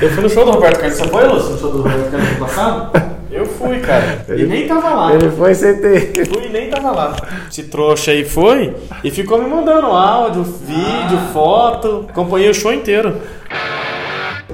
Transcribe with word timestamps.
Eu 0.00 0.10
fui 0.10 0.22
no 0.22 0.30
show 0.30 0.44
do 0.44 0.52
Roberto 0.52 0.78
Carlos. 0.78 0.98
Você 0.98 1.08
foi, 1.08 1.26
Lúcio, 1.26 1.50
no 1.50 1.58
show 1.58 1.72
do 1.72 1.82
Roberto 1.82 2.10
Carlos 2.10 2.28
ano 2.28 2.38
passado? 2.38 3.18
Eu 3.30 3.44
fui, 3.46 3.78
cara. 3.80 4.24
E 4.28 4.44
nem 4.44 4.66
tava 4.66 4.90
lá. 4.90 5.14
Ele 5.14 5.30
foi 5.30 5.54
sem 5.54 5.80
ter. 5.80 6.26
Fui 6.26 6.46
e 6.46 6.48
nem 6.48 6.70
tava 6.70 6.90
lá. 6.90 7.16
Esse 7.50 7.64
trouxa 7.64 8.12
aí 8.12 8.24
foi 8.24 8.74
e 9.04 9.10
ficou 9.10 9.42
me 9.42 9.48
mandando 9.48 9.86
áudio, 9.88 10.42
vídeo, 10.42 11.18
foto. 11.32 12.06
Acompanhei 12.08 12.48
o 12.48 12.54
show 12.54 12.72
inteiro. 12.72 13.16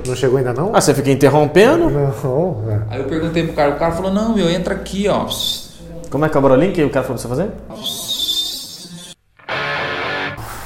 Não 0.06 0.14
chegou 0.14 0.38
ainda 0.38 0.52
não? 0.52 0.70
Ah, 0.74 0.80
você 0.80 0.92
fica 0.92 1.10
interrompendo? 1.10 1.88
Não. 1.88 2.64
é. 2.70 2.82
Aí 2.90 3.00
eu 3.00 3.06
perguntei 3.06 3.44
pro 3.44 3.54
cara, 3.54 3.70
o 3.70 3.78
cara 3.78 3.92
falou, 3.92 4.12
não, 4.12 4.34
meu, 4.34 4.50
entra 4.50 4.74
aqui, 4.74 5.08
ó. 5.08 5.26
Como 6.10 6.24
é 6.24 6.28
que 6.28 6.36
é 6.36 6.38
o 6.38 6.42
Brolink 6.42 6.74
que 6.74 6.84
o 6.84 6.90
cara 6.90 7.06
falou 7.06 7.20
pra 7.20 7.28
você 7.28 7.28
fazer? 7.28 7.50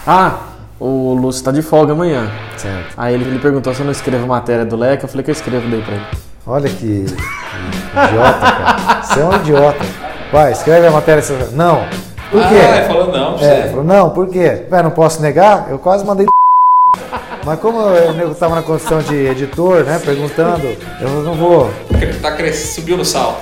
Ah, 0.07 0.39
o 0.81 1.15
Lúcio 1.15 1.45
tá 1.45 1.51
de 1.51 1.63
folga 1.63 1.93
amanhã. 1.93 2.31
Certo. 2.57 2.95
Aí 2.97 3.15
ele 3.15 3.25
me 3.25 3.39
perguntou 3.39 3.75
se 3.75 3.81
eu 3.81 3.85
não 3.85 3.93
escrevo 3.93 4.27
matéria 4.27 4.65
do 4.65 4.77
Leque. 4.77 5.05
Eu 5.05 5.09
falei 5.09 5.25
que 5.25 5.31
eu 5.31 5.35
escrevo 5.35 5.69
daí 5.69 5.83
pra 5.83 5.95
ele. 5.95 6.05
Olha 6.47 6.69
que, 6.69 7.05
que 7.05 8.07
idiota, 8.09 8.39
cara. 8.41 9.03
Você 9.03 9.21
é 9.21 9.25
um 9.25 9.35
idiota. 9.37 9.85
Vai, 10.33 10.53
escreve 10.53 10.87
a 10.87 10.91
matéria. 10.91 11.23
você- 11.23 11.49
Não. 11.53 11.85
Por 12.31 12.41
quê? 12.47 12.55
Ah, 12.57 12.77
ele 12.77 12.87
falou 12.87 13.07
não, 13.13 13.39
É, 13.39 13.69
falou, 13.69 13.85
não, 13.85 14.11
por 14.11 14.29
quê? 14.29 14.67
Ué, 14.71 14.83
não 14.83 14.91
posso 14.91 15.23
negar? 15.23 15.67
Eu 15.71 15.79
quase 15.79 16.05
mandei. 16.05 16.27
Mas 17.45 17.59
como 17.61 17.81
eu, 17.81 18.13
nego 18.13 18.35
tava 18.35 18.55
na 18.55 18.63
condição 18.63 19.01
de 19.01 19.15
editor, 19.15 19.83
né, 19.85 19.99
perguntando, 20.05 20.67
eu 21.01 21.09
não 21.23 21.33
vou. 21.35 21.71
Tá 22.21 22.33
crescendo, 22.33 22.75
subiu 22.75 22.97
no 22.99 23.05
sal. 23.05 23.41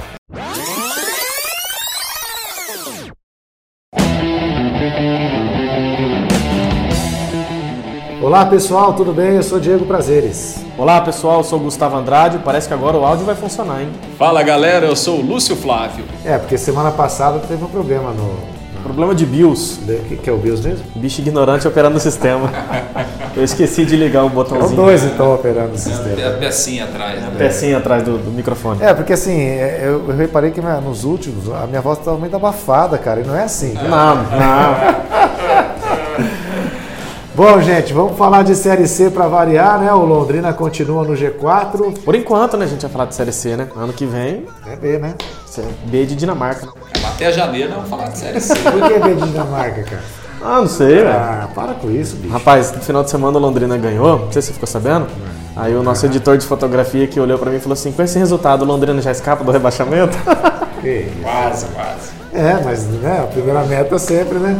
Olá 8.26 8.44
pessoal, 8.44 8.92
tudo 8.92 9.12
bem? 9.12 9.36
Eu 9.36 9.42
sou 9.44 9.60
Diego 9.60 9.84
Prazeres. 9.86 10.56
Olá 10.76 11.00
pessoal, 11.00 11.38
eu 11.38 11.44
sou 11.44 11.60
o 11.60 11.62
Gustavo 11.62 11.94
Andrade. 11.96 12.40
Parece 12.44 12.66
que 12.66 12.74
agora 12.74 12.96
o 12.96 13.04
áudio 13.04 13.24
vai 13.24 13.36
funcionar, 13.36 13.82
hein? 13.82 13.88
Fala 14.18 14.42
galera, 14.42 14.84
eu 14.84 14.96
sou 14.96 15.20
o 15.20 15.22
Lúcio 15.24 15.54
Flávio. 15.54 16.04
É, 16.24 16.36
porque 16.36 16.58
semana 16.58 16.90
passada 16.90 17.38
teve 17.38 17.62
um 17.64 17.68
problema 17.68 18.10
no. 18.10 18.56
Problema 18.82 19.14
de 19.14 19.24
BIOS. 19.24 19.78
O 19.78 20.04
que, 20.08 20.16
que 20.16 20.28
é 20.28 20.32
o 20.32 20.38
BIOS 20.38 20.60
mesmo? 20.60 20.84
Bicho 20.96 21.20
ignorante 21.20 21.68
operando 21.68 21.98
o 21.98 22.00
sistema. 22.00 22.50
Eu 23.36 23.44
esqueci 23.44 23.84
de 23.84 23.96
ligar 23.96 24.22
o 24.24 24.26
São 24.26 24.34
botãozinho. 24.34 24.76
dois 24.76 25.04
então 25.04 25.32
operando 25.34 25.68
o 25.68 25.70
Tem 25.70 25.78
sistema. 25.78 26.28
a 26.28 26.38
pecinha 26.38 26.84
atrás. 26.84 27.20
né? 27.20 27.30
Pecinha 27.38 27.78
atrás 27.78 28.02
do, 28.02 28.18
do 28.18 28.30
microfone. 28.32 28.82
É, 28.82 28.92
porque 28.92 29.12
assim, 29.12 29.38
é, 29.40 29.82
eu, 29.84 30.08
eu 30.08 30.16
reparei 30.16 30.50
que 30.50 30.60
minha- 30.60 30.80
nos 30.80 31.04
últimos 31.04 31.48
a 31.52 31.66
minha 31.66 31.80
voz 31.80 31.98
tá 32.00 32.10
muito 32.12 32.34
abafada, 32.34 32.96
cara, 32.98 33.20
e 33.20 33.24
não 33.24 33.36
é 33.36 33.44
assim. 33.44 33.74
Não, 33.74 34.16
não. 34.16 35.25
Bom, 37.36 37.60
gente, 37.60 37.92
vamos 37.92 38.16
falar 38.16 38.42
de 38.42 38.54
Série 38.56 38.88
C 38.88 39.10
para 39.10 39.28
variar, 39.28 39.78
né? 39.78 39.92
O 39.92 40.06
Londrina 40.06 40.54
continua 40.54 41.04
no 41.04 41.12
G4. 41.12 41.98
Por 42.02 42.14
enquanto, 42.14 42.56
né, 42.56 42.64
a 42.64 42.68
gente 42.68 42.80
vai 42.80 42.90
falar 42.90 43.04
de 43.04 43.14
Série 43.14 43.30
C, 43.30 43.54
né? 43.58 43.68
Ano 43.76 43.92
que 43.92 44.06
vem, 44.06 44.46
É 44.66 44.74
B, 44.74 44.96
né? 44.96 45.14
B 45.84 46.06
de 46.06 46.16
Dinamarca. 46.16 46.66
Até 47.06 47.30
janeiro 47.30 47.74
vamos 47.74 47.90
falar 47.90 48.08
de 48.08 48.16
série 48.18 48.40
C. 48.40 48.54
Por 48.70 48.88
que 48.88 48.98
B 48.98 49.14
de 49.16 49.26
Dinamarca, 49.28 49.82
cara? 49.82 50.02
Ah, 50.42 50.60
não 50.60 50.66
sei, 50.66 50.96
velho. 50.96 51.10
Ah, 51.10 51.48
para 51.54 51.74
com 51.74 51.90
isso, 51.90 52.16
bicho. 52.16 52.32
Rapaz, 52.32 52.72
no 52.72 52.80
final 52.80 53.04
de 53.04 53.10
semana 53.10 53.36
o 53.36 53.40
Londrina 53.40 53.76
ganhou, 53.76 54.18
não 54.18 54.32
sei 54.32 54.40
se 54.40 54.48
você 54.48 54.54
ficou 54.54 54.66
sabendo. 54.66 55.06
Aí 55.54 55.74
o 55.74 55.82
nosso 55.82 56.06
editor 56.06 56.38
de 56.38 56.46
fotografia 56.46 57.06
que 57.06 57.20
olhou 57.20 57.38
pra 57.38 57.50
mim 57.50 57.58
e 57.58 57.60
falou 57.60 57.74
assim: 57.74 57.92
com 57.92 58.02
esse 58.02 58.18
resultado, 58.18 58.62
o 58.62 58.64
Londrina 58.64 59.00
já 59.02 59.10
escapa 59.10 59.44
do 59.44 59.52
rebaixamento? 59.52 60.16
Que 60.80 61.10
isso. 61.10 61.22
quase, 61.22 61.66
quase. 61.66 62.10
É, 62.34 62.60
mas 62.62 62.86
né, 62.86 63.20
a 63.24 63.26
primeira 63.26 63.62
meta 63.64 63.98
sempre, 63.98 64.38
né? 64.38 64.54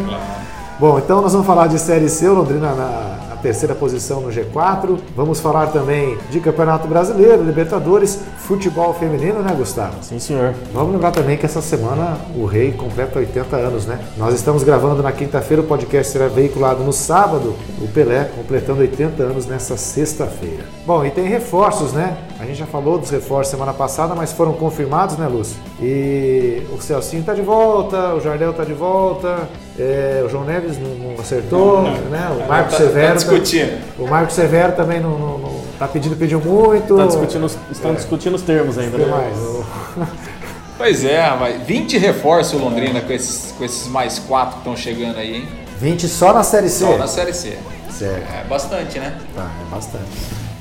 Bom, 0.78 0.98
então 0.98 1.22
nós 1.22 1.32
vamos 1.32 1.46
falar 1.46 1.68
de 1.68 1.78
Série 1.78 2.06
C, 2.06 2.28
Londrina 2.28 2.74
na, 2.74 3.16
na 3.30 3.36
terceira 3.36 3.74
posição 3.74 4.20
no 4.20 4.28
G4. 4.28 4.98
Vamos 5.16 5.40
falar 5.40 5.68
também 5.68 6.18
de 6.28 6.38
Campeonato 6.38 6.86
Brasileiro, 6.86 7.42
Libertadores, 7.42 8.20
futebol 8.36 8.92
feminino, 8.92 9.40
né, 9.40 9.54
Gustavo? 9.56 10.02
Sim, 10.02 10.18
senhor. 10.18 10.52
Vamos 10.74 10.92
lembrar 10.92 11.12
também 11.12 11.38
que 11.38 11.46
essa 11.46 11.62
semana 11.62 12.18
o 12.36 12.44
Rei 12.44 12.72
completa 12.72 13.18
80 13.18 13.56
anos, 13.56 13.86
né? 13.86 13.98
Nós 14.18 14.34
estamos 14.34 14.62
gravando 14.62 15.02
na 15.02 15.12
quinta-feira, 15.12 15.62
o 15.62 15.66
podcast 15.66 16.12
será 16.12 16.28
veiculado 16.28 16.84
no 16.84 16.92
sábado, 16.92 17.54
o 17.80 17.88
Pelé 17.88 18.30
completando 18.36 18.82
80 18.82 19.22
anos 19.22 19.46
nessa 19.46 19.78
sexta-feira. 19.78 20.64
Bom, 20.84 21.02
e 21.06 21.10
tem 21.10 21.26
reforços, 21.26 21.94
né? 21.94 22.18
A 22.38 22.44
gente 22.44 22.58
já 22.58 22.66
falou 22.66 22.98
dos 22.98 23.08
reforços 23.08 23.50
semana 23.50 23.72
passada, 23.72 24.14
mas 24.14 24.30
foram 24.30 24.52
confirmados, 24.52 25.16
né, 25.16 25.26
Lúcio? 25.26 25.56
E 25.80 26.66
o 26.70 26.82
Celcinho 26.82 27.24
tá 27.24 27.32
de 27.32 27.40
volta, 27.40 28.14
o 28.14 28.20
Jardel 28.20 28.52
tá 28.52 28.62
de 28.62 28.74
volta, 28.74 29.48
é, 29.78 30.22
o 30.24 30.28
João 30.28 30.44
Neves 30.44 30.78
não, 30.78 30.88
não 30.90 31.20
acertou, 31.20 31.82
né? 31.82 32.28
O 32.44 32.48
Marco 32.48 32.70
Tá- 32.70 32.76
Severo. 32.78 33.08
Tá 33.08 33.14
discutindo. 33.14 33.78
o 33.98 34.06
Marco 34.06 34.32
Severo 34.32 34.72
também 34.72 35.00
não, 35.00 35.18
não- 35.18 35.38
não- 35.38 35.60
tá 35.78 35.86
pedindo, 35.86 36.16
pediu 36.16 36.40
muito. 36.40 36.96
Tá 36.96 37.06
discutindo, 37.06 37.50
estão 37.70 37.94
discutindo 37.94 38.34
os 38.34 38.42
termos 38.42 38.78
ainda, 38.78 38.98
né? 38.98 39.06
mais? 39.06 39.36
Pois 40.78 41.06
é, 41.06 41.34
mas 41.40 41.62
20 41.66 41.96
reforços 41.96 42.52
o 42.60 42.62
Londrina 42.62 43.00
com 43.00 43.10
esses, 43.10 43.50
com 43.56 43.64
esses 43.64 43.86
mais 43.88 44.18
quatro 44.18 44.52
que 44.54 44.58
estão 44.58 44.76
chegando 44.76 45.16
aí, 45.18 45.36
hein? 45.36 45.48
20 45.80 46.06
só 46.06 46.34
na 46.34 46.42
Série 46.42 46.68
C? 46.68 46.84
Só 46.84 46.98
na 46.98 47.06
série 47.06 47.32
C. 47.32 47.56
Certo. 47.90 48.30
É 48.30 48.44
bastante, 48.44 48.98
né? 48.98 49.14
Tá, 49.34 49.50
é 49.66 49.74
bastante. 49.74 50.04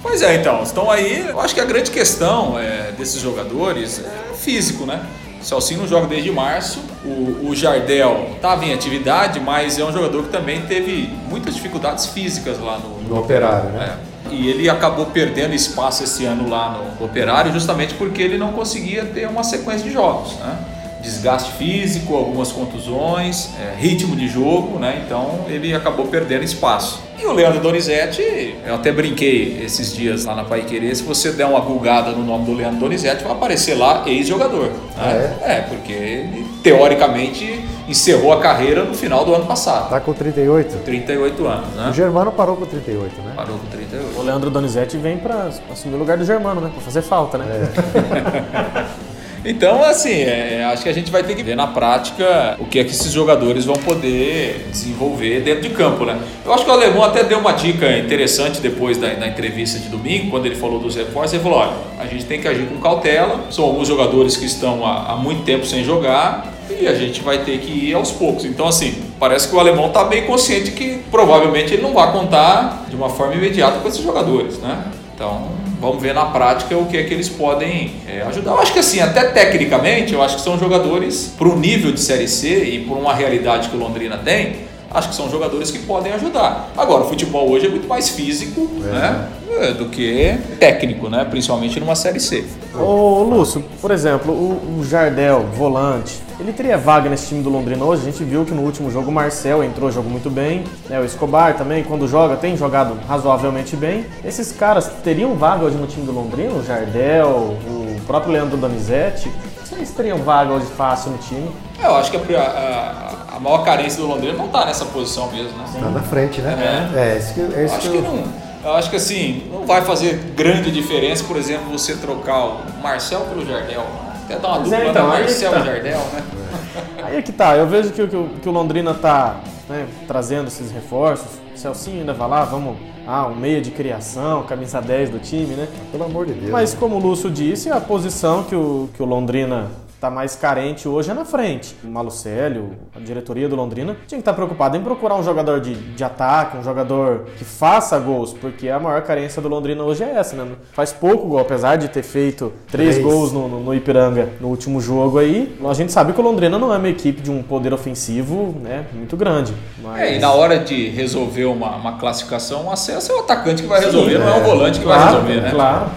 Pois 0.02 0.22
é, 0.22 0.36
então, 0.36 0.64
estão 0.64 0.90
aí. 0.90 1.28
Eu 1.28 1.42
acho 1.42 1.54
que 1.54 1.60
a 1.60 1.66
grande 1.66 1.92
questão 1.92 2.58
é, 2.58 2.94
desses 2.98 3.20
jogadores 3.22 4.00
é 4.06 4.32
o 4.32 4.36
físico, 4.36 4.86
né? 4.86 5.02
O 5.46 5.48
Celcinho 5.48 5.82
não 5.82 5.88
joga 5.88 6.08
desde 6.08 6.32
março. 6.32 6.80
O, 7.06 7.50
o 7.50 7.56
Jardel 7.56 8.32
estava 8.36 8.66
em 8.66 8.74
atividade, 8.74 9.40
mas 9.40 9.78
é 9.78 9.86
um 9.86 9.94
jogador 9.94 10.24
que 10.24 10.30
também 10.30 10.62
teve 10.62 11.08
muitas 11.30 11.54
dificuldades 11.54 12.08
físicas 12.08 12.60
lá 12.60 12.80
no, 12.80 13.04
No 13.08 13.20
Operário, 13.20 13.70
né? 13.70 14.00
É. 14.32 14.34
E 14.34 14.50
ele 14.50 14.68
acabou 14.68 15.06
perdendo 15.06 15.54
espaço 15.54 16.04
esse 16.04 16.26
ano 16.26 16.50
lá 16.50 16.82
no 17.00 17.06
Operário, 17.06 17.54
justamente 17.54 17.94
porque 17.94 18.24
ele 18.24 18.40
não 18.40 18.54
conseguia 18.54 19.06
ter 19.06 19.28
uma 19.28 19.44
sequência 19.44 19.88
de 19.88 19.94
jogos, 19.94 20.34
né? 20.40 20.58
Desgaste 21.06 21.52
físico, 21.52 22.16
algumas 22.16 22.52
contusões, 22.52 23.52
é, 23.62 23.80
ritmo 23.80 24.16
de 24.16 24.28
jogo, 24.28 24.80
né? 24.80 25.04
Então 25.06 25.46
ele 25.48 25.72
acabou 25.72 26.08
perdendo 26.08 26.44
espaço. 26.44 27.00
E 27.22 27.26
o 27.28 27.32
Leandro 27.32 27.60
Donizete, 27.60 28.56
eu 28.66 28.74
até 28.74 28.92
brinquei 28.92 29.62
esses 29.64 29.96
dias 29.96 30.26
lá 30.26 30.34
na 30.36 30.44
Pai 30.44 30.62
Querer, 30.64 30.96
se 30.96 31.04
você 31.04 31.32
der 31.32 31.46
uma 31.46 31.60
gulgada 31.60 32.12
no 32.12 32.24
nome 32.26 32.46
do 32.46 32.54
Leandro 32.54 32.80
Donizete, 32.80 33.24
vai 33.24 33.34
aparecer 33.34 33.76
lá 33.76 34.04
ex-jogador. 34.08 34.72
Né? 34.98 35.38
é, 35.44 35.62
porque 35.62 35.94
ele, 35.94 36.46
teoricamente, 36.64 37.64
encerrou 37.88 38.34
a 38.34 38.40
carreira 38.40 38.84
no 38.84 38.96
final 38.96 39.24
do 39.24 39.34
ano 39.36 39.46
passado. 39.46 39.90
Tá 39.92 40.00
com 40.00 40.12
38. 40.12 40.78
38 40.84 41.46
anos, 41.48 41.74
O 41.74 41.78
né? 41.78 41.94
Germano 41.94 42.32
parou 42.32 42.58
com 42.58 42.66
38, 42.66 43.22
né? 43.22 43.34
Parou 43.36 43.60
com 43.60 43.68
38. 43.68 44.20
O 44.20 44.24
Leandro 44.24 44.50
Donizete 44.50 44.98
vem 44.98 45.18
pra 45.18 45.50
assumir 45.72 45.94
o 45.96 46.00
lugar 46.00 46.18
do 46.18 46.26
Germano, 46.26 46.60
né? 46.62 46.72
Pra 46.74 46.82
fazer 46.82 47.04
falta, 47.04 47.38
né? 47.38 47.46
Então, 49.46 49.84
assim, 49.84 50.22
é, 50.22 50.68
acho 50.74 50.82
que 50.82 50.90
a 50.90 50.94
gente 50.94 51.12
vai 51.12 51.22
ter 51.22 51.36
que 51.36 51.44
ver 51.44 51.56
na 51.56 51.68
prática 51.68 52.58
o 52.60 52.66
que 52.66 52.80
é 52.80 52.84
que 52.84 52.90
esses 52.90 53.12
jogadores 53.12 53.64
vão 53.64 53.76
poder 53.76 54.68
desenvolver 54.72 55.42
dentro 55.42 55.62
de 55.62 55.70
campo, 55.70 56.04
né? 56.04 56.20
Eu 56.44 56.52
acho 56.52 56.66
que 56.66 56.70
o 56.72 56.74
Alemão 56.74 57.04
até 57.04 57.24
deu 57.24 57.38
uma 57.38 57.52
dica 57.52 57.96
interessante 57.96 58.60
depois 58.60 58.98
da, 58.98 59.14
da 59.14 59.28
entrevista 59.28 59.78
de 59.78 59.88
domingo, 59.88 60.32
quando 60.32 60.48
ele 60.48 60.56
falou 60.56 60.80
dos 60.80 60.96
reforços. 60.96 61.34
Ele 61.34 61.44
falou: 61.44 61.60
olha, 61.60 61.74
a 62.00 62.08
gente 62.08 62.26
tem 62.26 62.42
que 62.42 62.48
agir 62.48 62.66
com 62.66 62.82
cautela. 62.82 63.46
São 63.52 63.66
alguns 63.66 63.88
jogadores 63.88 64.36
que 64.36 64.46
estão 64.46 64.84
há, 64.84 65.12
há 65.12 65.16
muito 65.16 65.44
tempo 65.44 65.64
sem 65.64 65.84
jogar 65.84 66.52
e 66.80 66.88
a 66.88 66.96
gente 66.96 67.22
vai 67.22 67.44
ter 67.44 67.60
que 67.60 67.72
ir 67.72 67.94
aos 67.94 68.12
poucos. 68.12 68.46
Então, 68.46 68.68
assim, 68.68 68.96
parece 69.20 69.48
que 69.48 69.56
o 69.56 69.60
alemão 69.60 69.88
está 69.88 70.04
bem 70.06 70.26
consciente 70.26 70.72
que 70.72 71.00
provavelmente 71.12 71.74
ele 71.74 71.84
não 71.84 71.94
vai 71.94 72.12
contar 72.12 72.86
de 72.90 72.96
uma 72.96 73.10
forma 73.10 73.36
imediata 73.36 73.78
com 73.80 73.88
esses 73.88 74.02
jogadores, 74.02 74.58
né? 74.58 74.86
Então, 75.14 75.50
vamos 75.86 76.02
ver 76.02 76.14
na 76.14 76.26
prática 76.26 76.76
o 76.76 76.88
que 76.88 76.98
é 76.98 77.04
que 77.04 77.14
eles 77.14 77.30
podem 77.30 77.94
é, 78.08 78.24
ajudar. 78.24 78.52
Eu 78.52 78.60
acho 78.60 78.74
que 78.74 78.80
assim, 78.80 79.00
até 79.00 79.26
tecnicamente, 79.26 80.14
eu 80.14 80.22
acho 80.22 80.38
que 80.38 80.42
são 80.42 80.58
jogadores 80.58 81.34
para 81.38 81.48
o 81.48 81.58
nível 81.58 81.92
de 81.92 82.00
Série 82.00 82.28
C 82.28 82.64
e 82.64 82.80
por 82.86 82.98
uma 82.98 83.14
realidade 83.14 83.70
que 83.70 83.76
o 83.76 83.80
Londrina 83.80 84.18
tem, 84.18 84.66
acho 84.92 85.10
que 85.10 85.16
são 85.16 85.30
jogadores 85.30 85.70
que 85.70 85.80
podem 85.80 86.12
ajudar. 86.14 86.72
Agora, 86.76 87.04
o 87.04 87.10
futebol 87.10 87.50
hoje 87.50 87.68
é 87.68 87.70
muito 87.70 87.88
mais 87.88 88.10
físico 88.10 88.62
né, 88.82 89.28
é, 89.60 89.72
do 89.74 89.86
que 89.86 90.38
técnico, 90.60 91.08
né, 91.10 91.26
principalmente 91.30 91.80
numa 91.80 91.96
Série 91.96 92.20
C. 92.20 92.46
Ô, 92.74 93.22
Lúcio, 93.24 93.64
por 93.80 93.92
exemplo, 93.92 94.34
o, 94.34 94.80
o 94.80 94.84
Jardel, 94.84 95.46
volante, 95.54 96.16
ele 96.40 96.52
teria 96.54 96.78
vaga 96.78 97.10
nesse 97.10 97.28
time 97.28 97.42
do 97.42 97.50
Londrina 97.50 97.84
hoje? 97.84 98.02
A 98.02 98.06
gente 98.12 98.24
viu 98.24 98.44
que 98.46 98.54
no 98.54 98.62
último 98.62 98.92
jogo 98.92 99.10
o 99.10 99.14
Marcel 99.14 99.64
entrou, 99.64 99.92
jogou 99.92 100.12
muito 100.12 100.30
bem. 100.30 100.64
né? 100.90 101.00
O 101.00 101.06
Escobar 101.06 101.56
também, 101.56 101.84
quando 101.84 102.08
joga, 102.08 102.36
tem 102.36 102.56
jogado 102.58 102.98
razoavelmente 103.08 103.76
bem. 103.76 104.06
Esses 104.24 104.52
caras 104.52 104.90
teriam 105.04 105.36
vaga 105.36 105.64
hoje 105.66 105.78
no 105.78 105.88
time 105.88 106.06
do 106.06 106.12
Londrina? 106.12 106.54
O 106.54 106.64
Jardel, 106.64 107.28
o 107.28 108.02
próprio 108.06 108.34
Leandro 108.34 108.58
Donizete? 108.58 109.32
Se 109.64 109.74
eles 109.76 109.90
teriam 109.92 110.20
vaga 110.20 110.52
hoje 110.54 110.66
fácil 110.68 111.12
no 111.12 111.18
time? 111.18 111.50
É, 111.82 111.86
Eu 111.88 111.96
acho 111.96 112.12
que 112.12 112.36
a, 112.36 112.42
a- 112.42 113.36
a 113.36 113.40
maior 113.40 113.64
carência 113.66 114.02
do 114.02 114.08
Londrina 114.08 114.34
não 114.38 114.46
está 114.46 114.66
nessa 114.66 114.86
posição 114.86 115.30
mesmo, 115.32 115.58
né? 115.58 115.66
Tá 115.80 115.90
na 115.90 116.02
frente, 116.02 116.40
né? 116.42 116.92
É, 116.96 117.18
isso 117.18 117.34
que, 117.34 117.40
é 117.42 117.44
Eu 117.44 117.66
isso 117.66 117.76
acho 117.76 117.90
que 117.90 117.98
que 117.98 117.98
eu- 117.98 118.02
não. 118.04 118.24
Eu 118.64 118.74
acho 118.74 118.90
que 118.90 118.96
assim, 118.96 119.44
não 119.54 119.66
vai 119.66 119.82
fazer 119.84 120.34
grande 120.36 120.72
diferença, 120.72 121.24
por 121.24 121.38
exemplo, 121.38 121.72
você 121.72 121.96
trocar 121.96 122.46
o 122.46 122.58
Marcel 122.82 123.22
pelo 123.22 123.46
Jardel. 123.46 123.86
Até 124.26 124.40
dar 124.40 124.48
uma 124.50 124.60
dupla, 124.60 124.78
é, 124.78 124.90
então, 124.90 125.10
né? 125.10 125.20
Marcel 125.20 125.52
tá. 125.52 125.60
Jardel, 125.60 125.98
né? 126.00 126.24
Aí 127.04 127.18
é 127.18 127.22
que 127.22 127.32
tá, 127.32 127.56
eu 127.56 127.68
vejo 127.68 127.92
que, 127.92 128.02
o- 128.02 128.08
que 128.08 128.40
que 128.42 128.50
o 128.50 128.52
Londrina 128.52 128.94
tá 128.94 129.38
né, 129.70 129.86
trazendo 130.08 130.48
esses 130.48 130.72
reforços. 130.72 131.28
O 131.54 131.58
Celcinho 131.58 132.00
ainda 132.00 132.14
vai 132.14 132.28
lá, 132.28 132.44
vamos. 132.44 132.76
Ah, 133.08 133.28
um 133.28 133.36
meia 133.36 133.62
de 133.62 133.70
criação, 133.70 134.42
camisa 134.44 134.82
10 134.82 135.12
do 135.12 135.20
time, 135.20 135.54
né? 135.54 135.68
Pelo 135.92 136.06
amor 136.06 136.26
de 136.26 136.34
Deus. 136.34 136.50
Mas 136.52 136.74
como 136.74 136.96
o 136.96 137.00
Lúcio 137.00 137.30
disse, 137.30 137.70
a 137.70 137.80
posição 137.80 138.44
que 138.44 138.56
o, 138.56 138.90
que 138.96 139.02
o 139.04 139.06
Londrina 139.06 139.68
está 139.96 140.10
mais 140.10 140.36
carente 140.36 140.88
hoje 140.88 141.10
é 141.10 141.14
na 141.14 141.26
frente. 141.26 141.76
O 141.84 141.88
Malucélio, 141.88 142.72
a 142.96 143.00
diretoria 143.00 143.50
do 143.50 143.56
Londrina, 143.56 143.96
tinha 144.08 144.18
que 144.18 144.22
estar 144.22 144.32
tá 144.32 144.36
preocupado 144.36 144.78
em 144.78 144.82
procurar 144.82 145.16
um 145.16 145.24
jogador 145.24 145.60
de, 145.60 145.74
de 145.74 146.04
ataque, 146.04 146.58
um 146.58 146.64
jogador 146.64 147.26
que 147.38 147.44
faça 147.44 147.98
gols, 147.98 148.34
porque 148.34 148.70
a 148.70 148.80
maior 148.80 149.02
carência 149.02 149.42
do 149.42 149.48
Londrina 149.48 149.84
hoje 149.84 150.04
é 150.04 150.12
essa, 150.12 150.36
né? 150.36 150.46
Faz 150.74 150.92
pouco 150.94 151.28
gol, 151.28 151.40
apesar 151.40 151.78
de 151.78 151.88
ter 151.88 152.04
feito 152.04 152.54
três, 152.70 152.96
três. 152.96 153.06
gols 153.06 153.32
no, 153.32 153.48
no, 153.48 153.60
no, 153.62 153.74
Ipiranga 153.74 154.30
no 154.40 154.50
último 154.50 154.80
jogo 154.80 155.18
aí. 155.18 155.58
A 155.68 155.74
gente 155.74 155.92
sabe 155.92 156.14
que 156.14 156.20
o 156.20 156.24
Londrina 156.24 156.60
não 156.60 156.74
é 156.74 156.78
uma 156.78 156.90
equipe 156.90 157.22
de 157.22 157.32
um 157.32 157.42
poder 157.42 157.74
ofensivo 157.74 158.56
né, 158.62 158.86
muito 158.94 159.16
grande. 159.18 159.54
Mas... 159.82 160.02
É, 160.02 160.16
e 160.18 160.20
na 160.20 160.32
hora 160.32 160.60
de 160.60 160.90
resolver 160.90 161.46
uma, 161.46 161.76
uma 161.76 161.98
classificação, 161.98 162.66
um 162.66 162.72
acesso 162.72 163.12
é 163.12 163.16
o 163.16 163.20
atacante 163.20 163.64
que 163.64 163.68
vai 163.68 163.80
resolver, 163.80 164.14
Sim, 164.14 164.20
não 164.20 164.28
é, 164.28 164.38
é 164.38 164.42
o 164.42 164.44
volante 164.44 164.80
que 164.80 164.86
claro, 164.86 165.02
vai 165.02 165.12
resolver, 165.14 165.42
né? 165.42 165.52
Claro. 165.52 165.92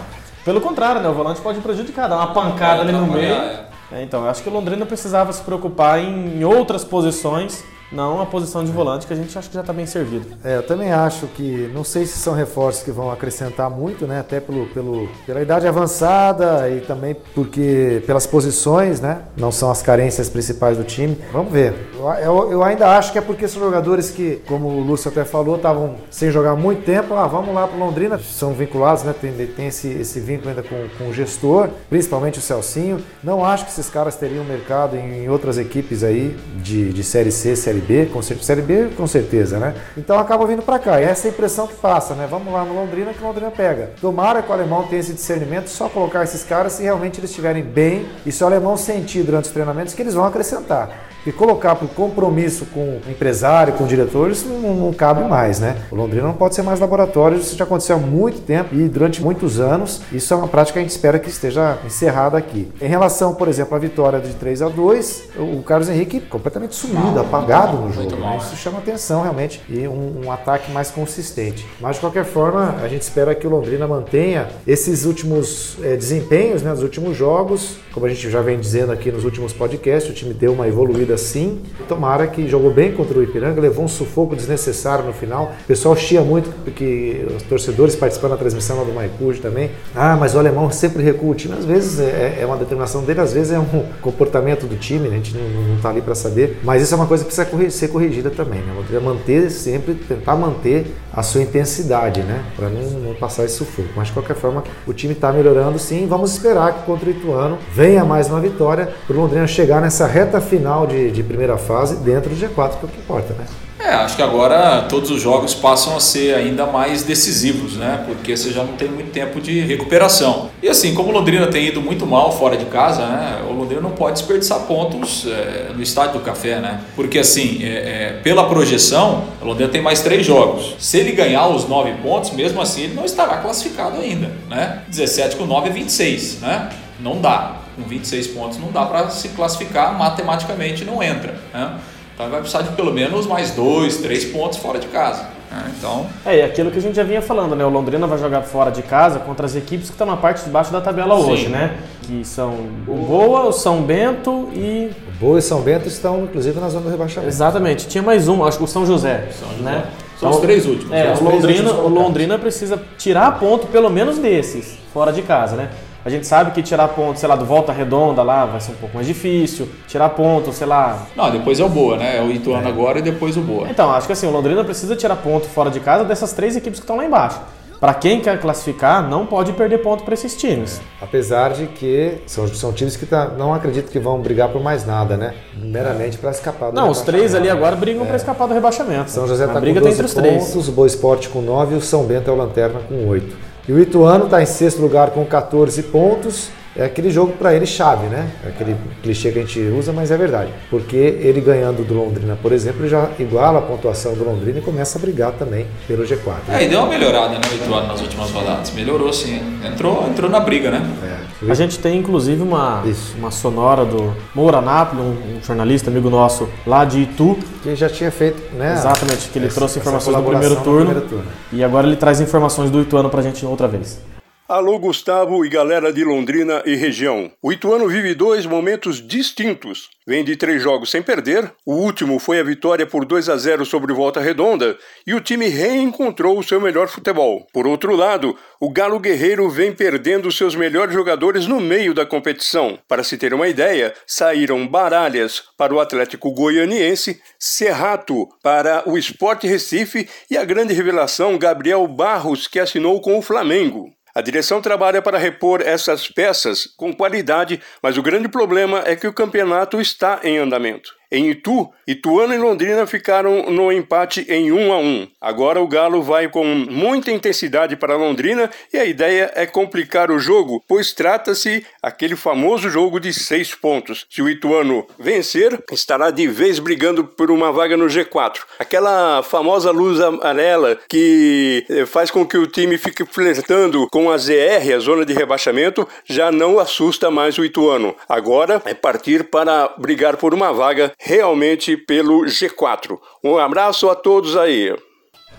Pelo 0.44 0.60
contrário, 0.60 1.02
né? 1.02 1.08
O 1.08 1.12
volante 1.14 1.40
pode 1.40 1.60
prejudicar, 1.60 2.08
dar 2.08 2.16
uma 2.16 2.32
pancada 2.32 2.80
ali 2.80 2.92
no 2.92 3.06
meio. 3.06 3.34
É. 3.34 3.67
É, 3.90 4.02
então, 4.02 4.24
eu 4.24 4.30
acho 4.30 4.42
que 4.42 4.50
Londrina 4.50 4.84
precisava 4.84 5.32
se 5.32 5.42
preocupar 5.42 5.98
em 5.98 6.44
outras 6.44 6.84
posições 6.84 7.64
não 7.90 8.20
a 8.20 8.26
posição 8.26 8.64
de 8.64 8.70
volante, 8.70 9.06
que 9.06 9.12
a 9.12 9.16
gente 9.16 9.36
acha 9.36 9.48
que 9.48 9.54
já 9.54 9.60
está 9.60 9.72
bem 9.72 9.86
servido. 9.86 10.26
É, 10.44 10.56
eu 10.56 10.62
também 10.62 10.92
acho 10.92 11.26
que, 11.28 11.70
não 11.74 11.84
sei 11.84 12.06
se 12.06 12.18
são 12.18 12.34
reforços 12.34 12.82
que 12.82 12.90
vão 12.90 13.10
acrescentar 13.10 13.70
muito, 13.70 14.06
né? 14.06 14.20
Até 14.20 14.40
pelo, 14.40 14.66
pelo, 14.66 15.08
pela 15.26 15.40
idade 15.40 15.66
avançada 15.66 16.68
e 16.68 16.80
também 16.80 17.16
porque 17.34 18.02
pelas 18.06 18.26
posições, 18.26 19.00
né? 19.00 19.22
Não 19.36 19.50
são 19.50 19.70
as 19.70 19.82
carências 19.82 20.28
principais 20.28 20.76
do 20.76 20.84
time. 20.84 21.18
Vamos 21.32 21.52
ver. 21.52 21.74
Eu, 22.22 22.52
eu, 22.52 22.62
ainda 22.62 22.96
acho 22.96 23.12
que 23.12 23.18
é 23.18 23.20
porque 23.20 23.48
são 23.48 23.62
jogadores 23.62 24.10
que, 24.10 24.42
como 24.46 24.68
o 24.68 24.80
Lúcio 24.80 25.10
até 25.10 25.24
falou, 25.24 25.56
estavam 25.56 25.96
sem 26.10 26.30
jogar 26.30 26.54
muito 26.54 26.84
tempo. 26.84 27.14
Ah, 27.14 27.26
vamos 27.26 27.54
lá 27.54 27.66
para 27.66 27.76
Londrina. 27.76 28.18
São 28.18 28.52
vinculados, 28.52 29.02
né? 29.02 29.14
Tem, 29.18 29.32
tem 29.32 29.66
esse, 29.66 29.88
esse 29.88 30.20
vínculo 30.20 30.50
ainda 30.50 30.62
com, 30.62 30.88
com 30.96 31.08
o 31.08 31.12
gestor, 31.12 31.68
principalmente 31.88 32.38
o 32.38 32.42
Celcinho. 32.42 33.02
Não 33.22 33.44
acho 33.44 33.64
que 33.64 33.70
esses 33.70 33.88
caras 33.88 34.16
teriam 34.16 34.44
mercado 34.44 34.96
em 34.96 35.28
outras 35.28 35.58
equipes 35.58 36.04
aí 36.04 36.36
de, 36.56 36.92
de 36.92 37.02
Série 37.02 37.32
C, 37.32 37.56
Série 37.56 37.77
Série 37.78 37.80
B, 37.80 38.06
com 38.06 38.22
certeza, 38.22 38.46
Série 38.46 38.62
B 38.62 38.88
com 38.96 39.06
certeza, 39.06 39.58
né? 39.58 39.74
Então 39.96 40.18
acaba 40.18 40.46
vindo 40.46 40.62
para 40.62 40.78
cá. 40.78 41.00
E 41.00 41.04
essa 41.04 41.28
é 41.28 41.30
a 41.30 41.32
impressão 41.32 41.66
que 41.66 41.74
passa, 41.74 42.14
né? 42.14 42.26
Vamos 42.28 42.52
lá 42.52 42.64
no 42.64 42.74
Londrina 42.74 43.12
que 43.12 43.22
Londrina 43.22 43.50
pega. 43.50 43.90
Tomara 44.00 44.42
que 44.42 44.50
o 44.50 44.52
alemão 44.52 44.84
tenha 44.84 45.00
esse 45.00 45.12
discernimento, 45.12 45.68
só 45.68 45.88
colocar 45.88 46.24
esses 46.24 46.42
caras 46.42 46.72
se 46.72 46.82
realmente 46.82 47.20
eles 47.20 47.30
estiverem 47.30 47.62
bem 47.62 48.06
e 48.26 48.32
se 48.32 48.42
o 48.42 48.46
alemão 48.46 48.76
sentir 48.76 49.22
durante 49.22 49.44
os 49.44 49.50
treinamentos 49.50 49.94
que 49.94 50.02
eles 50.02 50.14
vão 50.14 50.24
acrescentar. 50.24 51.07
E 51.28 51.32
colocar 51.32 51.74
o 51.74 51.88
compromisso 51.88 52.64
com 52.72 52.80
o 52.80 53.00
empresário, 53.06 53.74
com 53.74 53.84
o 53.84 53.86
diretor, 53.86 54.30
isso 54.30 54.48
não, 54.48 54.74
não, 54.74 54.92
cabe 54.94 55.22
mais, 55.28 55.60
né? 55.60 55.76
O 55.90 55.94
Londrina 55.94 56.22
não 56.22 56.32
pode 56.32 56.54
ser 56.54 56.62
mais 56.62 56.80
laboratório, 56.80 57.36
isso 57.36 57.54
já 57.54 57.64
aconteceu 57.64 57.96
há 57.96 57.98
muito 57.98 58.40
tempo 58.40 58.74
e 58.74 58.88
durante 58.88 59.20
muitos 59.20 59.60
anos. 59.60 60.00
Isso 60.10 60.32
é 60.32 60.36
uma 60.38 60.48
prática 60.48 60.72
que 60.72 60.78
a 60.78 60.82
gente 60.82 60.90
espera 60.92 61.18
que 61.18 61.28
esteja 61.28 61.76
encerrada 61.84 62.38
aqui. 62.38 62.72
Em 62.80 62.88
relação, 62.88 63.34
por 63.34 63.46
exemplo, 63.46 63.76
à 63.76 63.78
vitória 63.78 64.18
de 64.20 64.32
3 64.32 64.62
a 64.62 64.68
2 64.70 65.28
o 65.36 65.62
Carlos 65.62 65.90
Henrique 65.90 66.18
completamente 66.18 66.74
sumido, 66.74 67.20
apagado 67.20 67.76
no 67.76 67.92
jogo. 67.92 68.16
Né? 68.16 68.38
Isso 68.38 68.56
chama 68.56 68.78
atenção 68.78 69.20
realmente 69.20 69.60
e 69.68 69.86
um, 69.86 70.22
um, 70.24 70.32
ataque 70.32 70.72
mais 70.72 70.90
consistente. 70.90 71.66
Mas 71.78 71.96
de 71.96 72.00
qualquer 72.00 72.24
forma, 72.24 72.76
a 72.82 72.88
gente 72.88 73.02
espera 73.02 73.34
que 73.34 73.46
o 73.46 73.50
Londrina 73.50 73.86
mantenha 73.86 74.48
esses 74.66 75.04
últimos 75.04 75.76
é, 75.82 75.94
desempenhos, 75.94 76.62
né, 76.62 76.70
dos 76.70 76.82
últimos 76.82 77.14
jogos. 77.14 77.76
Como 77.92 78.06
a 78.06 78.08
gente 78.08 78.30
já 78.30 78.40
vem 78.40 78.58
dizendo 78.58 78.92
aqui 78.92 79.12
nos 79.12 79.26
últimos 79.26 79.52
podcasts, 79.52 80.10
o 80.10 80.14
time 80.14 80.32
deu 80.32 80.54
uma 80.54 80.66
evoluída 80.66 81.17
sim. 81.18 81.60
Tomara 81.86 82.26
que 82.26 82.48
jogou 82.48 82.72
bem 82.72 82.92
contra 82.92 83.18
o 83.18 83.22
Ipiranga, 83.22 83.60
levou 83.60 83.84
um 83.84 83.88
sufoco 83.88 84.36
desnecessário 84.36 85.04
no 85.04 85.12
final. 85.12 85.52
O 85.64 85.66
pessoal 85.66 85.96
chia 85.96 86.22
muito, 86.22 86.50
porque 86.64 87.26
os 87.36 87.42
torcedores 87.42 87.96
participando 87.96 88.32
da 88.32 88.36
transmissão 88.36 88.78
lá 88.78 88.84
do 88.84 88.92
Maicujo 88.92 89.40
também. 89.40 89.70
Ah, 89.94 90.16
mas 90.18 90.34
o 90.34 90.38
alemão 90.38 90.70
sempre 90.70 91.02
recua 91.02 91.30
o 91.30 91.34
time. 91.34 91.54
Às 91.54 91.64
vezes 91.64 92.00
é, 92.00 92.38
é 92.40 92.46
uma 92.46 92.56
determinação 92.56 93.02
dele, 93.02 93.20
às 93.20 93.32
vezes 93.32 93.52
é 93.52 93.58
um 93.58 93.66
comportamento 94.00 94.66
do 94.66 94.76
time, 94.76 95.08
né? 95.08 95.14
a 95.14 95.18
gente 95.18 95.36
não 95.36 95.76
está 95.76 95.90
ali 95.90 96.00
para 96.00 96.14
saber. 96.14 96.58
Mas 96.62 96.82
isso 96.82 96.94
é 96.94 96.96
uma 96.96 97.06
coisa 97.06 97.24
que 97.24 97.34
precisa 97.34 97.70
ser 97.70 97.88
corrigida 97.88 98.30
também. 98.30 98.60
Né? 98.60 98.72
Londrina 98.76 99.00
manter 99.00 99.50
sempre, 99.50 99.94
tentar 99.94 100.36
manter 100.36 100.86
a 101.12 101.22
sua 101.22 101.42
intensidade, 101.42 102.22
né? 102.22 102.44
Para 102.54 102.68
não, 102.68 102.82
não, 102.82 103.14
passar 103.14 103.44
esse 103.44 103.56
sufoco. 103.56 103.88
Mas 103.96 104.08
de 104.08 104.12
qualquer 104.12 104.36
forma, 104.36 104.62
o 104.86 104.92
time 104.92 105.14
está 105.14 105.32
melhorando 105.32 105.78
sim. 105.78 106.06
Vamos 106.06 106.32
esperar 106.32 106.72
que 106.74 106.82
contra 106.84 107.08
o 107.08 107.10
Ituano 107.10 107.58
venha 107.72 108.04
mais 108.04 108.28
uma 108.28 108.40
vitória 108.40 108.88
para 109.06 109.16
o 109.16 109.20
Londrina 109.20 109.46
chegar 109.46 109.80
nessa 109.80 110.06
reta 110.06 110.40
final 110.40 110.86
de 110.86 111.07
de, 111.10 111.22
primeira 111.22 111.56
fase 111.56 111.96
dentro 111.96 112.30
do 112.30 112.36
G4, 112.36 112.78
que 112.78 112.84
é 112.84 112.84
o 112.84 112.88
que 112.88 112.98
importa, 112.98 113.34
né? 113.34 113.44
É, 113.78 113.94
acho 113.94 114.16
que 114.16 114.22
agora 114.22 114.82
todos 114.88 115.10
os 115.10 115.22
jogos 115.22 115.54
passam 115.54 115.96
a 115.96 116.00
ser 116.00 116.34
ainda 116.34 116.66
mais 116.66 117.04
decisivos, 117.04 117.76
né? 117.76 118.02
Porque 118.06 118.36
você 118.36 118.50
já 118.50 118.64
não 118.64 118.72
tem 118.72 118.88
muito 118.88 119.12
tempo 119.12 119.40
de 119.40 119.60
recuperação. 119.60 120.50
E 120.60 120.68
assim, 120.68 120.94
como 120.94 121.10
o 121.10 121.12
Londrina 121.12 121.46
tem 121.46 121.68
ido 121.68 121.80
muito 121.80 122.04
mal 122.04 122.32
fora 122.36 122.56
de 122.56 122.64
casa, 122.66 123.06
né? 123.06 123.40
O 123.48 123.52
Londrina 123.52 123.80
não 123.80 123.92
pode 123.92 124.14
desperdiçar 124.14 124.60
pontos 124.66 125.26
é, 125.26 125.70
no 125.74 125.82
estádio 125.82 126.18
do 126.18 126.24
Café, 126.24 126.60
né? 126.60 126.80
Porque 126.96 127.20
assim, 127.20 127.60
é, 127.62 127.68
é, 127.68 128.20
pela 128.22 128.48
projeção, 128.48 129.24
o 129.40 129.44
Londrina 129.44 129.70
tem 129.70 129.80
mais 129.80 130.00
três 130.00 130.26
jogos. 130.26 130.74
Se 130.80 130.98
ele 130.98 131.12
ganhar 131.12 131.46
os 131.46 131.68
nove 131.68 131.92
pontos, 132.02 132.32
mesmo 132.32 132.60
assim, 132.60 132.82
ele 132.82 132.94
não 132.94 133.04
estará 133.04 133.36
classificado 133.36 134.00
ainda, 134.00 134.32
né? 134.50 134.82
17 134.88 135.36
com 135.36 135.46
9 135.46 135.68
é 135.68 135.72
26, 135.72 136.40
né? 136.40 136.68
Não 137.00 137.20
dá 137.20 137.56
com 137.78 137.88
26 137.88 138.26
pontos 138.28 138.58
não 138.58 138.72
dá 138.72 138.84
para 138.84 139.08
se 139.08 139.28
classificar 139.30 139.96
matematicamente, 139.96 140.84
não 140.84 141.02
entra. 141.02 141.34
Né? 141.54 141.78
Então 142.14 142.28
vai 142.28 142.40
precisar 142.40 142.62
de 142.62 142.70
pelo 142.70 142.92
menos 142.92 143.26
mais 143.26 143.52
dois, 143.52 143.98
três 143.98 144.24
pontos 144.24 144.58
fora 144.58 144.78
de 144.78 144.88
casa. 144.88 145.22
Né? 145.50 145.72
Então... 145.78 146.06
É, 146.26 146.38
e 146.38 146.42
aquilo 146.42 146.70
que 146.70 146.78
a 146.78 146.82
gente 146.82 146.96
já 146.96 147.04
vinha 147.04 147.22
falando, 147.22 147.54
né? 147.54 147.64
O 147.64 147.68
Londrina 147.68 148.06
vai 148.06 148.18
jogar 148.18 148.42
fora 148.42 148.70
de 148.70 148.82
casa 148.82 149.20
contra 149.20 149.46
as 149.46 149.54
equipes 149.54 149.86
que 149.86 149.94
estão 149.94 150.06
na 150.06 150.16
parte 150.16 150.44
de 150.44 150.50
baixo 150.50 150.72
da 150.72 150.80
tabela 150.80 151.16
Sim. 151.16 151.30
hoje, 151.30 151.48
né? 151.48 151.78
Que 152.02 152.24
são 152.24 152.54
o 152.86 152.94
Boa, 152.94 153.44
o 153.44 153.52
São 153.52 153.82
Bento 153.82 154.50
e. 154.52 154.90
O 155.08 155.18
Boa 155.20 155.38
e 155.38 155.42
São 155.42 155.60
Bento 155.62 155.86
estão, 155.86 156.24
inclusive, 156.24 156.58
na 156.58 156.68
zona 156.68 156.86
do 156.86 156.90
rebaixamento. 156.90 157.30
Exatamente. 157.30 157.86
Tinha 157.86 158.02
mais 158.02 158.26
um, 158.26 158.44
acho 158.44 158.58
que 158.58 158.64
o 158.64 158.66
São 158.66 158.84
José. 158.84 159.28
São 159.38 159.48
José. 159.56 159.62
Né? 159.62 159.84
São 160.18 160.28
então, 160.28 160.30
os 160.30 160.38
três 160.40 160.66
últimos. 160.66 160.92
É, 160.92 161.14
o 161.14 161.22
Londrina, 161.22 161.72
o 161.72 161.88
Londrina 161.88 162.38
precisa 162.38 162.82
tirar 162.98 163.38
ponto 163.38 163.68
pelo 163.68 163.88
menos 163.88 164.18
desses, 164.18 164.76
fora 164.92 165.12
de 165.12 165.22
casa, 165.22 165.54
né? 165.54 165.70
A 166.04 166.10
gente 166.10 166.26
sabe 166.26 166.52
que 166.52 166.62
tirar 166.62 166.88
ponto, 166.88 167.18
sei 167.18 167.28
lá, 167.28 167.36
do 167.36 167.44
volta 167.44 167.72
redonda 167.72 168.22
lá 168.22 168.46
vai 168.46 168.60
ser 168.60 168.72
um 168.72 168.76
pouco 168.76 168.94
mais 168.94 169.06
difícil. 169.06 169.68
Tirar 169.86 170.08
ponto, 170.10 170.52
sei 170.52 170.66
lá. 170.66 171.06
Não, 171.16 171.30
depois 171.30 171.58
é 171.60 171.64
o 171.64 171.68
Boa, 171.68 171.96
né? 171.96 172.18
É 172.18 172.22
o 172.22 172.30
Ituano 172.30 172.66
é. 172.66 172.70
agora 172.70 172.98
e 172.98 173.02
depois 173.02 173.36
o 173.36 173.40
Boa. 173.40 173.68
Então, 173.68 173.90
acho 173.92 174.06
que 174.06 174.12
assim, 174.12 174.26
o 174.26 174.30
Londrina 174.30 174.64
precisa 174.64 174.96
tirar 174.96 175.16
ponto 175.16 175.46
fora 175.46 175.70
de 175.70 175.80
casa 175.80 176.04
dessas 176.04 176.32
três 176.32 176.56
equipes 176.56 176.78
que 176.78 176.84
estão 176.84 176.96
lá 176.96 177.04
embaixo. 177.04 177.40
Para 177.80 177.94
quem 177.94 178.20
quer 178.20 178.40
classificar, 178.40 179.08
não 179.08 179.24
pode 179.24 179.52
perder 179.52 179.78
ponto 179.78 180.02
para 180.02 180.12
esses 180.12 180.36
times. 180.36 180.80
É. 181.00 181.04
Apesar 181.04 181.52
de 181.52 181.66
que 181.66 182.18
são, 182.26 182.48
são 182.48 182.72
times 182.72 182.96
que 182.96 183.06
tá, 183.06 183.28
não 183.28 183.54
acredito 183.54 183.90
que 183.90 184.00
vão 184.00 184.20
brigar 184.20 184.48
por 184.48 184.60
mais 184.60 184.84
nada, 184.84 185.16
né? 185.16 185.34
Meramente 185.56 186.18
para 186.18 186.30
escapar 186.30 186.70
do 186.70 186.74
Não, 186.74 186.90
os 186.90 187.02
três 187.02 187.36
ali 187.36 187.48
agora 187.48 187.76
brigam 187.76 188.02
é. 188.02 188.06
para 188.06 188.16
escapar 188.16 188.48
do 188.48 188.54
rebaixamento. 188.54 189.10
São 189.12 189.28
José 189.28 189.44
está 189.44 189.60
com 189.60 189.66
12 189.66 189.78
entre 189.78 190.06
os 190.06 190.14
pontos, 190.14 190.50
três. 190.50 190.68
o 190.68 190.72
Boa 190.72 190.86
Esporte 190.88 191.28
com 191.28 191.40
9 191.40 191.76
e 191.76 191.78
o 191.78 191.80
São 191.80 192.04
Bento 192.04 192.28
é 192.28 192.32
o 192.32 192.36
Lanterna 192.36 192.80
com 192.88 193.06
8. 193.06 193.47
E 193.68 193.72
o 193.72 193.78
Ituano 193.78 194.24
está 194.24 194.40
em 194.42 194.46
sexto 194.46 194.80
lugar 194.80 195.10
com 195.10 195.26
14 195.26 195.82
pontos 195.84 196.48
é 196.78 196.84
aquele 196.84 197.10
jogo 197.10 197.32
para 197.32 197.52
ele 197.54 197.66
chave, 197.66 198.06
né? 198.06 198.30
É 198.44 198.48
aquele 198.50 198.76
clichê 199.02 199.32
que 199.32 199.40
a 199.40 199.42
gente 199.42 199.60
usa, 199.60 199.92
mas 199.92 200.12
é 200.12 200.16
verdade. 200.16 200.50
Porque 200.70 200.96
ele 200.96 201.40
ganhando 201.40 201.84
do 201.84 201.92
Londrina, 201.92 202.38
por 202.40 202.52
exemplo, 202.52 202.82
ele 202.82 202.88
já 202.88 203.10
iguala 203.18 203.58
a 203.58 203.62
pontuação 203.62 204.14
do 204.14 204.24
Londrina 204.24 204.60
e 204.60 204.62
começa 204.62 204.96
a 204.96 205.00
brigar 205.00 205.32
também 205.32 205.66
pelo 205.88 206.04
G4. 206.04 206.34
É, 206.48 206.62
e 206.62 206.68
deu 206.68 206.78
uma 206.78 206.88
melhorada, 206.88 207.30
né, 207.30 207.40
o 207.50 207.54
Ituano 207.56 207.88
nas 207.88 208.00
últimas 208.00 208.30
rodadas. 208.30 208.70
Melhorou 208.70 209.12
sim. 209.12 209.40
Entrou, 209.66 210.06
entrou 210.08 210.30
na 210.30 210.38
briga, 210.38 210.70
né? 210.70 210.88
É. 211.02 211.50
A 211.50 211.54
gente 211.54 211.78
tem 211.80 211.98
inclusive 211.98 212.42
uma, 212.42 212.82
uma 213.16 213.30
sonora 213.32 213.84
do 213.84 214.14
Moura 214.34 214.60
Napoli, 214.60 215.02
um, 215.02 215.04
um, 215.04 215.40
jornalista 215.44 215.90
amigo 215.90 216.08
nosso 216.08 216.48
lá 216.64 216.84
de 216.84 217.00
Itu. 217.00 217.36
Que 217.62 217.74
já 217.74 217.88
tinha 217.88 218.12
feito, 218.12 218.40
né? 218.56 218.74
Exatamente, 218.74 219.28
que 219.28 219.38
ele 219.38 219.46
essa, 219.46 219.56
trouxe 219.56 219.80
informações 219.80 220.16
do 220.16 220.22
primeiro, 220.22 220.56
turno, 220.56 220.86
primeiro 220.86 221.08
turno. 221.08 221.26
E 221.52 221.64
agora 221.64 221.86
ele 221.86 221.96
traz 221.96 222.20
informações 222.20 222.70
do 222.70 222.80
Ituano 222.80 223.10
pra 223.10 223.20
gente 223.20 223.44
outra 223.44 223.66
vez. 223.66 224.00
Alô, 224.48 224.78
Gustavo 224.78 225.44
e 225.44 225.48
galera 225.50 225.92
de 225.92 226.02
Londrina 226.02 226.62
e 226.64 226.74
região. 226.74 227.30
O 227.42 227.52
Ituano 227.52 227.86
vive 227.86 228.14
dois 228.14 228.46
momentos 228.46 229.06
distintos. 229.06 229.90
Vem 230.06 230.24
de 230.24 230.36
três 230.36 230.62
jogos 230.62 230.90
sem 230.90 231.02
perder, 231.02 231.52
o 231.66 231.74
último 231.74 232.18
foi 232.18 232.40
a 232.40 232.42
vitória 232.42 232.86
por 232.86 233.04
2 233.04 233.28
a 233.28 233.36
0 233.36 233.66
sobre 233.66 233.92
Volta 233.92 234.20
Redonda 234.20 234.78
e 235.06 235.12
o 235.12 235.20
time 235.20 235.48
reencontrou 235.48 236.38
o 236.38 236.42
seu 236.42 236.58
melhor 236.62 236.88
futebol. 236.88 237.46
Por 237.52 237.66
outro 237.66 237.94
lado, 237.94 238.34
o 238.58 238.72
Galo 238.72 238.98
Guerreiro 238.98 239.50
vem 239.50 239.70
perdendo 239.70 240.32
seus 240.32 240.54
melhores 240.54 240.94
jogadores 240.94 241.46
no 241.46 241.60
meio 241.60 241.92
da 241.92 242.06
competição. 242.06 242.78
Para 242.88 243.04
se 243.04 243.18
ter 243.18 243.34
uma 243.34 243.48
ideia, 243.48 243.92
saíram 244.06 244.66
Baralhas 244.66 245.42
para 245.58 245.74
o 245.74 245.78
Atlético 245.78 246.32
Goianiense, 246.32 247.20
Serrato 247.38 248.26
para 248.42 248.82
o 248.88 248.96
Sport 248.96 249.44
Recife 249.44 250.08
e 250.30 250.38
a 250.38 250.44
grande 250.46 250.72
revelação 250.72 251.36
Gabriel 251.36 251.86
Barros, 251.86 252.48
que 252.48 252.58
assinou 252.58 252.98
com 253.02 253.18
o 253.18 253.22
Flamengo. 253.22 253.90
A 254.18 254.20
direção 254.20 254.60
trabalha 254.60 255.00
para 255.00 255.16
repor 255.16 255.62
essas 255.64 256.08
peças 256.08 256.66
com 256.76 256.92
qualidade, 256.92 257.62
mas 257.80 257.96
o 257.96 258.02
grande 258.02 258.28
problema 258.28 258.82
é 258.84 258.96
que 258.96 259.06
o 259.06 259.12
campeonato 259.12 259.80
está 259.80 260.18
em 260.24 260.38
andamento. 260.38 260.97
Em 261.10 261.30
Itu, 261.30 261.70
Ituano 261.86 262.34
e 262.34 262.38
Londrina 262.38 262.86
ficaram 262.86 263.50
no 263.50 263.72
empate 263.72 264.26
em 264.28 264.52
1 264.52 264.72
a 264.72 264.78
1. 264.78 265.08
Agora 265.20 265.60
o 265.60 265.66
Galo 265.66 266.02
vai 266.02 266.28
com 266.28 266.44
muita 266.44 267.10
intensidade 267.10 267.76
para 267.76 267.96
Londrina 267.96 268.50
e 268.72 268.76
a 268.76 268.84
ideia 268.84 269.32
é 269.34 269.46
complicar 269.46 270.10
o 270.10 270.18
jogo, 270.18 270.62
pois 270.68 270.92
trata-se 270.92 271.64
aquele 271.82 272.14
famoso 272.14 272.68
jogo 272.68 273.00
de 273.00 273.12
seis 273.14 273.54
pontos. 273.54 274.06
Se 274.10 274.20
o 274.20 274.28
Ituano 274.28 274.86
vencer, 274.98 275.64
estará 275.72 276.10
de 276.10 276.28
vez 276.28 276.58
brigando 276.58 277.04
por 277.04 277.30
uma 277.30 277.50
vaga 277.50 277.76
no 277.76 277.86
G4. 277.86 278.40
Aquela 278.58 279.22
famosa 279.22 279.70
luz 279.70 279.98
amarela 279.98 280.78
que 280.88 281.64
eh, 281.70 281.86
faz 281.86 282.10
com 282.10 282.26
que 282.26 282.36
o 282.36 282.46
time 282.46 282.76
fique 282.76 283.06
flertando 283.06 283.88
com 283.90 284.10
a 284.10 284.18
ZR, 284.18 284.74
a 284.76 284.78
zona 284.78 285.06
de 285.06 285.14
rebaixamento, 285.14 285.88
já 286.04 286.30
não 286.30 286.58
assusta 286.58 287.10
mais 287.10 287.38
o 287.38 287.44
Ituano. 287.44 287.96
Agora 288.06 288.60
é 288.66 288.74
partir 288.74 289.24
para 289.24 289.72
brigar 289.78 290.18
por 290.18 290.34
uma 290.34 290.52
vaga 290.52 290.92
realmente 290.98 291.76
pelo 291.76 292.24
G4. 292.24 292.98
Um 293.22 293.38
abraço 293.38 293.88
a 293.88 293.94
todos 293.94 294.36
aí. 294.36 294.74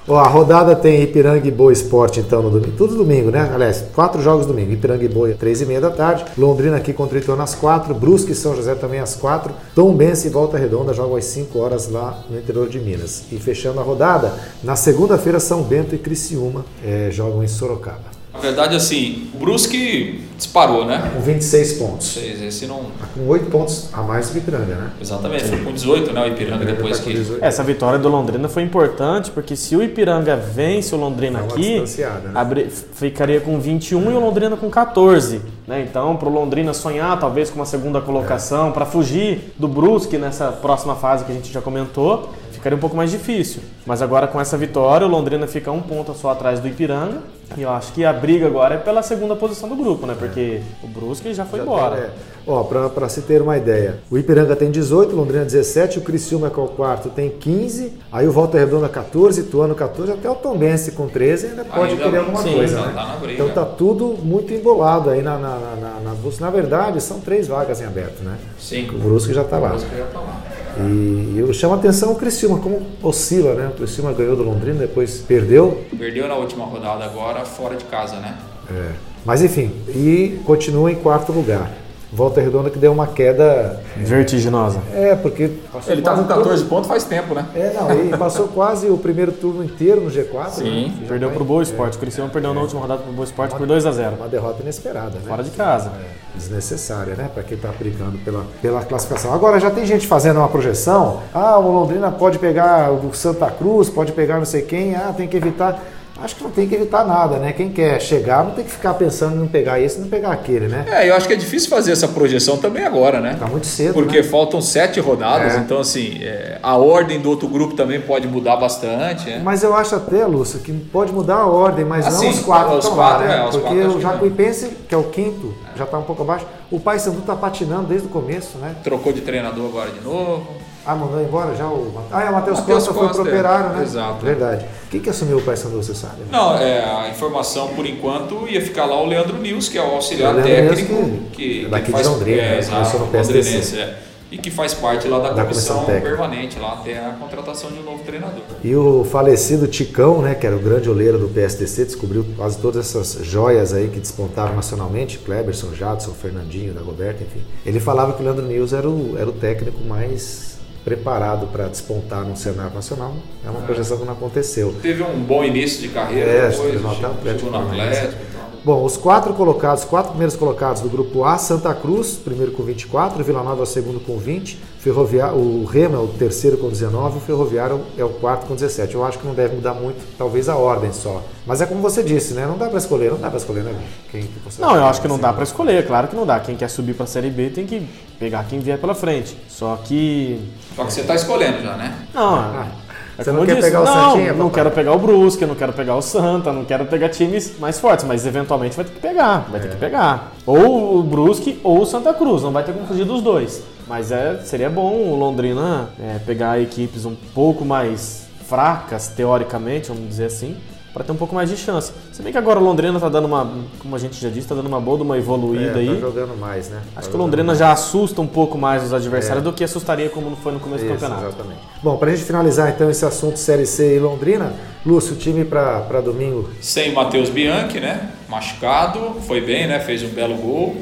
Ó, 0.07 0.17
a 0.17 0.27
rodada 0.27 0.75
tem 0.75 1.03
Ipiranga 1.03 1.47
e 1.47 1.51
Boa 1.51 1.71
Esporte, 1.71 2.19
então, 2.19 2.41
no 2.41 2.49
domingo. 2.49 2.75
Tudo 2.75 2.95
domingo, 2.95 3.29
né? 3.29 3.51
Aliás, 3.53 3.83
quatro 3.93 4.19
jogos 4.21 4.47
domingo. 4.47 4.71
Ipiranga 4.71 5.03
e 5.03 5.07
Boa, 5.07 5.31
três 5.35 5.61
e 5.61 5.67
meia 5.67 5.79
da 5.79 5.91
tarde. 5.91 6.25
Londrina 6.35 6.77
aqui 6.77 6.93
contra 6.93 7.15
o 7.15 7.21
Ituano 7.21 7.43
às 7.43 7.53
quatro. 7.53 7.93
Brusque 7.93 8.31
e 8.31 8.35
São 8.35 8.55
José 8.55 8.73
também 8.73 8.99
às 8.99 9.15
quatro. 9.15 9.53
Tom 9.75 9.93
Bense 9.93 10.27
e 10.27 10.31
Volta 10.31 10.57
Redonda 10.57 10.93
jogam 10.93 11.15
às 11.15 11.25
cinco 11.25 11.59
horas 11.59 11.91
lá 11.91 12.23
no 12.27 12.39
interior 12.39 12.67
de 12.67 12.79
Minas. 12.79 13.25
E 13.31 13.37
fechando 13.37 13.79
a 13.79 13.83
rodada, 13.83 14.33
na 14.63 14.75
segunda-feira, 14.75 15.39
São 15.39 15.61
Bento 15.61 15.93
e 15.93 15.99
Criciúma 15.99 16.65
é, 16.83 17.09
jogam 17.11 17.43
em 17.43 17.47
Sorocaba. 17.47 18.08
Na 18.39 18.43
verdade, 18.47 18.73
assim, 18.73 19.29
o 19.33 19.37
Brusque 19.37 20.21
disparou, 20.37 20.85
né? 20.85 21.11
Com 21.13 21.19
26 21.19 21.73
pontos. 21.73 22.15
Esse 22.15 22.65
não... 22.67 22.83
Tá 22.97 23.05
com 23.13 23.27
8 23.27 23.47
pontos 23.47 23.89
a 23.91 24.01
mais 24.01 24.27
do 24.27 24.31
que 24.31 24.37
o 24.37 24.41
Ipiranga, 24.41 24.75
né? 24.75 24.89
Exatamente, 25.01 25.43
foi 25.43 25.57
com 25.57 25.73
18, 25.73 26.13
né? 26.13 26.23
O 26.23 26.27
Ipiranga 26.27 26.63
depois 26.63 26.97
tá 26.99 27.03
que. 27.03 27.37
Essa 27.41 27.61
vitória 27.65 27.99
do 27.99 28.07
Londrina 28.07 28.47
foi 28.47 28.63
importante, 28.63 29.29
porque 29.31 29.57
se 29.57 29.75
o 29.75 29.83
Ipiranga 29.83 30.37
vence 30.37 30.95
o 30.95 30.97
Londrina 30.97 31.39
uma 31.39 31.47
aqui, 31.51 31.79
né? 31.81 32.31
abri- 32.33 32.69
ficaria 32.93 33.41
com 33.41 33.59
21 33.59 34.09
e 34.11 34.13
o 34.13 34.19
Londrina 34.21 34.55
com 34.55 34.69
14. 34.69 35.41
Né? 35.67 35.85
Então, 35.87 36.15
para 36.15 36.29
o 36.29 36.31
Londrina 36.31 36.73
sonhar 36.73 37.19
talvez 37.19 37.49
com 37.49 37.57
uma 37.57 37.65
segunda 37.65 37.99
colocação, 37.99 38.71
para 38.71 38.85
fugir 38.85 39.53
do 39.59 39.67
Brusque 39.67 40.17
nessa 40.17 40.47
próxima 40.53 40.95
fase 40.95 41.25
que 41.25 41.31
a 41.33 41.35
gente 41.35 41.51
já 41.51 41.59
comentou, 41.59 42.29
ficaria 42.59 42.77
um 42.77 42.79
pouco 42.79 42.95
mais 42.95 43.09
difícil. 43.09 43.61
Mas 43.85 44.01
agora 44.01 44.27
com 44.27 44.39
essa 44.39 44.57
vitória, 44.57 45.07
o 45.07 45.09
Londrina 45.09 45.47
fica 45.47 45.71
um 45.71 45.81
ponto 45.81 46.13
só 46.13 46.29
atrás 46.31 46.59
do 46.59 46.67
Ipiranga. 46.67 47.17
E 47.57 47.63
eu 47.63 47.69
acho 47.71 47.93
que 47.93 48.05
a 48.05 48.13
briga 48.13 48.45
agora 48.45 48.75
é 48.75 48.77
pela 48.77 49.01
segunda 49.01 49.35
posição 49.35 49.67
do 49.67 49.75
grupo, 49.75 50.05
né? 50.05 50.15
Porque 50.17 50.61
o 50.83 50.87
Brusque 50.87 51.33
já 51.33 51.45
foi 51.45 51.61
embora. 51.61 51.95
É. 51.97 52.09
Ó, 52.45 52.63
pra, 52.63 52.89
pra 52.89 53.09
se 53.09 53.21
ter 53.23 53.41
uma 53.41 53.57
ideia, 53.57 53.97
o 54.09 54.17
Ipiranga 54.19 54.55
tem 54.55 54.69
18, 54.69 55.15
Londrina 55.15 55.43
17, 55.45 55.97
o 55.97 56.01
Criciúma, 56.01 56.49
que 56.51 56.59
é 56.59 56.63
o 56.63 56.67
quarto, 56.67 57.09
tem 57.09 57.29
15, 57.29 57.93
aí 58.11 58.27
o 58.27 58.31
Volta 58.31 58.57
Redonda 58.57 58.87
14, 58.87 59.43
Tuano 59.43 59.73
14, 59.75 60.11
até 60.11 60.29
o 60.29 60.35
Tombense 60.35 60.91
com 60.91 61.07
13 61.07 61.47
ainda 61.47 61.65
pode 61.65 61.91
Ainda- 61.93 62.03
querer 62.03 62.17
alguma 62.19 62.41
sim, 62.41 62.53
coisa, 62.53 62.81
né? 62.81 62.91
tá. 62.95 63.17
Então 63.31 63.49
tá 63.49 63.65
tudo 63.65 64.15
muito 64.23 64.53
embolado 64.53 65.09
aí 65.09 65.21
na, 65.23 65.37
na, 65.37 65.49
na, 65.59 65.75
na, 65.75 65.99
na 66.01 66.11
busca. 66.15 66.45
Na 66.45 66.51
verdade, 66.51 67.01
são 67.01 67.19
três 67.19 67.47
vagas 67.47 67.81
em 67.81 67.85
aberto, 67.85 68.23
né? 68.23 68.37
Sim. 68.59 68.87
O 68.89 68.97
Brusque 68.99 69.33
já 69.33 69.43
tá 69.43 69.57
O 69.57 69.61
lá. 69.61 69.69
Brusque 69.69 69.95
já 69.97 70.05
tá 70.05 70.19
lá. 70.19 70.41
E 70.87 71.39
eu 71.39 71.53
chamo 71.53 71.73
a 71.73 71.77
atenção 71.77 72.11
o 72.11 72.15
Criciúma, 72.15 72.59
como 72.59 72.81
oscila, 73.01 73.53
né? 73.53 73.67
O 73.67 73.71
Criciúma 73.71 74.13
ganhou 74.13 74.35
do 74.35 74.43
Londrina, 74.43 74.79
depois 74.79 75.19
perdeu, 75.19 75.83
Perdeu 75.97 76.27
na 76.27 76.35
última 76.35 76.65
rodada 76.65 77.03
agora, 77.05 77.43
fora 77.45 77.75
de 77.75 77.85
casa, 77.85 78.17
né? 78.17 78.37
É. 78.71 78.91
Mas 79.25 79.41
enfim, 79.41 79.71
e 79.89 80.39
continua 80.45 80.91
em 80.91 80.95
quarto 80.95 81.31
lugar. 81.31 81.71
Volta 82.11 82.41
Redonda 82.41 82.69
que 82.71 82.79
deu 82.79 82.91
uma 82.91 83.05
queda. 83.05 83.79
Vertiginosa. 83.95 84.79
É, 84.93 85.15
porque. 85.15 85.47
passou 85.71 85.93
Ele 85.93 86.01
tá 86.01 86.11
com 86.15 86.23
quase 86.23 86.39
14 86.39 86.65
pontos 86.65 86.87
faz 86.87 87.03
tempo, 87.03 87.35
né? 87.35 87.45
todo- 87.53 87.61
É, 87.61 87.73
não, 87.73 87.91
ele 87.91 88.17
passou 88.17 88.47
quase 88.53 88.87
o 88.87 88.97
primeiro 88.97 89.31
turno 89.31 89.63
inteiro 89.63 90.01
no 90.01 90.09
G4. 90.09 90.49
Sim, 90.49 90.87
né? 91.01 91.05
Perdeu 91.07 91.29
pro 91.29 91.43
Boa 91.45 91.61
Esporte. 91.61 91.97
O 91.97 91.99
Criciúma 91.99 92.29
perdeu 92.29 92.53
na 92.53 92.61
última 92.61 92.81
rodada 92.81 93.03
pro 93.03 93.11
Boa 93.11 93.25
Esporte 93.25 93.55
por 93.55 93.67
2 93.67 93.85
a 93.85 93.91
0 93.91 94.15
Uma 94.15 94.27
derrota 94.27 94.61
inesperada, 94.63 95.11
né? 95.19 95.21
Fora 95.27 95.43
de 95.43 95.51
casa. 95.51 95.91
Desnecessária, 96.35 97.15
né? 97.15 97.29
Para 97.33 97.43
quem 97.43 97.57
tá 97.57 97.69
brigando 97.77 98.17
pela, 98.19 98.45
pela 98.61 98.81
classificação. 98.83 99.33
Agora, 99.33 99.59
já 99.59 99.69
tem 99.69 99.85
gente 99.85 100.07
fazendo 100.07 100.37
uma 100.37 100.47
projeção. 100.47 101.19
Ah, 101.33 101.57
o 101.59 101.71
Londrina 101.71 102.09
pode 102.11 102.39
pegar 102.39 102.91
o 102.91 103.13
Santa 103.13 103.49
Cruz, 103.51 103.89
pode 103.89 104.13
pegar 104.13 104.37
não 104.37 104.45
sei 104.45 104.61
quem. 104.63 104.95
Ah, 104.95 105.13
tem 105.15 105.27
que 105.27 105.37
evitar. 105.37 105.79
Acho 106.21 106.35
que 106.35 106.43
não 106.43 106.51
tem 106.51 106.67
que 106.67 106.75
evitar 106.75 107.05
nada, 107.05 107.37
né? 107.37 107.53
Quem 107.53 107.69
quer 107.71 107.99
chegar 108.01 108.43
não 108.43 108.51
tem 108.51 108.63
que 108.65 108.71
ficar 108.71 108.93
pensando 108.95 109.35
em 109.35 109.39
não 109.39 109.47
pegar 109.47 109.79
esse 109.79 109.97
e 109.97 110.01
não 110.01 110.07
pegar 110.09 110.31
aquele, 110.31 110.67
né? 110.67 110.85
É, 110.89 111.09
eu 111.09 111.15
acho 111.15 111.27
que 111.27 111.33
é 111.33 111.37
difícil 111.37 111.69
fazer 111.69 111.91
essa 111.91 112.07
projeção 112.07 112.57
também 112.57 112.83
agora, 112.83 113.19
né? 113.19 113.35
Tá 113.39 113.47
muito 113.47 113.65
cedo, 113.67 113.93
Porque 113.93 114.17
né? 114.17 114.23
faltam 114.23 114.61
sete 114.61 114.99
rodadas, 114.99 115.53
É. 115.55 115.57
então 115.57 115.79
assim, 115.79 116.19
é, 116.21 116.59
a 116.61 116.75
ordem 116.77 117.19
do 117.19 117.29
outro 117.29 117.47
grupo 117.47 117.73
também 117.75 118.01
pode 118.01 118.27
mudar 118.27 118.57
bastante, 118.57 119.29
né? 119.29 119.41
Mas 119.43 119.63
eu 119.63 119.73
acho 119.75 119.95
até, 119.95 120.25
Lúcio, 120.25 120.59
que 120.59 120.71
pode 120.73 121.11
mudar 121.13 121.37
a 121.37 121.47
ordem, 121.47 121.85
mas 121.85 122.05
Ah, 122.07 122.11
não 122.11 122.19
sim, 122.19 122.29
os 122.29 122.39
quatro 122.41 122.73
os 122.77 122.83
estão 122.83 122.95
quatro, 122.97 123.21
lá, 123.23 123.27
né? 123.27 123.35
é, 123.47 123.51
Porque 123.51 123.59
quatro 123.61 123.89
o 123.91 123.95
que 123.95 124.01
Jacuipense, 124.01 124.69
que 124.87 124.93
é 124.95 124.97
o 124.97 125.03
quinto, 125.03 125.53
já 125.75 125.83
está 125.85 125.97
um 125.97 126.03
pouco 126.03 126.23
abaixo. 126.23 126.45
O 126.69 126.79
Paysandu 126.79 127.19
está 127.19 127.35
patinando 127.35 127.87
desde 127.87 128.07
o 128.07 128.09
começo, 128.09 128.57
né? 128.59 128.75
Trocou 128.83 129.11
de 129.13 129.21
treinador 129.21 129.65
agora 129.67 129.89
de 129.89 130.01
novo. 130.01 130.45
Ah, 130.85 130.95
mandou 130.95 131.21
embora 131.21 131.55
já 131.55 131.67
o... 131.67 131.91
Ah, 132.11 132.23
é, 132.23 132.29
o 132.29 132.33
Matheus 132.33 132.59
Matheus 132.59 132.77
Costa 132.87 132.93
foi 132.93 133.07
Costa, 133.07 133.21
pro 133.23 133.31
é. 133.31 133.33
operário, 133.33 133.69
né? 133.77 133.83
Exato. 133.83 134.25
Verdade. 134.25 134.65
Quem 134.89 134.99
que 134.99 135.09
assumiu 135.09 135.37
o 135.37 135.41
Paysandu, 135.41 135.77
você 135.83 135.93
sabe? 135.93 136.15
Não, 136.31 136.57
é, 136.57 136.83
a 136.83 137.09
informação 137.09 137.67
por 137.69 137.85
enquanto 137.85 138.47
ia 138.47 138.61
ficar 138.61 138.85
lá 138.85 138.99
o 139.01 139.05
Leandro 139.05 139.37
Nils, 139.37 139.67
que 139.69 139.77
é 139.77 139.81
o 139.81 139.91
auxiliar 139.91 140.35
O 140.35 140.41
técnico, 140.41 140.93
Nils 140.93 141.19
que- 141.31 141.35
que, 141.35 141.59
que 141.63 141.69
daqui 141.69 141.85
de 141.87 141.91
faz 141.91 142.07
Londrina, 142.07 142.41
é, 142.41 142.51
né? 142.51 142.59
exato, 142.59 142.97
no 142.97 143.07
PSDC. 143.07 143.77
é. 143.79 143.97
e 144.31 144.37
que 144.37 144.51
faz 144.51 144.75
parte 144.75 145.07
lá 145.07 145.17
da, 145.19 145.31
Da 145.31 145.43
comissão 145.43 145.83
comissão, 145.85 146.01
permanente, 146.01 146.59
lá 146.59 146.73
até 146.73 146.99
a 146.99 147.09
contratação 147.19 147.71
de 147.71 147.79
um 147.79 147.83
novo 147.83 148.03
treinador. 148.03 148.41
E 148.63 148.75
o 148.75 149.03
falecido 149.03 149.67
Ticão, 149.67 150.21
né, 150.21 150.35
que 150.35 150.45
era 150.45 150.55
o 150.55 150.59
grande 150.59 150.87
oleiro 150.87 151.17
do 151.17 151.27
PSDC, 151.27 151.85
descobriu 151.85 152.23
quase 152.37 152.59
todas 152.59 152.85
essas 152.95 153.25
joias 153.25 153.73
aí 153.73 153.87
que 153.89 153.99
despontaram 153.99 154.55
nacionalmente, 154.55 155.17
Kleberson, 155.17 155.73
Jadson, 155.73 156.11
Fernandinho, 156.13 156.73
Dagoberto, 156.75 157.23
enfim. 157.23 157.41
Ele 157.65 157.79
falava 157.79 158.13
que 158.13 158.21
o 158.21 158.23
Leandro 158.25 158.45
News 158.45 158.71
era 158.71 158.87
o, 158.87 159.15
era 159.19 159.27
o 159.27 159.33
técnico 159.33 159.83
mais 159.83 160.58
preparado 160.89 161.47
para 161.47 161.67
despontar 161.67 162.23
no 162.25 162.35
cenário 162.35 162.73
nacional. 162.73 163.13
É 163.45 163.49
uma 163.49 163.61
projeção 163.61 163.97
que 163.99 164.05
não 164.05 164.13
aconteceu. 164.13 164.73
Teve 164.81 165.03
um 165.03 165.19
bom 165.19 165.43
início 165.43 165.81
de 165.81 165.89
carreira 165.89 166.29
É, 166.31 166.49
depois, 166.49 166.81
no 166.81 166.95
chegou 166.95 167.11
Atlético 167.11 167.45
no 167.45 167.51
Paranaense. 167.51 167.97
Atlético 167.99 168.21
e 168.23 168.35
tal. 168.35 168.48
Bom, 168.63 168.83
os 168.83 168.97
quatro 168.97 169.33
colocados, 169.33 169.85
quatro 169.85 170.09
primeiros 170.09 170.35
colocados 170.35 170.81
do 170.81 170.89
grupo 170.89 171.23
A, 171.23 171.37
Santa 171.37 171.73
Cruz, 171.73 172.17
primeiro 172.17 172.51
com 172.51 172.63
24, 172.63 173.23
Vila 173.23 173.41
Nova 173.41 173.61
é 173.61 173.63
o 173.63 173.65
segundo 173.65 173.99
com 174.01 174.17
20, 174.17 174.59
Ferroviário, 174.79 175.37
o 175.37 175.65
Remo 175.65 175.95
é 175.95 175.99
o 175.99 176.07
terceiro 176.07 176.57
com 176.57 176.69
19, 176.69 177.17
o 177.17 177.21
Ferroviário 177.21 177.81
é 177.97 178.03
o 178.03 178.09
quarto 178.09 178.47
com 178.47 178.55
17. 178.55 178.95
Eu 178.95 179.03
acho 179.03 179.17
que 179.17 179.25
não 179.25 179.33
deve 179.33 179.55
mudar 179.55 179.73
muito, 179.73 179.97
talvez 180.17 180.49
a 180.49 180.55
ordem 180.55 180.91
só. 180.91 181.23
Mas 181.45 181.61
é 181.61 181.65
como 181.65 181.81
você 181.81 182.03
disse, 182.03 182.33
né? 182.33 182.45
Não 182.45 182.57
dá 182.57 182.67
para 182.67 182.77
escolher, 182.77 183.11
não 183.11 183.19
dá 183.19 183.29
para 183.29 183.37
escolher, 183.37 183.63
né? 183.63 183.73
Quem 184.11 184.23
que 184.23 184.39
você 184.39 184.61
Não, 184.61 184.75
eu 184.75 184.85
acho 184.85 185.01
que 185.01 185.07
não 185.07 185.15
assim, 185.15 185.21
dá 185.21 185.33
pra 185.33 185.43
escolher, 185.43 185.87
claro 185.87 186.07
que 186.07 186.15
não 186.15 186.25
dá. 186.25 186.39
Quem 186.39 186.55
quer 186.55 186.69
subir 186.69 186.93
pra 186.93 187.05
Série 187.05 187.29
B 187.29 187.49
tem 187.49 187.65
que 187.65 187.87
pegar 188.19 188.43
quem 188.43 188.59
vier 188.59 188.77
pela 188.77 188.93
frente. 188.93 189.37
Só 189.47 189.77
que. 189.83 190.39
Só 190.75 190.83
que 190.83 190.93
você 190.93 191.01
está 191.01 191.15
escolhendo 191.15 191.61
já, 191.61 191.75
né? 191.77 191.97
Não. 192.13 192.39
é 192.39 192.88
Você 193.23 193.31
não 193.31 193.45
quer 193.45 193.55
disse, 193.55 193.67
pegar 193.67 193.81
o 193.81 193.85
não, 193.85 193.93
Santinha, 193.93 194.33
não 194.33 194.49
papai? 194.49 194.51
quero 194.63 194.71
pegar 194.71 194.93
o 194.93 194.99
Brusque, 194.99 195.45
não 195.45 195.55
quero 195.55 195.73
pegar 195.73 195.95
o 195.95 196.01
Santa, 196.01 196.51
não 196.53 196.65
quero 196.65 196.85
pegar 196.85 197.09
times 197.09 197.59
mais 197.59 197.79
fortes, 197.79 198.05
mas 198.05 198.25
eventualmente 198.25 198.75
vai 198.75 198.85
ter 198.85 198.91
que 198.91 198.99
pegar, 198.99 199.47
vai 199.49 199.59
ter 199.59 199.69
que 199.69 199.77
pegar. 199.77 200.31
Ou 200.45 200.99
o 200.99 201.03
Brusque 201.03 201.59
ou 201.63 201.81
o 201.81 201.85
Santa 201.85 202.13
Cruz, 202.13 202.43
não 202.43 202.51
vai 202.51 202.63
ter 202.63 202.73
como 202.73 202.87
fugir 202.87 203.05
dos 203.05 203.21
dois. 203.21 203.63
Mas 203.87 204.11
é, 204.11 204.39
seria 204.43 204.69
bom 204.69 204.93
o 204.93 205.15
Londrina 205.15 205.89
é, 205.99 206.19
pegar 206.19 206.59
equipes 206.61 207.05
um 207.05 207.15
pouco 207.33 207.65
mais 207.65 208.27
fracas, 208.47 209.09
teoricamente, 209.09 209.89
vamos 209.89 210.07
dizer 210.07 210.25
assim, 210.25 210.55
para 210.93 211.03
ter 211.03 211.11
um 211.11 211.15
pouco 211.15 211.35
mais 211.35 211.49
de 211.49 211.55
chance. 211.57 211.91
Se 212.11 212.21
bem 212.21 212.31
que 212.31 212.37
agora 212.37 212.59
o 212.59 212.63
Londrina 212.63 212.99
tá 212.99 213.09
dando 213.09 213.25
uma, 213.25 213.47
como 213.79 213.95
a 213.95 213.99
gente 213.99 214.19
já 214.19 214.29
disse, 214.29 214.47
tá 214.47 214.55
dando 214.55 214.67
uma 214.67 214.79
boa 214.81 214.97
de 214.97 215.03
uma 215.03 215.15
É, 215.15 215.19
evoluída 215.19 215.73
tá 215.73 215.79
aí. 215.79 215.99
jogando 215.99 216.35
mais, 216.37 216.69
né? 216.69 216.79
Tá 216.93 216.99
Acho 217.01 217.09
que 217.09 217.15
o 217.15 217.19
Londrina 217.19 217.43
mais. 217.47 217.59
já 217.59 217.71
assusta 217.71 218.19
um 218.21 218.27
pouco 218.27 218.57
mais 218.57 218.83
os 218.83 218.93
adversários 218.93 219.43
do 219.43 219.53
que 219.53 219.63
assustaria 219.63 220.09
como 220.09 220.35
foi 220.37 220.51
no 220.51 220.59
começo 220.59 220.83
do 220.83 220.91
Isso, 220.91 220.99
campeonato. 220.99 221.27
exatamente. 221.27 221.59
Bom, 221.83 221.97
para 221.97 222.11
a 222.11 222.15
gente 222.15 222.25
finalizar 222.25 222.69
então 222.69 222.89
esse 222.89 223.05
assunto 223.05 223.37
Série 223.37 223.65
C 223.65 223.97
e 223.97 223.99
Londrina, 223.99 224.53
Lúcio, 224.85 225.13
o 225.13 225.17
time 225.17 225.45
para 225.45 226.01
domingo 226.01 226.49
Sem 226.61 226.91
o 226.91 226.95
Matheus 226.95 227.29
Bianchi, 227.29 227.79
né? 227.79 228.11
Machucado, 228.27 229.15
foi 229.27 229.41
bem, 229.41 229.67
né? 229.67 229.79
Fez 229.79 230.01
um 230.03 230.09
belo 230.09 230.35
gol. 230.35 230.75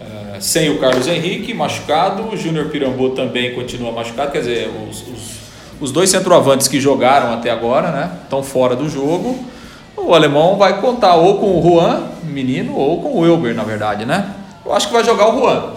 Eh, 0.00 0.38
sem 0.40 0.70
o 0.70 0.78
Carlos 0.78 1.06
Henrique, 1.06 1.52
machucado. 1.52 2.22
O 2.32 2.36
Júnior 2.36 2.68
Pirambu 2.70 3.10
também 3.10 3.54
continua 3.54 3.92
machucado. 3.92 4.32
Quer 4.32 4.38
dizer, 4.38 4.70
os, 4.88 5.02
os, 5.02 5.30
os 5.80 5.92
dois 5.92 6.08
centroavantes 6.08 6.68
que 6.68 6.80
jogaram 6.80 7.32
até 7.34 7.50
agora, 7.50 7.90
né? 7.90 8.10
Estão 8.24 8.42
fora 8.42 8.74
do 8.74 8.88
jogo. 8.88 9.38
O 10.06 10.14
alemão 10.14 10.56
vai 10.56 10.80
contar 10.80 11.14
ou 11.14 11.38
com 11.38 11.58
o 11.58 11.62
Juan, 11.62 12.02
menino, 12.24 12.74
ou 12.74 13.02
com 13.02 13.08
o 13.10 13.20
Wilber, 13.20 13.54
na 13.54 13.62
verdade, 13.62 14.04
né? 14.04 14.34
Eu 14.64 14.72
acho 14.72 14.88
que 14.88 14.92
vai 14.92 15.04
jogar 15.04 15.34
o 15.34 15.38
Juan, 15.38 15.72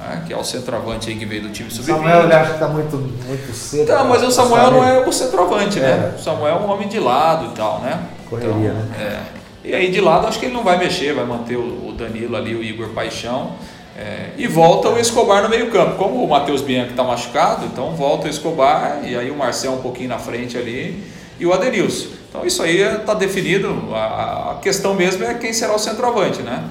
né? 0.00 0.24
que 0.26 0.32
é 0.32 0.36
o 0.36 0.44
centroavante 0.44 1.08
aí 1.08 1.16
que 1.16 1.24
veio 1.24 1.42
do 1.42 1.50
time 1.50 1.70
sub-20. 1.70 1.86
Samuel 1.86 2.22
ele 2.24 2.32
acha 2.32 2.48
que 2.48 2.54
está 2.54 2.68
muito, 2.68 2.96
muito 2.96 3.54
cedo. 3.54 3.86
Tá, 3.86 4.04
mas 4.04 4.22
o 4.22 4.30
Samuel 4.30 4.70
não 4.70 4.84
é 4.84 5.06
o 5.06 5.12
centroavante, 5.12 5.80
né? 5.80 6.14
O 6.18 6.22
Samuel 6.22 6.56
é 6.56 6.58
um 6.58 6.70
homem 6.70 6.88
de 6.88 6.98
lado 7.00 7.46
e 7.46 7.56
tal, 7.56 7.80
né? 7.80 8.00
Correria, 8.28 8.50
Então, 8.50 8.72
né? 8.72 8.88
É. 8.98 9.36
E 9.68 9.74
aí 9.74 9.90
de 9.90 10.00
lado 10.00 10.28
acho 10.28 10.38
que 10.38 10.46
ele 10.46 10.54
não 10.54 10.62
vai 10.62 10.78
mexer, 10.78 11.12
vai 11.12 11.24
manter 11.24 11.56
o 11.56 11.92
Danilo 11.96 12.36
ali, 12.36 12.54
o 12.54 12.62
Igor 12.62 12.90
Paixão. 12.90 13.52
É, 13.98 14.32
e 14.36 14.46
volta 14.46 14.90
o 14.90 14.98
Escobar 14.98 15.42
no 15.42 15.48
meio 15.48 15.70
campo. 15.70 15.96
Como 15.96 16.22
o 16.22 16.28
Matheus 16.28 16.60
Bianchi 16.60 16.90
está 16.90 17.02
machucado, 17.02 17.64
então 17.64 17.92
volta 17.96 18.26
o 18.26 18.30
Escobar 18.30 19.00
e 19.02 19.16
aí 19.16 19.30
o 19.30 19.36
Marcel 19.36 19.72
um 19.72 19.80
pouquinho 19.80 20.10
na 20.10 20.18
frente 20.18 20.56
ali 20.56 21.02
e 21.40 21.46
o 21.46 21.52
Adenilson. 21.52 22.15
Então 22.28 22.44
isso 22.44 22.62
aí 22.62 22.80
está 22.80 23.14
definido. 23.14 23.94
A, 23.94 24.52
a, 24.52 24.58
questão 24.60 24.94
mesmo 24.94 25.24
é 25.24 25.34
quem 25.34 25.52
será 25.52 25.74
o 25.74 25.78
centroavante, 25.78 26.42
né? 26.42 26.64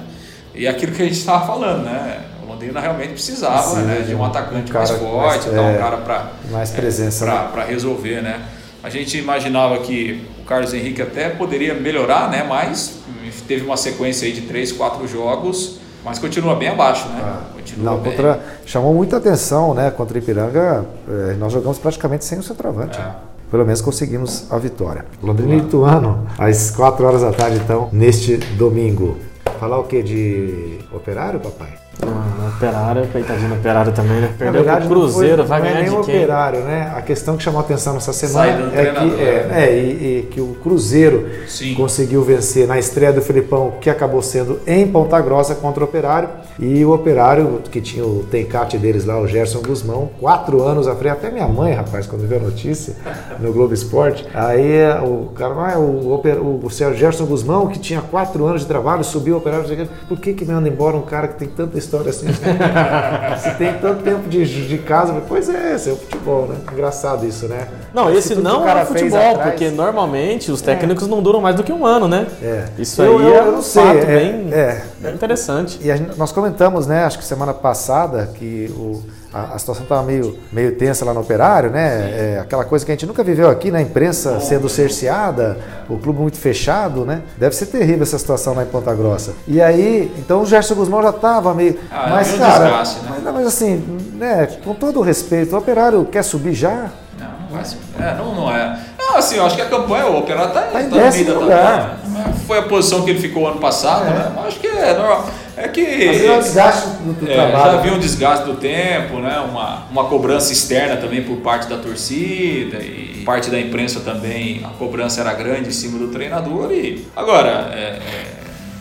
E 0.54 0.66
aquilo 0.66 0.92
que 0.92 1.02
a 1.02 1.04
gente 1.04 1.18
estava 1.18 1.46
falando, 1.46 1.84
né? 1.84 2.20
O 2.42 2.46
Londrina 2.46 2.80
realmente 2.80 3.12
precisava 3.12 3.76
Sim, 3.76 3.82
né? 3.82 4.04
de 4.06 4.14
um 4.14 4.24
atacante 4.24 4.70
um 4.70 4.74
mais 4.74 4.90
forte, 4.90 5.48
mais, 5.48 5.58
é, 5.58 5.60
um 5.60 5.78
cara 5.78 5.96
para 5.98 6.32
mais 6.50 6.70
presença 6.70 7.24
é, 7.26 7.48
para 7.52 7.64
resolver, 7.64 8.22
né? 8.22 8.42
A 8.82 8.90
gente 8.90 9.18
imaginava 9.18 9.78
que 9.78 10.24
o 10.40 10.44
Carlos 10.44 10.72
Henrique 10.72 11.02
até 11.02 11.28
poderia 11.28 11.74
melhorar, 11.74 12.30
né? 12.30 12.44
Mas 12.48 13.00
teve 13.48 13.64
uma 13.64 13.76
sequência 13.76 14.26
aí 14.26 14.32
de 14.32 14.42
três, 14.42 14.72
quatro 14.72 15.06
jogos 15.06 15.80
mas 16.06 16.20
continua 16.20 16.54
bem 16.54 16.68
abaixo, 16.68 17.08
né? 17.08 17.20
Ah, 17.20 17.42
continua 17.52 17.84
não, 17.84 17.98
bem. 17.98 18.12
Contra, 18.12 18.40
chamou 18.64 18.94
muita 18.94 19.16
atenção, 19.16 19.74
né? 19.74 19.90
Contra 19.90 20.14
o 20.14 20.18
Ipiranga, 20.18 20.86
eh, 21.08 21.34
nós 21.36 21.52
jogamos 21.52 21.80
praticamente 21.80 22.24
sem 22.24 22.38
o 22.38 22.44
centroavante. 22.44 22.96
É. 22.96 23.35
Pelo 23.56 23.64
menos 23.64 23.80
conseguimos 23.80 24.52
a 24.52 24.58
vitória. 24.58 25.06
Londrina 25.22 25.54
e 25.54 25.58
Ituano, 25.60 26.26
às 26.36 26.70
4 26.72 27.06
horas 27.06 27.22
da 27.22 27.32
tarde, 27.32 27.56
então, 27.56 27.88
neste 27.90 28.36
domingo. 28.36 29.16
Falar 29.58 29.78
o 29.78 29.84
que 29.84 30.02
de 30.02 30.80
operário, 30.92 31.40
papai? 31.40 31.85
Ah, 32.02 32.50
operário, 32.54 33.06
coitadinho 33.08 33.48
do 33.48 33.54
operário 33.54 33.92
também, 33.92 34.20
né? 34.20 34.34
Perdeu 34.36 34.62
verdade, 34.62 34.86
pro 34.86 35.00
Cruzeiro, 35.00 35.38
foi, 35.38 35.46
vai 35.46 35.60
ganhar 35.62 35.74
não 35.74 35.80
é 35.80 35.90
nem 35.90 36.00
de 36.00 36.06
quem? 36.06 36.16
operário, 36.16 36.60
né? 36.60 36.92
A 36.94 37.00
questão 37.00 37.36
que 37.36 37.42
chamou 37.42 37.60
a 37.60 37.64
atenção 37.64 37.94
nessa 37.94 38.12
semana 38.12 38.70
é 38.74 38.86
que, 38.86 39.22
é, 39.22 39.46
né? 39.46 39.64
é, 39.64 39.78
e, 39.78 40.18
e 40.18 40.28
que 40.30 40.40
o 40.40 40.56
Cruzeiro 40.62 41.26
Sim. 41.46 41.74
conseguiu 41.74 42.22
vencer 42.22 42.66
na 42.66 42.78
estreia 42.78 43.12
do 43.12 43.22
Filipão, 43.22 43.74
que 43.80 43.88
acabou 43.88 44.20
sendo 44.20 44.60
em 44.66 44.86
Ponta 44.86 45.20
Grossa 45.20 45.54
contra 45.54 45.82
o 45.82 45.86
Operário. 45.86 46.28
E 46.58 46.84
o 46.84 46.92
Operário, 46.92 47.60
que 47.70 47.80
tinha 47.80 48.04
o 48.04 48.24
tencate 48.30 48.78
deles 48.78 49.04
lá, 49.04 49.18
o 49.20 49.26
Gerson 49.26 49.60
Guzmão, 49.60 50.10
quatro 50.20 50.62
anos 50.62 50.88
à 50.88 50.94
frente, 50.94 51.12
até 51.12 51.30
minha 51.30 51.48
mãe, 51.48 51.72
rapaz, 51.72 52.06
quando 52.06 52.26
viu 52.26 52.38
a 52.38 52.40
notícia 52.40 52.94
no 53.38 53.52
Globo 53.52 53.74
Esporte, 53.74 54.26
aí 54.34 54.80
o 55.02 55.30
cara, 55.34 55.74
ah, 55.74 55.78
o, 55.78 56.14
o, 56.14 56.66
o 56.66 56.70
Gerson 56.94 57.26
Guzmão, 57.26 57.66
que 57.68 57.78
tinha 57.78 58.00
quatro 58.00 58.46
anos 58.46 58.62
de 58.62 58.66
trabalho, 58.66 59.04
subiu 59.04 59.34
o 59.34 59.38
Operário, 59.38 59.88
por 60.08 60.18
que 60.18 60.32
que 60.32 60.44
manda 60.44 60.68
embora 60.68 60.96
um 60.96 61.02
cara 61.02 61.28
que 61.28 61.36
tem 61.36 61.48
tanta 61.48 61.76
história 61.86 62.10
assim? 62.10 62.26
Se 63.38 63.54
tem 63.56 63.74
tanto 63.74 64.02
tempo 64.02 64.28
de, 64.28 64.44
de 64.44 64.78
casa, 64.78 65.22
pois 65.26 65.48
é, 65.48 65.74
esse 65.74 65.88
é 65.88 65.92
o 65.92 65.96
futebol, 65.96 66.46
né? 66.48 66.56
Engraçado 66.72 67.26
isso, 67.26 67.46
né? 67.46 67.68
Não, 67.94 68.12
esse 68.12 68.34
não 68.34 68.68
é 68.68 68.84
futebol, 68.84 69.18
atrás, 69.18 69.50
porque 69.50 69.70
normalmente 69.70 70.50
os 70.50 70.60
técnicos 70.60 71.06
é. 71.06 71.10
não 71.10 71.22
duram 71.22 71.40
mais 71.40 71.56
do 71.56 71.62
que 71.62 71.72
um 71.72 71.86
ano, 71.86 72.08
né? 72.08 72.26
É. 72.42 72.64
Isso 72.78 73.00
eu, 73.02 73.18
aí 73.18 73.24
eu, 73.24 73.34
é 73.34 73.42
um 73.44 73.62
sei, 73.62 73.82
fato 73.82 73.98
é, 73.98 74.04
bem, 74.04 74.52
é. 74.52 74.84
bem 74.98 75.14
interessante. 75.14 75.78
E 75.80 75.96
gente, 75.96 76.18
nós 76.18 76.32
comentamos, 76.32 76.86
né, 76.86 77.04
acho 77.04 77.18
que 77.18 77.24
semana 77.24 77.54
passada, 77.54 78.30
que 78.34 78.72
o 78.76 79.02
a, 79.36 79.54
a 79.54 79.58
situação 79.58 79.82
estava 79.82 80.02
meio, 80.02 80.38
meio 80.50 80.72
tensa 80.72 81.04
lá 81.04 81.12
no 81.12 81.20
operário, 81.20 81.70
né? 81.70 82.36
É, 82.36 82.38
aquela 82.40 82.64
coisa 82.64 82.84
que 82.84 82.90
a 82.90 82.94
gente 82.94 83.06
nunca 83.06 83.22
viveu 83.22 83.50
aqui, 83.50 83.70
né? 83.70 83.82
imprensa 83.82 84.40
sendo 84.40 84.68
cerceada, 84.68 85.58
o 85.88 85.98
clube 85.98 86.20
muito 86.20 86.38
fechado, 86.38 87.04
né? 87.04 87.20
Deve 87.36 87.54
ser 87.54 87.66
terrível 87.66 88.02
essa 88.02 88.18
situação 88.18 88.54
lá 88.54 88.62
em 88.62 88.66
Ponta 88.66 88.94
Grossa. 88.94 89.34
E 89.46 89.60
aí, 89.60 90.10
então 90.18 90.40
o 90.40 90.46
Gerson 90.46 90.74
Guzmão 90.74 91.02
já 91.02 91.10
estava 91.10 91.52
meio. 91.52 91.78
Ah, 91.90 92.06
mas, 92.10 92.34
é 92.34 92.38
cara, 92.38 92.64
desgaste, 92.64 93.00
né? 93.00 93.10
mas, 93.24 93.34
mas, 93.34 93.46
assim, 93.46 93.76
né, 94.14 94.48
com 94.64 94.74
todo 94.74 95.00
o 95.00 95.02
respeito, 95.02 95.54
o 95.54 95.58
operário 95.58 96.04
quer 96.06 96.22
subir 96.22 96.54
já? 96.54 96.90
Não, 97.18 97.26
não 97.26 97.48
vai 97.52 97.64
subir. 97.64 97.82
É, 97.98 98.14
não, 98.14 98.34
não 98.34 98.50
é. 98.50 98.78
Não, 98.98 99.16
assim, 99.18 99.36
eu 99.36 99.46
acho 99.46 99.56
que 99.56 99.62
a 99.62 99.68
campanha, 99.68 100.06
o 100.06 100.18
operário 100.18 100.48
está 100.48 100.62
tá, 100.62 100.72
tá 100.72 100.82
no 100.82 100.96
meio 100.96 101.26
da 101.26 101.32
lugar. 101.34 101.98
Foi 102.46 102.58
a 102.58 102.62
posição 102.62 103.02
que 103.02 103.10
ele 103.10 103.20
ficou 103.20 103.46
ano 103.46 103.60
passado, 103.60 104.06
é. 104.06 104.10
né? 104.10 104.32
Acho 104.46 104.58
que 104.58 104.66
é 104.66 104.94
normal. 104.94 105.26
É 105.56 105.68
que. 105.68 106.06
Mas 106.06 106.22
é 106.22 106.32
um 106.32 106.38
desgaste 106.38 106.88
do, 106.88 107.12
do 107.14 107.30
é, 107.30 107.34
trabalho. 107.34 107.72
Já 107.72 107.78
havia 107.78 107.92
um 107.94 107.98
desgaste 107.98 108.44
do 108.44 108.56
tempo, 108.56 109.18
né? 109.20 109.38
uma, 109.38 109.84
uma 109.90 110.04
cobrança 110.04 110.52
externa 110.52 110.96
também 110.96 111.22
por 111.22 111.38
parte 111.38 111.66
da 111.66 111.78
torcida 111.78 112.78
e 112.82 113.22
parte 113.24 113.50
da 113.50 113.58
imprensa 113.58 114.00
também. 114.00 114.60
A 114.64 114.68
cobrança 114.68 115.22
era 115.22 115.32
grande 115.32 115.68
em 115.68 115.72
cima 115.72 115.98
do 115.98 116.08
treinador. 116.08 116.70
E 116.72 117.06
agora, 117.16 117.70
é, 117.72 117.80
é, 117.80 118.26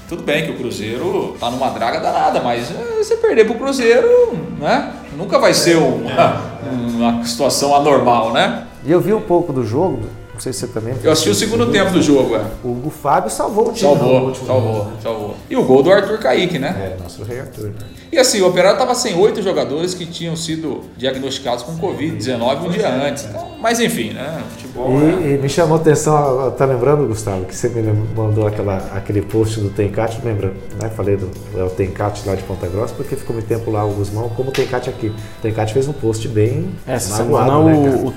tudo 0.09 0.21
bem 0.21 0.45
que 0.45 0.51
o 0.51 0.57
Cruzeiro 0.57 1.37
tá 1.39 1.49
numa 1.49 1.69
draga 1.69 1.99
danada, 2.01 2.41
mas 2.41 2.69
é, 2.69 2.97
você 2.97 3.15
perder 3.15 3.45
pro 3.45 3.55
Cruzeiro, 3.55 4.37
né? 4.59 4.91
Nunca 5.17 5.39
vai 5.39 5.53
ser 5.53 5.77
uma, 5.77 6.41
uma 6.63 7.23
situação 7.23 7.73
anormal, 7.73 8.33
né? 8.33 8.65
E 8.83 8.91
eu 8.91 8.99
vi 8.99 9.13
um 9.13 9.21
pouco 9.21 9.53
do 9.53 9.65
jogo, 9.65 10.03
não 10.35 10.41
sei 10.41 10.51
se 10.51 10.59
você 10.59 10.67
também. 10.67 10.93
Eu 11.01 11.11
assisti 11.11 11.29
o 11.29 11.35
segundo 11.35 11.71
tempo 11.71 11.91
do 11.91 12.01
jogo, 12.01 12.35
é. 12.35 12.45
O 12.63 12.71
Hugo 12.71 12.89
Fábio 12.89 13.31
salvou 13.31 13.69
o 13.69 13.73
time. 13.73 13.79
Salvou, 13.79 14.35
salvou, 14.35 14.91
salvou. 15.01 15.35
E 15.49 15.55
o 15.55 15.63
gol 15.63 15.81
do 15.81 15.91
Arthur 15.91 16.19
Kaique, 16.19 16.59
né? 16.59 16.95
É, 16.97 17.01
nosso 17.01 17.23
rei 17.23 17.39
Arthur. 17.39 17.71
E 18.11 18.17
assim, 18.17 18.41
o 18.41 18.47
Operário 18.47 18.73
estava 18.75 18.93
sem 18.93 19.15
oito 19.17 19.41
jogadores 19.41 19.93
que 19.93 20.05
tinham 20.05 20.35
sido 20.35 20.81
diagnosticados 20.97 21.63
com 21.63 21.77
Covid-19 21.77 22.65
um 22.65 22.69
dia 22.69 22.89
antes. 22.89 23.25
Então, 23.25 23.55
mas 23.61 23.79
enfim, 23.79 24.11
né? 24.11 24.43
Futebol, 24.51 24.91
e, 24.91 25.03
né? 25.03 25.33
e 25.33 25.37
me 25.37 25.49
chamou 25.49 25.77
a 25.77 25.81
atenção, 25.81 26.51
tá 26.51 26.65
lembrando, 26.65 27.07
Gustavo, 27.07 27.45
que 27.45 27.55
você 27.55 27.69
me 27.69 27.81
mandou 28.15 28.45
aquela, 28.45 28.77
aquele 28.93 29.21
post 29.21 29.59
do 29.59 29.69
Tencat, 29.69 30.19
lembra? 30.23 30.53
Né? 30.81 30.89
Falei 30.95 31.17
do 31.17 31.31
é 31.57 31.63
o 31.63 31.69
Tencat 31.69 32.21
lá 32.25 32.35
de 32.35 32.43
Ponta 32.43 32.67
Grossa, 32.67 32.93
porque 32.93 33.15
ficou 33.15 33.33
muito 33.33 33.47
tempo 33.47 33.71
lá 33.71 33.85
o 33.85 33.91
Guzmão, 33.91 34.29
como 34.29 34.49
o 34.49 34.51
Tencat 34.51 34.89
aqui. 34.89 35.07
O 35.07 35.41
Tencat 35.41 35.73
fez 35.73 35.87
um 35.87 35.93
post 35.93 36.27
bem. 36.27 36.69
Essa 36.85 37.23
magoado, 37.23 37.49
semana 37.49 37.71
né, 37.71 38.01
o, 38.03 38.07
o 38.07 38.13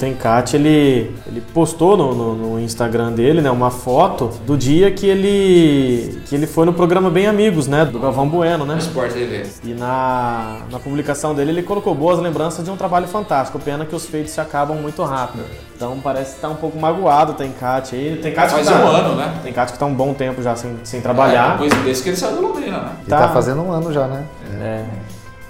ele, 0.54 1.10
ele 1.26 1.42
postou 1.52 1.96
no, 1.96 2.07
no, 2.14 2.34
no, 2.34 2.60
Instagram 2.60 3.12
dele 3.12 3.40
né, 3.40 3.50
uma 3.50 3.70
foto 3.70 4.30
do 4.46 4.56
dia 4.56 4.90
que 4.90 5.06
ele, 5.06 6.20
que 6.26 6.34
ele 6.34 6.46
foi 6.46 6.66
no 6.66 6.72
programa 6.72 7.10
Bem 7.10 7.26
Amigos, 7.26 7.66
né? 7.66 7.84
Do 7.84 7.98
Galvão 7.98 8.28
Bueno, 8.28 8.64
né? 8.64 8.78
Sport 8.78 9.12
TV. 9.12 9.46
E 9.64 9.74
na 9.74 10.58
na, 10.70 10.78
publicação 10.78 11.34
dele, 11.34 11.50
ele 11.50 11.62
colocou 11.62 11.94
boas 11.94 12.18
lembranças 12.18 12.64
de 12.64 12.70
um 12.70 12.76
trabalho 12.76 13.06
fantástico. 13.06 13.58
Pena 13.58 13.84
que 13.84 13.94
os 13.94 14.06
feitos 14.06 14.32
se 14.32 14.40
acabam 14.40 14.76
muito 14.76 15.02
rápido. 15.02 15.44
Então 15.74 15.98
parece 16.02 16.36
que 16.36 16.40
tá 16.40 16.48
um 16.48 16.56
pouco 16.56 16.78
magoado 16.78 17.32
o 17.32 17.52
Cat 17.52 17.94
aí. 17.94 18.18
Tem 18.22 18.32
Cat 18.32 18.50
Faz 18.50 18.66
tá, 18.66 18.74
um 18.74 18.88
ano, 18.88 19.14
né? 19.14 19.40
Tem 19.42 19.52
Cat 19.52 19.72
que 19.72 19.78
tá 19.78 19.86
um 19.86 19.94
bom 19.94 20.12
tempo 20.14 20.42
já 20.42 20.56
sem, 20.56 20.76
sem 20.84 21.00
trabalhar. 21.00 21.50
É, 21.54 21.64
depois 21.64 21.84
desse 21.84 22.02
que 22.02 22.08
ele 22.10 22.16
saiu 22.16 22.36
do 22.36 22.42
Londrina, 22.42 22.78
né? 22.78 22.92
Tá. 23.08 23.16
E 23.16 23.20
tá 23.20 23.28
fazendo 23.28 23.62
um 23.62 23.70
ano 23.70 23.92
já, 23.92 24.06
né? 24.06 24.24
É. 24.60 24.64
é. 24.64 24.84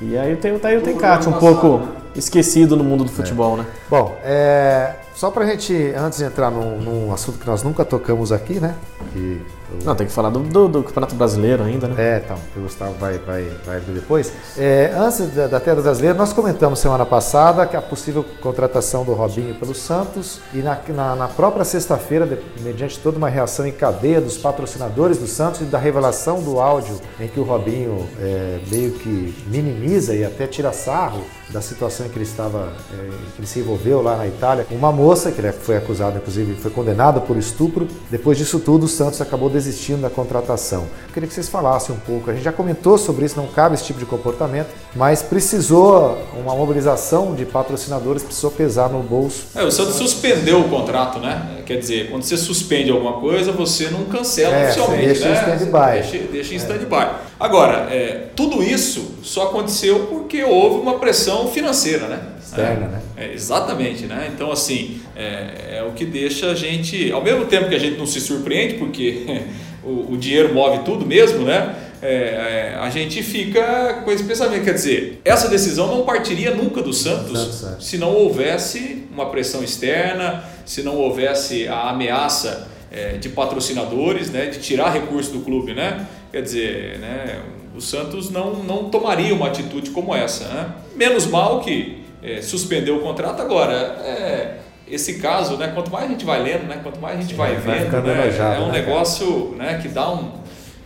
E 0.00 0.16
aí 0.16 0.36
tem, 0.36 0.56
tá 0.58 0.68
aí 0.68 0.76
o 0.76 0.80
Tencat, 0.80 1.28
um 1.28 1.32
pouco 1.32 1.78
né? 1.78 1.88
esquecido 2.14 2.76
no 2.76 2.84
mundo 2.84 3.04
do 3.04 3.10
futebol, 3.10 3.54
é. 3.54 3.56
né? 3.58 3.66
Bom, 3.90 4.16
é, 4.22 4.92
só 5.18 5.32
pra 5.32 5.44
gente, 5.44 5.74
antes 5.96 6.20
de 6.20 6.24
entrar 6.24 6.48
num, 6.48 6.80
num 6.80 7.12
assunto 7.12 7.40
que 7.40 7.46
nós 7.48 7.64
nunca 7.64 7.84
tocamos 7.84 8.30
aqui, 8.30 8.60
né? 8.60 8.76
Que 9.12 9.42
não, 9.84 9.94
tem 9.94 10.06
que 10.06 10.12
falar 10.12 10.30
do, 10.30 10.40
do, 10.40 10.68
do, 10.68 10.82
Campeonato 10.82 11.14
Brasileiro 11.14 11.62
ainda, 11.62 11.88
né? 11.88 11.94
É, 11.98 12.22
então, 12.24 12.38
o 12.56 12.60
Gustavo 12.60 12.94
vai, 12.94 13.18
vai, 13.18 13.44
vai 13.66 13.80
ver 13.80 13.92
depois. 13.92 14.32
É, 14.56 14.92
antes 14.96 15.28
da, 15.34 15.46
da 15.46 15.60
Terra 15.60 15.82
Brasileira, 15.82 16.16
nós 16.16 16.32
comentamos 16.32 16.78
semana 16.78 17.04
passada 17.04 17.66
que 17.66 17.76
a 17.76 17.82
possível 17.82 18.24
contratação 18.40 19.04
do 19.04 19.12
Robinho 19.12 19.54
pelo 19.54 19.74
Santos 19.74 20.40
e 20.54 20.58
na, 20.58 20.78
na, 20.88 21.16
na 21.16 21.28
própria 21.28 21.64
sexta-feira, 21.64 22.26
mediante 22.60 22.98
toda 22.98 23.18
uma 23.18 23.28
reação 23.28 23.66
em 23.66 23.72
cadeia 23.72 24.20
dos 24.20 24.38
patrocinadores 24.38 25.18
do 25.18 25.26
Santos 25.26 25.60
e 25.60 25.64
da 25.64 25.78
revelação 25.78 26.42
do 26.42 26.60
áudio 26.60 26.98
em 27.20 27.28
que 27.28 27.38
o 27.38 27.42
Robinho 27.42 28.08
é, 28.20 28.60
meio 28.70 28.92
que 28.92 29.34
minimiza 29.46 30.14
e 30.14 30.24
até 30.24 30.46
tira 30.46 30.72
sarro 30.72 31.22
da 31.50 31.62
situação 31.62 32.06
em 32.06 32.08
que 32.08 32.16
ele 32.16 32.24
estava, 32.24 32.72
é, 32.92 33.08
que 33.34 33.40
ele 33.40 33.46
se 33.46 33.60
envolveu 33.60 34.02
lá 34.02 34.16
na 34.16 34.26
Itália, 34.26 34.66
uma 34.70 34.92
moça 34.92 35.32
que 35.32 35.40
ele 35.40 35.50
foi 35.52 35.76
acusado, 35.76 36.18
inclusive 36.18 36.54
foi 36.54 36.70
condenada 36.70 37.20
por 37.20 37.36
estupro. 37.36 37.88
Depois 38.10 38.36
disso 38.36 38.58
tudo, 38.58 38.84
o 38.84 38.88
Santos 38.88 39.20
acabou 39.20 39.48
desistindo 39.58 40.02
da 40.02 40.10
contratação. 40.10 40.82
Eu 41.08 41.12
queria 41.12 41.28
que 41.28 41.34
vocês 41.34 41.48
falassem 41.48 41.94
um 41.94 41.98
pouco. 41.98 42.30
A 42.30 42.34
gente 42.34 42.44
já 42.44 42.52
comentou 42.52 42.96
sobre 42.96 43.24
isso, 43.24 43.36
não 43.36 43.46
cabe 43.48 43.74
esse 43.74 43.84
tipo 43.84 43.98
de 43.98 44.06
comportamento, 44.06 44.68
mas 44.94 45.22
precisou 45.22 46.18
uma 46.34 46.54
mobilização 46.54 47.34
de 47.34 47.44
patrocinadores, 47.44 48.22
precisou 48.22 48.50
pesar 48.50 48.88
no 48.88 49.02
bolso. 49.02 49.46
É, 49.54 49.64
o 49.64 49.70
Santos 49.70 49.96
suspendeu 49.96 50.60
o 50.60 50.68
contrato, 50.68 51.18
né? 51.18 51.62
Quer 51.66 51.78
dizer, 51.78 52.10
quando 52.10 52.22
você 52.22 52.36
suspende 52.36 52.90
alguma 52.90 53.14
coisa, 53.20 53.52
você 53.52 53.88
não 53.88 54.04
cancela 54.04 54.54
é, 54.54 54.64
oficialmente, 54.66 55.06
deixa 55.06 55.28
né? 55.28 55.30
Em 55.30 55.56
stand-by. 55.56 55.92
Deixa, 55.92 56.26
deixa 56.32 56.54
em 56.54 56.56
é. 56.56 57.27
Agora, 57.40 57.88
é, 57.90 58.26
tudo 58.34 58.62
isso 58.62 59.18
só 59.22 59.44
aconteceu 59.44 60.06
porque 60.06 60.42
houve 60.42 60.80
uma 60.80 60.98
pressão 60.98 61.48
financeira, 61.48 62.08
né? 62.08 62.20
Externa, 62.42 62.88
né? 62.88 63.00
É, 63.16 63.32
exatamente, 63.32 64.06
né? 64.06 64.30
Então, 64.34 64.50
assim, 64.50 65.00
é, 65.14 65.76
é, 65.78 65.84
o 65.88 65.92
que 65.92 66.04
deixa 66.04 66.50
a 66.50 66.54
gente, 66.54 67.12
ao 67.12 67.22
mesmo 67.22 67.44
tempo 67.46 67.68
que 67.68 67.74
a 67.74 67.78
gente 67.78 67.96
não 67.96 68.06
se 68.06 68.20
surpreende, 68.20 68.74
porque 68.74 69.42
o, 69.84 70.14
o 70.14 70.16
dinheiro 70.16 70.52
move 70.52 70.80
tudo 70.84 71.06
mesmo, 71.06 71.44
né? 71.44 71.76
É, 72.00 72.74
é, 72.74 72.78
a 72.80 72.90
gente 72.90 73.22
fica 73.22 74.02
com 74.04 74.10
esse 74.10 74.24
pensamento. 74.24 74.64
Quer 74.64 74.74
dizer, 74.74 75.20
essa 75.24 75.48
decisão 75.48 75.88
não 75.88 76.04
partiria 76.04 76.54
nunca 76.54 76.80
do 76.82 76.92
Santos, 76.92 77.64
é. 77.64 77.80
se 77.80 77.98
não 77.98 78.14
houvesse 78.14 79.04
uma 79.12 79.26
pressão 79.26 79.62
externa, 79.62 80.44
se 80.64 80.82
não 80.82 80.96
houvesse 80.96 81.68
a 81.68 81.90
ameaça 81.90 82.68
é, 82.90 83.12
de 83.18 83.28
patrocinadores, 83.28 84.30
né, 84.30 84.46
de 84.46 84.58
tirar 84.60 84.90
recursos 84.90 85.32
do 85.32 85.40
clube. 85.40 85.74
Né? 85.74 86.06
Quer 86.30 86.42
dizer, 86.42 86.98
né, 86.98 87.40
o 87.76 87.80
Santos 87.80 88.30
não, 88.30 88.54
não 88.64 88.90
tomaria 88.90 89.34
uma 89.34 89.48
atitude 89.48 89.90
como 89.90 90.14
essa. 90.14 90.44
Né? 90.48 90.72
Menos 90.96 91.26
mal 91.26 91.60
que 91.60 92.02
é, 92.22 92.42
suspendeu 92.42 92.96
o 92.96 93.00
contrato 93.00 93.40
agora. 93.40 93.74
É, 93.74 94.58
esse 94.90 95.18
caso, 95.18 95.56
né, 95.56 95.70
quanto 95.74 95.90
mais 95.90 96.06
a 96.06 96.08
gente 96.08 96.24
vai 96.24 96.42
lendo, 96.42 96.64
né, 96.64 96.80
quanto 96.82 96.98
mais 96.98 97.18
a 97.18 97.20
gente 97.20 97.34
vai 97.34 97.54
vendo, 97.56 98.02
né, 98.02 98.30
é 98.56 98.60
um 98.60 98.68
né? 98.68 98.80
negócio 98.80 99.54
né, 99.56 99.78
que 99.82 99.88
dá 99.88 100.10
um, 100.10 100.32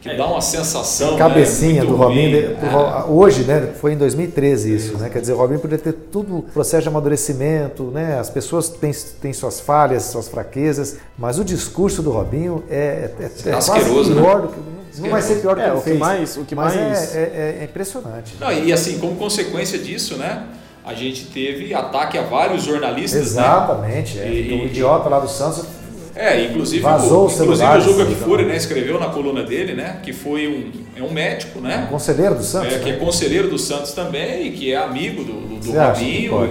que 0.03 0.15
dá 0.17 0.27
uma 0.27 0.41
sensação. 0.41 1.17
Cabecinha 1.17 1.83
né, 1.85 1.89
do 1.89 1.95
Robinho. 1.97 2.31
de- 2.31 2.55
do- 2.55 3.13
Hoje, 3.13 3.45
né? 3.45 3.73
Foi 3.81 3.93
em 3.93 3.97
2013 3.97 4.75
isso, 4.75 4.99
né? 4.99 5.09
Quer 5.09 5.21
dizer, 5.21 5.33
o 5.33 5.37
Robinho 5.37 5.61
poderia 5.61 5.83
ter 5.83 5.93
tudo 5.93 6.39
o 6.39 6.43
processo 6.43 6.83
de 6.83 6.89
amadurecimento, 6.89 7.85
né? 7.85 8.19
As 8.19 8.29
pessoas 8.29 8.69
têm, 8.69 8.91
têm 9.21 9.33
suas 9.33 9.61
falhas, 9.61 10.03
suas 10.05 10.27
fraquezas, 10.29 10.97
mas 11.17 11.39
o 11.39 11.45
discurso 11.45 12.03
do 12.03 12.11
Robinho 12.11 12.65
é, 12.69 13.11
é, 13.21 13.25
é 13.25 13.51
quase 13.53 13.71
Asqueroso, 13.71 14.15
né? 14.15 14.21
pior 14.23 14.43
do 14.43 14.49
que. 14.49 14.61
Não 15.01 15.09
vai 15.09 15.23
ser 15.23 15.37
pior 15.37 15.55
do 15.55 15.63
que 15.63 15.67
É, 15.69 15.73
o 15.73 15.77
que 15.79 15.83
fez. 15.85 15.99
mais- 15.99 16.37
o 16.37 16.45
que 16.45 16.55
mas 16.55 16.75
mais- 16.75 17.15
É, 17.17 17.19
é- 17.21 17.59
é 17.63 17.65
impressionante. 17.65 18.35
Não, 18.39 18.53
e 18.53 18.71
assim, 18.73 18.99
como 18.99 19.15
consequência 19.17 19.79
disso, 19.79 20.17
né? 20.19 20.45
A 20.85 20.95
gente 20.95 21.27
teve 21.27 21.73
ataque 21.73 22.19
a 22.19 22.23
vários 22.23 22.65
jornalistas. 22.65 23.21
Né? 23.21 23.27
Exatamente. 23.43 24.19
É. 24.19 24.27
E- 24.29 24.53
o 24.53 24.67
idiota 24.67 25.09
lá 25.09 25.21
do 25.21 25.29
Santos 25.29 25.65
É, 26.15 26.45
inclusive, 26.45 26.83
Vazou 26.83 27.27
o, 27.27 27.31
inclusive 27.31 27.69
o 27.69 27.81
Juca. 27.81 28.05
Kfouri, 28.05 28.45
né, 28.45 28.57
escreveu 28.57 29.01
na 29.01 29.07
coluna 29.07 29.43
dele, 29.43 29.75
né, 29.75 30.01
que 30.03 30.13
foi 30.13 30.47
um, 30.47 31.01
é 31.01 31.03
um 31.03 31.11
médico, 31.13 31.61
né, 31.61 31.87
conselheiro 31.91 32.35
do 32.35 32.43
Santos. 32.43 32.75
é, 32.75 32.79
que 32.79 32.91
é 32.91 32.93
né? 32.93 32.99
conselheiro 32.99 33.49
do 33.49 33.59
Santos 33.59 33.93
também 33.93 34.49
e 34.49 34.51
que 34.53 34.73
é 34.73 34.77
amigo 34.77 35.25
do, 35.25 35.33
do, 35.33 35.73
do 35.73 35.81
acha 35.81 36.05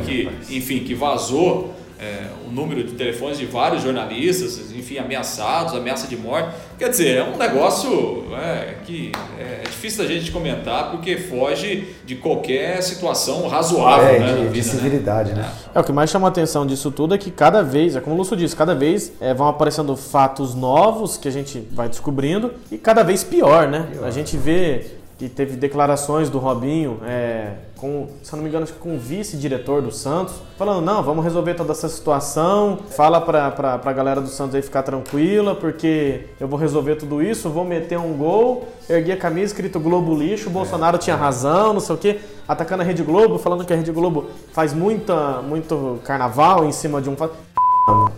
que 0.06 0.30
enfim, 0.50 0.80
que 0.80 0.96
vazou 0.96 1.74
é, 2.02 2.26
o 2.48 2.52
número 2.52 2.84
de 2.84 2.94
telefones 2.94 3.38
de 3.38 3.46
vários 3.46 3.84
jornalistas, 3.84 4.72
enfim, 4.76 4.98
ameaçados, 4.98 5.76
ameaça 5.76 6.08
de 6.08 6.18
morte. 6.18 6.50
Quer 6.80 6.90
dizer, 6.90 7.18
é 7.18 7.24
um 7.24 7.38
negócio 7.38 8.26
é, 8.34 8.78
que 8.84 9.12
é 9.40 9.62
difícil 9.70 10.04
da 10.04 10.10
gente 10.12 10.32
comentar 10.32 10.90
porque 10.90 11.16
foge 11.18 11.94
de 12.04 12.16
qualquer 12.16 12.82
situação 12.82 13.48
razoável, 13.48 14.08
É, 14.08 14.20
né, 14.20 14.26
de, 14.26 14.32
na 14.32 14.38
de 14.38 14.44
vida, 14.48 14.56
né? 14.56 14.64
civilidade, 14.64 15.34
né? 15.34 15.48
É, 15.76 15.80
o 15.80 15.84
que 15.84 15.92
mais 15.92 16.10
chama 16.10 16.28
a 16.28 16.30
atenção 16.30 16.66
disso 16.66 16.90
tudo 16.90 17.14
é 17.14 17.18
que 17.20 17.30
cada 17.30 17.62
vez, 17.62 17.96
é 17.96 18.02
como 18.02 18.16
o 18.16 18.18
Lúcio 18.18 18.36
disse, 18.36 18.56
cada 18.56 18.74
vez 18.74 19.14
é, 19.22 19.34
vão 19.34 19.48
aparecendo 19.48 19.96
fatos 19.96 20.56
novos 20.56 21.18
que 21.18 21.28
a 21.28 21.32
gente 21.32 21.60
vai 21.72 21.88
descobrindo 21.88 22.54
e 22.72 22.80
cada 22.80 23.04
vez 23.04 23.24
pior, 23.24 23.68
né? 23.68 23.88
A 24.04 24.10
gente 24.10 24.36
vê 24.38 25.01
que 25.22 25.30
teve 25.30 25.56
declarações 25.56 26.32
do 26.32 26.40
Robinho, 26.40 27.00
é, 27.06 27.52
com, 27.78 28.08
se 28.24 28.34
eu 28.34 28.38
não 28.38 28.44
me 28.44 28.50
engano, 28.50 28.64
acho 28.64 28.74
que 28.74 28.80
com 28.80 28.96
o 28.96 28.98
vice-diretor 28.98 29.80
do 29.80 29.92
Santos, 29.92 30.34
falando, 30.58 30.84
não, 30.84 31.04
vamos 31.04 31.24
resolver 31.24 31.54
toda 31.54 31.74
essa 31.74 31.88
situação, 31.88 32.80
fala 32.90 33.22
pra, 33.22 33.52
pra, 33.52 33.78
pra 33.78 33.94
galera 33.94 34.20
do 34.20 34.28
Santos 34.28 34.56
aí 34.56 34.64
ficar 34.64 34.82
tranquila, 34.82 35.54
porque 35.54 36.22
eu 36.40 36.48
vou 36.48 36.58
resolver 36.58 36.96
tudo 36.96 37.22
isso, 37.22 37.52
vou 37.52 37.64
meter 37.64 38.00
um 38.00 38.14
gol, 38.14 38.68
ergui 38.90 39.12
a 39.12 39.18
camisa, 39.18 39.54
escrito 39.54 39.80
Globo 39.80 40.16
lixo, 40.16 40.50
o 40.50 40.52
Bolsonaro 40.52 40.98
tinha 40.98 41.16
razão, 41.16 41.72
não 41.72 41.80
sei 41.80 41.94
o 41.94 41.98
quê, 42.00 42.20
atacando 42.48 42.82
a 42.82 42.86
Rede 42.86 43.04
Globo, 43.04 43.38
falando 43.38 43.64
que 43.64 43.72
a 43.72 43.76
Rede 43.76 43.92
Globo 43.92 44.26
faz 44.52 44.74
muita, 44.74 45.40
muito 45.44 46.00
carnaval 46.04 46.66
em 46.66 46.72
cima 46.72 47.00
de 47.00 47.12
um... 47.12 47.16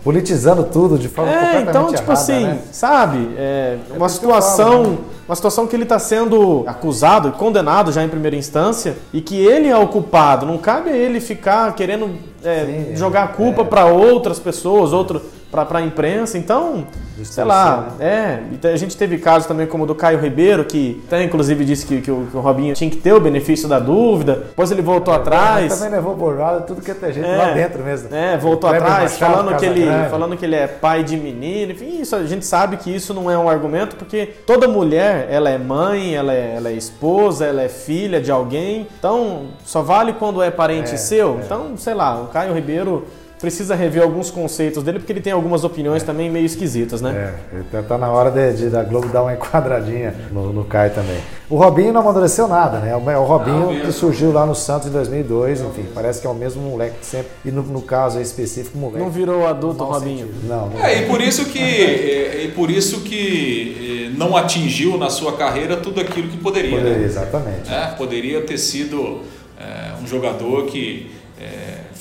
Politizando 0.02 0.64
tudo 0.64 0.98
de 0.98 1.08
forma 1.08 1.32
É, 1.32 1.34
completamente 1.36 1.68
então, 1.70 1.86
tipo 1.86 2.02
errada, 2.02 2.12
assim, 2.12 2.44
né? 2.44 2.58
sabe? 2.70 3.30
É 3.36 3.78
uma 3.88 3.96
que 3.96 4.02
eu 4.04 4.08
situação, 4.08 4.70
falo, 4.72 4.88
né? 4.90 4.98
uma 5.26 5.34
situação 5.34 5.66
que 5.66 5.74
ele 5.74 5.84
está 5.84 5.98
sendo 5.98 6.64
acusado, 6.66 7.32
condenado 7.32 7.90
já 7.90 8.04
em 8.04 8.08
primeira 8.08 8.36
instância, 8.36 8.96
e 9.12 9.20
que 9.22 9.36
ele 9.36 9.68
é 9.68 9.76
o 9.76 9.88
culpado. 9.88 10.44
Não 10.44 10.58
cabe 10.58 10.90
a 10.90 10.96
ele 10.96 11.18
ficar 11.18 11.74
querendo 11.74 12.10
é, 12.44 12.64
Sim, 12.90 12.96
jogar 12.96 13.24
a 13.24 13.28
culpa 13.28 13.62
é. 13.62 13.64
para 13.64 13.86
outras 13.86 14.38
pessoas, 14.38 14.92
outro 14.92 15.22
para 15.62 15.80
a 15.80 15.82
imprensa. 15.82 16.38
Então, 16.38 16.86
sei 17.16 17.22
Distorcer, 17.22 17.46
lá, 17.46 17.88
né? 17.98 18.40
é. 18.62 18.68
A 18.72 18.76
gente 18.76 18.96
teve 18.96 19.18
casos 19.18 19.46
também 19.46 19.66
como 19.66 19.84
o 19.84 19.86
do 19.86 19.94
Caio 19.94 20.18
Ribeiro, 20.18 20.64
que 20.64 21.02
até 21.06 21.22
inclusive 21.22 21.64
disse 21.66 21.84
que, 21.84 22.00
que 22.00 22.10
o, 22.10 22.26
que 22.30 22.36
o 22.36 22.40
Robinho 22.40 22.74
tinha 22.74 22.88
que 22.88 22.96
ter 22.96 23.12
o 23.12 23.20
benefício 23.20 23.68
da 23.68 23.78
dúvida. 23.78 24.46
Depois 24.48 24.70
ele 24.70 24.80
voltou 24.80 25.12
atrás. 25.12 25.74
Também 25.74 25.90
levou 25.90 26.16
borrada, 26.16 26.62
tudo 26.62 26.80
que 26.80 26.90
é 26.90 27.12
gente 27.12 27.26
lá 27.26 27.52
dentro 27.52 27.82
mesmo. 27.84 28.14
É, 28.14 28.38
voltou 28.38 28.70
atrás, 28.70 29.12
Machado, 29.12 29.34
falando 29.34 29.58
que, 29.58 29.66
ele, 29.66 29.86
falando 30.10 30.36
que 30.36 30.44
ele 30.44 30.56
é 30.56 30.66
pai 30.66 31.02
de 31.02 31.16
menino. 31.16 31.72
Enfim, 31.72 32.00
isso, 32.00 32.16
a 32.16 32.24
gente 32.24 32.46
sabe 32.46 32.76
que 32.78 32.94
isso 32.94 33.12
não 33.12 33.30
é 33.30 33.36
um 33.36 33.48
argumento, 33.48 33.96
porque 33.96 34.26
toda 34.46 34.66
mulher, 34.66 35.26
ela 35.30 35.50
é 35.50 35.58
mãe, 35.58 36.14
ela 36.14 36.32
é, 36.32 36.54
ela 36.56 36.70
é 36.70 36.72
esposa, 36.72 37.44
ela 37.44 37.62
é 37.62 37.68
filha 37.68 38.20
de 38.20 38.30
alguém. 38.30 38.86
Então, 38.98 39.48
só 39.64 39.82
vale 39.82 40.14
quando 40.14 40.42
é 40.42 40.50
parente 40.50 40.94
É, 40.94 40.96
seu. 40.96 41.38
é. 41.40 41.44
Então, 41.44 41.76
sei 41.76 41.94
lá, 41.94 42.20
o 42.20 42.28
Caio 42.28 42.54
Ribeiro 42.54 43.04
precisa 43.44 43.74
rever 43.74 44.02
alguns 44.02 44.30
conceitos 44.30 44.82
dele, 44.82 44.98
porque 44.98 45.12
ele 45.12 45.20
tem 45.20 45.32
algumas 45.34 45.64
opiniões 45.64 46.02
também 46.02 46.30
meio 46.30 46.46
esquisitas, 46.46 47.02
né? 47.02 47.34
É, 47.52 47.60
tá- 47.70 47.82
tá 47.82 47.98
na 47.98 48.10
hora 48.10 48.30
de, 48.30 48.54
de- 48.54 48.70
da 48.70 48.82
Globo 48.82 49.08
dar 49.08 49.22
uma 49.22 49.34
enquadradinha 49.34 50.14
no, 50.32 50.50
no 50.50 50.64
Caio 50.64 50.90
também. 50.92 51.18
O 51.50 51.56
Robinho 51.56 51.92
não 51.92 52.00
amadureceu 52.00 52.48
nada, 52.48 52.78
né? 52.80 52.90
É 52.92 52.96
o- 52.96 53.10
é 53.10 53.18
o 53.18 53.24
Robinho 53.24 53.60
Não, 53.60 53.68
que 53.68 53.74
mesmo. 53.74 53.92
surgiu 53.92 54.32
lá 54.32 54.46
no 54.46 54.54
Santos 54.54 54.88
em 54.88 54.90
2002, 54.90 55.60
enfim, 55.60 55.84
parece 55.94 56.22
que 56.22 56.26
é 56.26 56.30
o 56.30 56.34
mesmo 56.34 56.62
moleque 56.62 57.00
de 57.00 57.06
sempre. 57.06 57.30
E 57.44 57.50
no, 57.50 57.62
no 57.62 57.82
caso 57.82 58.18
específico, 58.18 58.78
moleque. 58.78 58.98
Não 59.04 59.10
virou 59.10 59.46
adulto, 59.46 59.84
Mau 59.84 59.92
Robinho. 59.92 60.26
sentido. 60.26 60.48
Não, 60.48 60.70
não. 60.70 60.82
É, 60.82 61.02
e 61.02 61.06
por 61.06 61.20
isso 61.20 61.44
que, 61.44 61.58
é, 61.58 62.44
e 62.44 62.48
por 62.48 62.70
isso 62.70 63.00
que 63.02 64.08
é, 64.14 64.18
não 64.18 64.36
atingiu 64.36 64.96
na 64.96 65.10
sua 65.10 65.32
carreira 65.36 65.76
tudo 65.76 66.00
aquilo 66.00 66.28
que 66.28 66.38
poderia. 66.38 66.78
Poderia, 66.78 66.98
né? 66.98 67.04
exatamente. 67.04 67.70
É, 67.72 67.86
poderia 67.96 68.40
ter 68.40 68.56
sido 68.58 69.20
é, 69.60 69.92
um 70.02 70.06
jogador 70.06 70.64
que 70.66 71.10
é, 71.10 71.13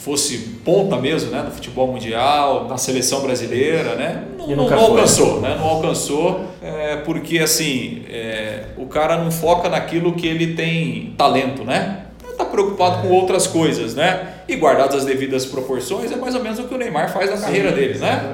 fosse 0.03 0.37
ponta 0.65 0.97
mesmo 0.97 1.31
né, 1.31 1.41
no 1.43 1.51
futebol 1.51 1.87
mundial, 1.87 2.67
na 2.67 2.77
seleção 2.77 3.21
brasileira, 3.21 3.95
né? 3.95 4.23
Não, 4.37 4.47
não- 4.47 4.63
alcançou, 4.77 5.39
né? 5.39 5.55
Não 5.57 5.65
alcançou, 5.65 6.41
é, 6.61 6.97
porque 6.97 7.39
assim, 7.39 8.01
é, 8.09 8.65
o 8.77 8.85
cara 8.85 9.15
não 9.23 9.31
foca 9.31 9.69
naquilo 9.69 10.11
que 10.13 10.27
ele 10.27 10.55
tem 10.55 11.13
talento, 11.17 11.63
né? 11.63 12.01
Está 12.29 12.43
preocupado 12.43 13.01
com 13.07 13.13
outras 13.13 13.47
coisas, 13.47 13.95
né? 13.95 14.32
E 14.47 14.55
guardadas 14.55 14.95
as 14.95 15.05
devidas 15.05 15.45
proporções, 15.45 16.11
é 16.11 16.15
mais 16.15 16.35
ou 16.35 16.43
menos 16.43 16.59
o 16.59 16.63
que 16.63 16.73
o 16.73 16.77
Neymar 16.77 17.11
faz 17.11 17.29
na 17.29 17.37
carreira 17.37 17.71
dele, 17.71 17.97
né? 17.97 18.33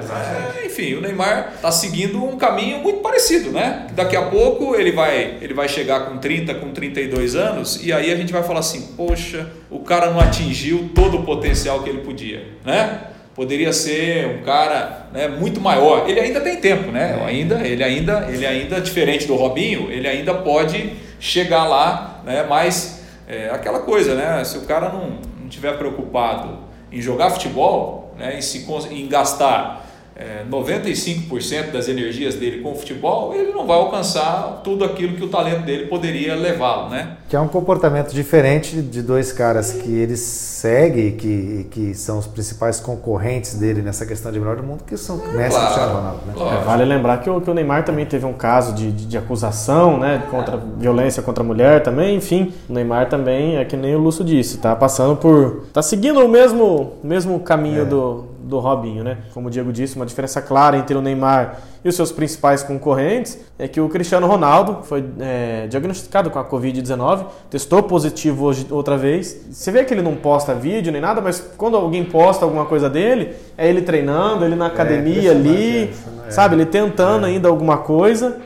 É, 0.60 0.66
enfim, 0.66 0.94
o 0.94 1.00
Neymar 1.00 1.52
está 1.54 1.70
seguindo 1.70 2.24
um 2.24 2.36
caminho 2.36 2.78
muito 2.80 2.98
parecido, 3.00 3.50
né? 3.50 3.86
Daqui 3.92 4.16
a 4.16 4.22
pouco 4.22 4.74
ele 4.74 4.92
vai, 4.92 5.38
ele 5.40 5.54
vai 5.54 5.68
chegar 5.68 6.06
com 6.06 6.18
30, 6.18 6.54
com 6.54 6.72
32 6.72 7.36
anos, 7.36 7.80
e 7.84 7.92
aí 7.92 8.12
a 8.12 8.16
gente 8.16 8.32
vai 8.32 8.42
falar 8.42 8.60
assim: 8.60 8.94
poxa, 8.96 9.48
o 9.70 9.80
cara 9.80 10.10
não 10.10 10.18
atingiu 10.18 10.90
todo 10.94 11.18
o 11.18 11.22
potencial 11.22 11.82
que 11.82 11.90
ele 11.90 12.00
podia, 12.00 12.44
né? 12.64 13.02
Poderia 13.34 13.72
ser 13.72 14.26
um 14.26 14.42
cara 14.42 15.06
né, 15.12 15.28
muito 15.28 15.60
maior. 15.60 16.08
Ele 16.08 16.18
ainda 16.18 16.40
tem 16.40 16.56
tempo, 16.56 16.90
né? 16.90 17.22
Ainda, 17.24 17.60
ele 17.66 17.82
ainda, 17.82 18.26
ele 18.28 18.44
ainda 18.44 18.80
diferente 18.80 19.26
do 19.26 19.36
Robinho, 19.36 19.90
ele 19.90 20.08
ainda 20.08 20.34
pode 20.34 20.92
chegar 21.20 21.64
lá, 21.66 22.20
né? 22.24 22.44
Mas 22.48 23.02
é 23.28 23.48
aquela 23.50 23.78
coisa, 23.80 24.14
né? 24.14 24.42
Se 24.42 24.58
o 24.58 24.62
cara 24.62 24.88
não, 24.88 25.18
não 25.50 25.54
tiver 25.56 25.76
preocupado 25.76 26.60
em 26.92 27.02
jogar 27.02 27.30
futebol, 27.30 28.14
né? 28.16 28.38
Em, 28.38 28.40
se, 28.40 28.64
em 28.90 29.08
gastar 29.08 29.84
é, 30.20 30.44
95% 30.50 31.72
das 31.72 31.88
energias 31.88 32.34
dele 32.34 32.60
com 32.60 32.72
o 32.72 32.74
futebol, 32.74 33.34
ele 33.34 33.52
não 33.52 33.66
vai 33.66 33.76
alcançar 33.78 34.60
tudo 34.62 34.84
aquilo 34.84 35.16
que 35.16 35.24
o 35.24 35.28
talento 35.28 35.62
dele 35.64 35.86
poderia 35.86 36.34
levá-lo, 36.34 36.90
né? 36.90 37.16
Que 37.28 37.36
é 37.36 37.40
um 37.40 37.48
comportamento 37.48 38.12
diferente 38.12 38.82
de 38.82 39.02
dois 39.02 39.32
caras 39.32 39.72
que 39.72 39.90
ele 39.92 40.16
segue 40.16 41.00
e 41.08 41.12
que, 41.12 41.28
e 41.28 41.66
que 41.70 41.94
são 41.94 42.18
os 42.18 42.26
principais 42.26 42.78
concorrentes 42.80 43.54
dele 43.54 43.82
nessa 43.82 44.04
questão 44.04 44.30
de 44.30 44.38
melhor 44.38 44.56
do 44.56 44.62
mundo, 44.62 44.84
que 44.86 44.96
são 44.96 45.16
Messi 45.16 45.28
e 45.28 45.34
Claro, 45.50 45.64
Cristiano 45.66 45.94
Ronaldo. 45.94 46.20
Né? 46.26 46.32
claro. 46.36 46.56
É, 46.58 46.64
vale 46.64 46.84
lembrar 46.84 47.18
que 47.18 47.30
o, 47.30 47.40
que 47.40 47.50
o 47.50 47.54
Neymar 47.54 47.84
também 47.84 48.04
teve 48.04 48.26
um 48.26 48.32
caso 48.34 48.74
de, 48.74 48.92
de, 48.92 49.06
de 49.06 49.16
acusação, 49.18 49.98
né? 49.98 50.22
Contra 50.30 50.56
violência 50.56 51.22
contra 51.22 51.42
a 51.42 51.46
mulher 51.46 51.82
também, 51.82 52.16
enfim. 52.16 52.52
O 52.68 52.72
Neymar 52.72 53.08
também, 53.08 53.56
é 53.56 53.64
que 53.64 53.76
nem 53.76 53.94
o 53.94 53.98
Lúcio 53.98 54.24
disse, 54.24 54.58
tá 54.58 54.76
passando 54.76 55.16
por. 55.16 55.66
tá 55.72 55.80
seguindo 55.82 56.20
o 56.20 56.28
mesmo, 56.28 56.92
mesmo 57.02 57.40
caminho 57.40 57.82
É. 57.82 57.84
do, 57.84 58.24
do 58.42 58.58
Robinho, 58.58 59.04
né? 59.04 59.18
Como 59.32 59.48
o 59.48 59.50
Diego 59.50 59.72
disse, 59.72 59.96
uma 59.96 60.06
diferença 60.06 60.40
clara 60.40 60.76
entre 60.76 60.96
o 60.96 61.00
Neymar 61.00 61.58
e 61.84 61.88
os 61.88 61.94
seus 61.94 62.10
principais 62.12 62.62
concorrentes 62.62 63.38
é 63.58 63.66
que 63.68 63.80
o 63.80 63.88
Cristiano 63.88 64.26
Ronaldo 64.26 64.78
foi 64.82 65.04
é, 65.18 65.66
diagnosticado 65.66 66.30
com 66.30 66.38
a 66.38 66.44
Covid-19, 66.44 67.26
testou 67.48 67.82
positivo 67.82 68.46
hoje 68.46 68.66
outra 68.70 68.96
vez. 68.96 69.46
Você 69.50 69.70
vê 69.70 69.84
que 69.84 69.94
ele 69.94 70.02
não 70.02 70.14
posta 70.14 70.54
vídeo 70.54 70.92
nem 70.92 71.00
nada, 71.00 71.20
mas 71.20 71.40
quando 71.56 71.76
alguém 71.76 72.04
posta 72.04 72.44
alguma 72.44 72.66
coisa 72.66 72.88
dele, 72.88 73.34
é 73.56 73.68
ele 73.68 73.82
treinando, 73.82 74.44
ele 74.44 74.56
na 74.56 74.66
academia 74.66 75.30
ali, 75.30 75.84
impressionante 75.84 75.90
isso, 75.92 76.10
né? 76.10 76.30
sabe? 76.30 76.54
Ele 76.54 76.66
tentando 76.66 77.26
ainda 77.26 77.48
alguma 77.48 77.78
coisa. 77.78 78.38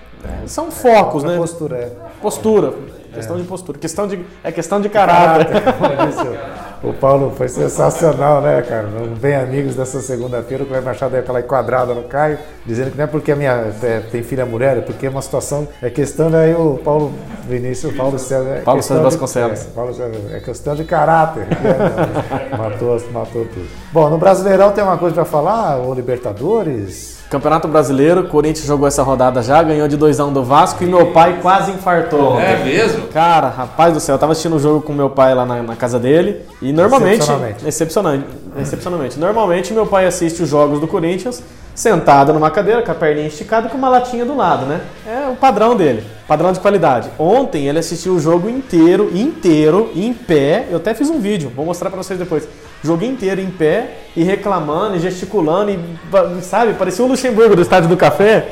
São 0.46 0.70
focos, 0.70 1.22
né? 1.22 1.36
postura 1.36 1.76
é. 1.76 1.92
Postura. 2.20 2.74
Questão 3.12 3.36
de 3.36 3.44
postura. 3.44 3.78
Questão 3.78 4.06
de, 4.08 4.24
é 4.42 4.50
questão 4.50 4.80
de 4.80 4.88
caráter. 4.88 5.46
Disse 6.06 6.24
o 6.84 6.92
Paulo 6.92 7.32
foi 7.34 7.48
sensacional, 7.48 8.42
né, 8.42 8.60
cara? 8.62 8.86
No 8.86 9.16
Bem 9.16 9.34
Amigos 9.34 9.74
dessa 9.74 10.00
segunda-feira, 10.00 10.62
o 10.62 10.66
Cleber 10.66 10.84
Machado 10.84 11.12
deu 11.12 11.20
aquela 11.20 11.40
enquadrada 11.40 11.94
no 11.94 12.04
Caio, 12.04 12.38
dizendo 12.66 12.90
que 12.90 12.98
não 12.98 13.04
é 13.04 13.06
porque 13.06 13.32
a 13.32 13.36
minha 13.36 13.72
é, 13.82 14.00
tem 14.00 14.22
filha 14.22 14.44
mulher, 14.44 14.76
é 14.76 14.80
porque 14.80 15.06
é 15.06 15.10
uma 15.10 15.22
situação. 15.22 15.66
É 15.80 15.88
questão 15.88 16.30
daí 16.30 16.54
o 16.54 16.78
Paulo 16.84 17.12
Vinícius, 17.48 17.92
o 17.92 17.96
Paulo 17.96 18.18
César. 18.18 18.56
É 18.56 18.60
Paulo 18.60 18.82
César 18.82 19.02
Vasconcelos. 19.02 19.62
É, 19.62 19.70
Paulo 19.74 19.94
César, 19.94 20.20
é 20.32 20.40
questão 20.40 20.74
de 20.74 20.84
caráter. 20.84 21.46
É, 21.50 22.56
matou, 22.56 23.02
matou 23.12 23.46
tudo. 23.46 23.66
Bom, 23.92 24.10
no 24.10 24.18
Brasileirão 24.18 24.72
tem 24.72 24.84
uma 24.84 24.98
coisa 24.98 25.14
pra 25.14 25.24
falar, 25.24 25.78
o 25.78 25.94
Libertadores. 25.94 27.23
Campeonato 27.34 27.66
Brasileiro, 27.66 28.20
o 28.20 28.28
Corinthians 28.28 28.64
jogou 28.64 28.86
essa 28.86 29.02
rodada 29.02 29.42
já, 29.42 29.60
ganhou 29.60 29.88
de 29.88 29.98
2x1 29.98 30.32
do 30.32 30.44
Vasco 30.44 30.84
e 30.84 30.86
meu 30.86 31.06
pai 31.06 31.40
quase 31.42 31.72
infartou. 31.72 32.38
É 32.38 32.62
mesmo? 32.62 33.08
Cara, 33.08 33.48
rapaz 33.48 33.92
do 33.92 33.98
céu, 33.98 34.14
eu 34.14 34.18
tava 34.20 34.30
assistindo 34.30 34.54
o 34.54 34.60
jogo 34.60 34.80
com 34.80 34.92
meu 34.92 35.10
pai 35.10 35.34
lá 35.34 35.44
na, 35.44 35.60
na 35.60 35.74
casa 35.74 35.98
dele 35.98 36.42
e 36.62 36.72
normalmente. 36.72 37.22
Excepcionalmente. 37.22 37.66
Excepcionalmente. 37.66 38.26
Excepcionalmente. 38.56 39.18
Normalmente 39.18 39.72
meu 39.72 39.84
pai 39.84 40.06
assiste 40.06 40.44
os 40.44 40.48
jogos 40.48 40.78
do 40.78 40.86
Corinthians 40.86 41.42
sentado 41.74 42.32
numa 42.32 42.52
cadeira, 42.52 42.82
com 42.82 42.92
a 42.92 42.94
perninha 42.94 43.26
esticada 43.26 43.66
e 43.66 43.70
com 43.70 43.76
uma 43.76 43.88
latinha 43.88 44.24
do 44.24 44.36
lado, 44.36 44.64
né? 44.66 44.80
É 45.04 45.28
o 45.28 45.34
padrão 45.34 45.74
dele, 45.74 46.04
padrão 46.28 46.52
de 46.52 46.60
qualidade. 46.60 47.10
Ontem 47.18 47.66
ele 47.66 47.80
assistiu 47.80 48.14
o 48.14 48.20
jogo 48.20 48.48
inteiro, 48.48 49.10
inteiro, 49.12 49.90
em 49.92 50.14
pé. 50.14 50.68
Eu 50.70 50.76
até 50.76 50.94
fiz 50.94 51.10
um 51.10 51.18
vídeo, 51.18 51.50
vou 51.52 51.66
mostrar 51.66 51.90
para 51.90 52.00
vocês 52.00 52.16
depois 52.16 52.46
jogo 52.84 53.02
inteiro 53.02 53.40
em 53.40 53.50
pé 53.50 53.98
e 54.14 54.22
reclamando 54.22 54.96
e 54.96 55.00
gesticulando 55.00 55.70
e, 55.70 56.42
sabe, 56.42 56.74
parecia 56.74 57.04
o 57.04 57.08
Luxemburgo 57.08 57.56
do 57.56 57.62
estádio 57.62 57.88
do 57.88 57.96
café 57.96 58.48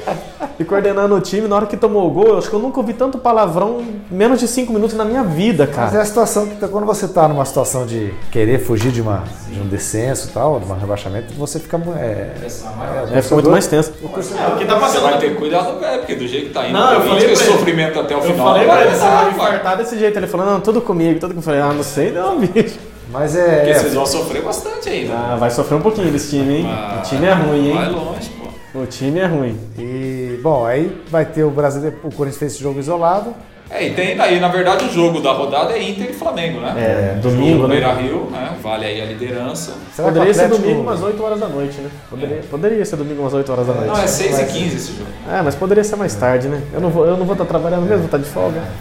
e 0.58 0.64
coordenando 0.64 1.14
o 1.14 1.20
time. 1.20 1.46
Na 1.46 1.56
hora 1.56 1.66
que 1.66 1.76
tomou 1.76 2.08
o 2.08 2.10
gol, 2.10 2.28
eu 2.28 2.38
acho 2.38 2.48
que 2.48 2.54
eu 2.54 2.58
nunca 2.58 2.80
ouvi 2.80 2.94
tanto 2.94 3.18
palavrão 3.18 3.84
menos 4.10 4.40
de 4.40 4.48
cinco 4.48 4.72
minutos 4.72 4.96
na 4.96 5.04
minha 5.04 5.22
vida, 5.22 5.66
cara. 5.66 5.88
Mas 5.88 5.94
é 5.94 6.00
a 6.00 6.04
situação 6.04 6.46
que 6.46 6.66
quando 6.66 6.86
você 6.86 7.04
está 7.04 7.28
numa 7.28 7.44
situação 7.44 7.84
de 7.86 8.12
querer 8.30 8.58
fugir 8.58 8.90
de, 8.90 9.02
uma, 9.02 9.22
de 9.48 9.60
um 9.60 9.68
descenso 9.68 10.30
e 10.30 10.32
tal, 10.32 10.58
de 10.58 10.70
um 10.70 10.74
rebaixamento, 10.74 11.34
você 11.34 11.60
fica. 11.60 11.76
É, 11.96 12.34
é, 12.40 13.18
é, 13.18 13.22
fica 13.22 13.34
muito 13.34 13.50
mais 13.50 13.66
tenso. 13.66 13.92
O, 14.02 14.06
é, 14.06 14.48
o 14.48 14.56
que 14.56 14.64
tá 14.64 14.76
passando. 14.76 15.02
Você 15.02 15.10
vai 15.10 15.18
ter 15.18 15.36
cuidado, 15.36 15.84
é, 15.84 15.98
porque 15.98 16.14
do 16.14 16.26
jeito 16.26 16.48
que 16.48 16.54
tá 16.54 16.66
indo, 16.66 16.72
não, 16.72 16.94
eu 16.94 17.00
falei 17.02 17.28
que 17.28 17.36
sofrimento 17.36 18.00
até 18.00 18.16
o 18.16 18.18
eu 18.18 18.22
final. 18.22 18.46
Eu 18.48 18.52
falei 18.52 18.66
pra 18.66 18.86
ele, 18.86 18.96
você 18.96 19.08
vai 19.08 19.30
infartar 19.30 19.76
desse 19.76 19.98
jeito. 19.98 20.18
Ele 20.18 20.26
falou, 20.26 20.46
não, 20.46 20.60
tudo 20.60 20.80
comigo, 20.80 21.20
tudo 21.20 21.32
que 21.34 21.38
eu 21.38 21.42
falei, 21.42 21.60
ah, 21.60 21.72
não 21.72 21.82
sei 21.82 22.10
não, 22.10 22.38
bicho. 22.40 22.91
Mas 23.12 23.36
é. 23.36 23.56
Porque 23.56 23.74
vocês 23.74 23.94
vão 23.94 24.06
sofrer 24.06 24.42
bastante 24.42 24.88
ainda. 24.88 25.12
Ah, 25.14 25.36
vai 25.36 25.50
sofrer 25.50 25.76
um 25.76 25.82
pouquinho 25.82 26.10
desse 26.10 26.30
time, 26.30 26.58
hein? 26.58 26.66
o 26.98 27.02
time 27.02 27.26
é 27.26 27.32
ruim, 27.32 27.68
hein? 27.68 27.74
Vai 27.74 27.90
longe, 27.90 28.30
pô. 28.30 28.80
O 28.80 28.86
time 28.86 29.20
é 29.20 29.26
ruim. 29.26 29.60
E, 29.78 30.40
bom, 30.42 30.64
aí 30.64 31.02
vai 31.10 31.26
ter 31.26 31.44
o 31.44 31.50
brasileiro. 31.50 31.98
O 32.02 32.10
Corinthians 32.10 32.38
fez 32.38 32.52
esse 32.54 32.62
jogo 32.62 32.80
isolado. 32.80 33.34
É, 33.72 33.86
e 33.86 33.94
tem 33.94 34.20
aí, 34.20 34.38
na 34.38 34.48
verdade, 34.48 34.84
o 34.84 34.92
jogo 34.92 35.18
da 35.20 35.32
rodada 35.32 35.72
é 35.72 35.82
Inter 35.82 36.10
e 36.10 36.12
Flamengo, 36.12 36.60
né? 36.60 36.74
É, 36.76 37.18
domingo, 37.18 37.62
né? 37.62 37.68
Beira 37.70 37.94
Rio, 37.94 38.28
né? 38.30 38.54
Vale 38.62 38.84
aí 38.84 39.00
a 39.00 39.06
liderança. 39.06 39.72
Será 39.96 40.08
Poderia 40.08 40.34
ser 40.34 40.48
domingo 40.48 40.82
umas 40.82 41.02
8 41.02 41.22
horas 41.24 41.40
da 41.40 41.48
noite, 41.48 41.80
né? 41.80 41.88
Poderia, 42.10 42.36
é. 42.36 42.40
poderia 42.42 42.84
ser 42.84 42.96
domingo 42.96 43.22
umas 43.22 43.32
8 43.32 43.50
horas 43.50 43.66
da 43.66 43.72
noite. 43.72 43.88
Não, 43.88 43.98
é 43.98 44.06
6 44.06 44.40
e 44.40 44.44
15 44.44 44.76
esse 44.76 44.92
jogo. 44.92 45.08
É, 45.26 45.40
mas 45.40 45.54
poderia 45.54 45.82
ser 45.82 45.96
mais 45.96 46.14
tarde, 46.14 46.48
né? 46.48 46.62
Eu 46.70 46.82
não 46.82 46.90
vou, 46.90 47.06
eu 47.06 47.16
não 47.16 47.24
vou 47.24 47.32
estar 47.32 47.46
trabalhando 47.46 47.84
mesmo, 47.84 48.00
vou 48.00 48.06
estar 48.06 48.18
de 48.18 48.26
folga. 48.26 48.62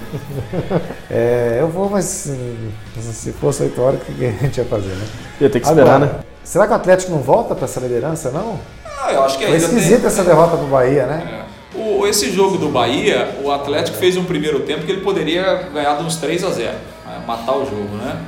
É, 1.10 1.58
eu 1.60 1.68
vou, 1.68 1.90
mas 1.90 2.06
se 2.06 3.32
fosse 3.34 3.64
8 3.64 3.82
horas, 3.82 4.00
o 4.02 4.06
que 4.06 4.26
a 4.26 4.32
gente 4.32 4.58
ia 4.58 4.66
fazer, 4.66 4.90
né? 4.90 5.06
Ia 5.42 5.50
ter 5.50 5.60
que 5.60 5.68
esperar, 5.68 5.96
Agora, 5.96 6.14
né? 6.14 6.20
Será 6.44 6.66
que 6.66 6.74
o 6.74 6.76
Atlético 6.76 7.12
não 7.12 7.20
volta 7.20 7.54
para 7.54 7.66
essa 7.66 7.80
liderança, 7.82 8.32
não? 8.32 8.60
Ah, 9.04 9.12
eu 9.12 9.24
acho 9.24 9.38
que 9.38 9.46
Foi 9.46 9.56
ainda 9.56 9.66
esquisita 9.66 9.98
tem... 9.98 10.08
essa 10.08 10.24
derrota 10.24 10.58
pro 10.58 10.68
Bahia, 10.68 11.06
né? 11.06 11.40
É. 11.40 11.41
O, 11.74 12.06
esse 12.06 12.32
jogo 12.32 12.58
do 12.58 12.70
Bahia, 12.70 13.38
o 13.44 13.52
Atlético 13.52 13.98
fez 13.98 14.18
um 14.18 14.26
primeiro 14.26 14.62
tempo 14.62 14.86
que 14.86 14.92
ele 14.92 15.02
poderia 15.02 15.70
ganhar 15.74 15.96
de 15.98 16.04
uns 16.04 16.18
3 16.18 16.44
a 16.44 16.50
0, 16.50 16.72
né? 16.72 17.24
matar 17.26 17.56
o 17.56 17.66
jogo, 17.66 17.96
né? 17.96 18.20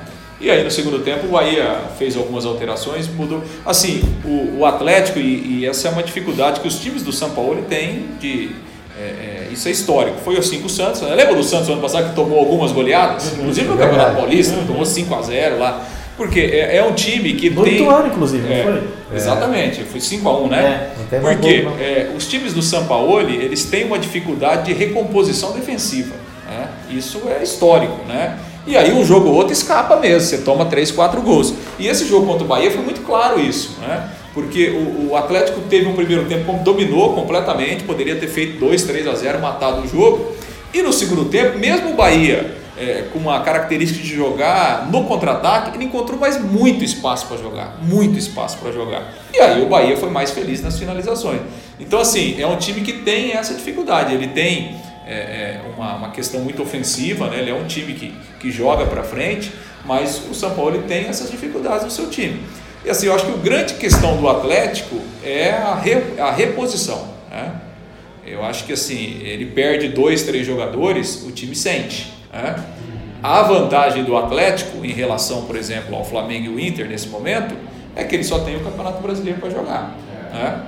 E 0.43 0.49
aí 0.51 0.61
no 0.61 0.69
segundo 0.69 0.99
tempo 0.99 1.27
o 1.27 1.29
Bahia 1.29 1.81
fez 1.97 2.17
algumas 2.17 2.45
alterações, 2.45 3.07
mudou. 3.07 3.41
Assim, 3.65 4.01
o, 4.25 4.59
o 4.59 4.65
Atlético, 4.65 5.19
e, 5.19 5.59
e, 5.61 5.65
essa 5.65 5.87
é 5.87 5.91
uma 5.91 6.03
dificuldade 6.03 6.59
que 6.59 6.67
os 6.67 6.79
times 6.79 7.01
do 7.01 7.13
São 7.13 7.29
Paulo 7.29 7.63
têm 7.69 8.07
de. 8.19 8.51
É, 8.99 9.01
é, 9.01 9.47
isso 9.51 9.67
é 9.67 9.71
histórico. 9.71 10.17
Foi 10.23 10.37
assim 10.37 10.59
com 10.59 10.67
o 10.67 10.69
Santos. 10.69 11.01
Né? 11.01 11.15
Lembra 11.15 11.35
do 11.35 11.43
Santos 11.43 11.69
ano 11.69 11.81
passado 11.81 12.09
que 12.09 12.15
tomou 12.15 12.39
algumas 12.39 12.73
goleadas? 12.73 13.31
Uhum. 13.31 13.39
Inclusive 13.39 13.67
no 13.69 13.77
Campeonato 13.77 14.17
Paulista, 14.17 14.55
uhum. 14.55 14.67
tomou 14.67 14.85
5 14.85 15.15
a 15.15 15.21
0 15.21 15.59
lá. 15.59 15.87
Porque 16.23 16.39
é, 16.39 16.77
é 16.77 16.83
um 16.85 16.93
time 16.93 17.33
que 17.33 17.49
no 17.49 17.65
tem. 17.65 17.85
ano, 17.85 18.07
inclusive, 18.07 18.47
não 18.47 18.55
é, 18.55 18.63
foi? 18.63 19.17
Exatamente, 19.17 19.83
foi 19.83 19.99
5x1, 19.99 20.49
né? 20.49 20.93
É, 21.11 21.19
Porque 21.19 21.67
é, 21.81 22.11
os 22.15 22.25
times 22.25 22.53
do 22.53 22.61
Sampaoli, 22.61 23.35
eles 23.35 23.65
têm 23.65 23.83
uma 23.83 23.99
dificuldade 23.99 24.67
de 24.67 24.73
recomposição 24.73 25.51
defensiva. 25.51 26.15
Né? 26.47 26.69
Isso 26.91 27.23
é 27.27 27.43
histórico, 27.43 28.05
né? 28.07 28.39
E 28.65 28.77
aí 28.77 28.93
um 28.93 29.03
jogo 29.03 29.27
ou 29.27 29.35
outro 29.35 29.51
escapa 29.51 29.97
mesmo, 29.97 30.21
você 30.21 30.37
toma 30.37 30.65
3, 30.65 30.91
4 30.91 31.21
gols. 31.21 31.53
E 31.77 31.87
esse 31.89 32.07
jogo 32.07 32.25
contra 32.25 32.45
o 32.45 32.47
Bahia 32.47 32.71
foi 32.71 32.81
muito 32.81 33.01
claro 33.01 33.37
isso, 33.37 33.77
né? 33.81 34.09
Porque 34.33 34.69
o, 34.69 35.09
o 35.09 35.17
Atlético 35.17 35.59
teve 35.69 35.87
um 35.87 35.93
primeiro 35.93 36.23
tempo 36.25 36.45
como 36.45 36.63
dominou 36.63 37.13
completamente, 37.13 37.83
poderia 37.83 38.15
ter 38.15 38.27
feito 38.27 38.59
2, 38.59 38.81
3 38.83 39.07
a 39.07 39.15
0, 39.15 39.41
matado 39.41 39.81
o 39.81 39.87
jogo. 39.89 40.31
E 40.73 40.81
no 40.81 40.93
segundo 40.93 41.25
tempo, 41.25 41.59
mesmo 41.59 41.91
o 41.91 41.95
Bahia 41.95 42.62
é, 42.77 43.07
com 43.13 43.19
uma 43.19 43.41
característica 43.41 44.01
de 44.01 44.15
jogar 44.15 44.89
no 44.91 45.03
contra-ataque, 45.05 45.77
ele 45.77 45.85
encontrou 45.85 46.19
mais 46.19 46.41
muito 46.41 46.83
espaço 46.83 47.27
para 47.27 47.37
jogar, 47.37 47.77
muito 47.81 48.17
espaço 48.17 48.57
para 48.57 48.71
jogar. 48.71 49.13
E 49.33 49.39
aí 49.39 49.61
o 49.61 49.67
Bahia 49.67 49.95
foi 49.97 50.09
mais 50.09 50.31
feliz 50.31 50.61
nas 50.61 50.77
finalizações. 50.79 51.41
Então, 51.79 51.99
assim, 51.99 52.39
é 52.41 52.47
um 52.47 52.57
time 52.57 52.81
que 52.81 52.93
tem 52.93 53.33
essa 53.33 53.53
dificuldade, 53.53 54.13
ele 54.13 54.27
tem 54.27 54.75
é, 55.05 55.13
é, 55.13 55.61
uma, 55.75 55.95
uma, 55.95 56.11
questão 56.11 56.41
muito 56.41 56.61
ofensiva, 56.61 57.27
né? 57.27 57.39
ele 57.39 57.51
é 57.51 57.53
um 57.53 57.65
time 57.65 57.93
que, 57.93 58.13
que 58.39 58.51
joga 58.51 58.85
para 58.85 59.03
frente, 59.03 59.51
mas 59.85 60.21
o 60.29 60.33
São 60.33 60.51
Paulo 60.55 60.83
tem 60.87 61.05
essas 61.05 61.29
dificuldades 61.29 61.83
no 61.83 61.91
seu 61.91 62.09
time. 62.09 62.41
E 62.85 62.89
assim, 62.89 63.07
eu 63.07 63.15
acho 63.15 63.25
que 63.25 63.31
a 63.31 63.37
grande 63.37 63.73
questão 63.75 64.17
do 64.17 64.27
Atlético 64.27 64.99
é 65.23 65.51
a, 65.51 65.75
re, 65.75 66.19
a 66.19 66.31
reposição. 66.31 67.13
Né? 67.29 67.51
Eu 68.25 68.43
acho 68.43 68.65
que 68.65 68.73
assim, 68.73 69.19
ele 69.21 69.47
perde 69.47 69.89
dois, 69.89 70.23
três 70.23 70.45
jogadores, 70.45 71.23
o 71.25 71.31
time 71.31 71.55
sente. 71.55 72.12
Né? 72.33 72.55
A 73.21 73.43
vantagem 73.43 74.03
do 74.03 74.17
Atlético 74.17 74.83
em 74.83 74.91
relação, 74.91 75.43
por 75.43 75.55
exemplo, 75.55 75.95
ao 75.95 76.03
Flamengo 76.03 76.45
e 76.45 76.49
o 76.49 76.59
Inter 76.59 76.89
nesse 76.89 77.07
momento 77.07 77.55
é 77.95 78.03
que 78.03 78.15
ele 78.15 78.23
só 78.23 78.39
tem 78.39 78.57
o 78.57 78.59
Campeonato 78.61 79.01
Brasileiro 79.01 79.39
para 79.39 79.49
jogar. 79.49 79.95
Né? 80.33 80.59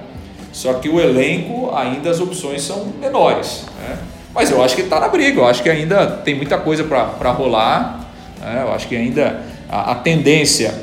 Só 0.53 0.75
que 0.75 0.87
o 0.87 1.01
elenco, 1.01 1.75
ainda 1.75 2.09
as 2.09 2.21
opções 2.21 2.61
são 2.61 2.85
menores. 3.01 3.65
Né? 3.77 3.97
Mas 4.33 4.51
eu 4.51 4.63
acho 4.63 4.75
que 4.75 4.83
está 4.83 4.99
na 4.99 5.09
briga, 5.09 5.41
eu 5.41 5.47
acho 5.47 5.61
que 5.61 5.69
ainda 5.69 6.07
tem 6.07 6.35
muita 6.35 6.57
coisa 6.57 6.83
para 6.83 7.31
rolar. 7.31 8.07
Né? 8.39 8.61
Eu 8.61 8.71
acho 8.73 8.87
que 8.87 8.95
ainda 8.95 9.41
a, 9.67 9.91
a, 9.91 9.95
tendência, 9.95 10.73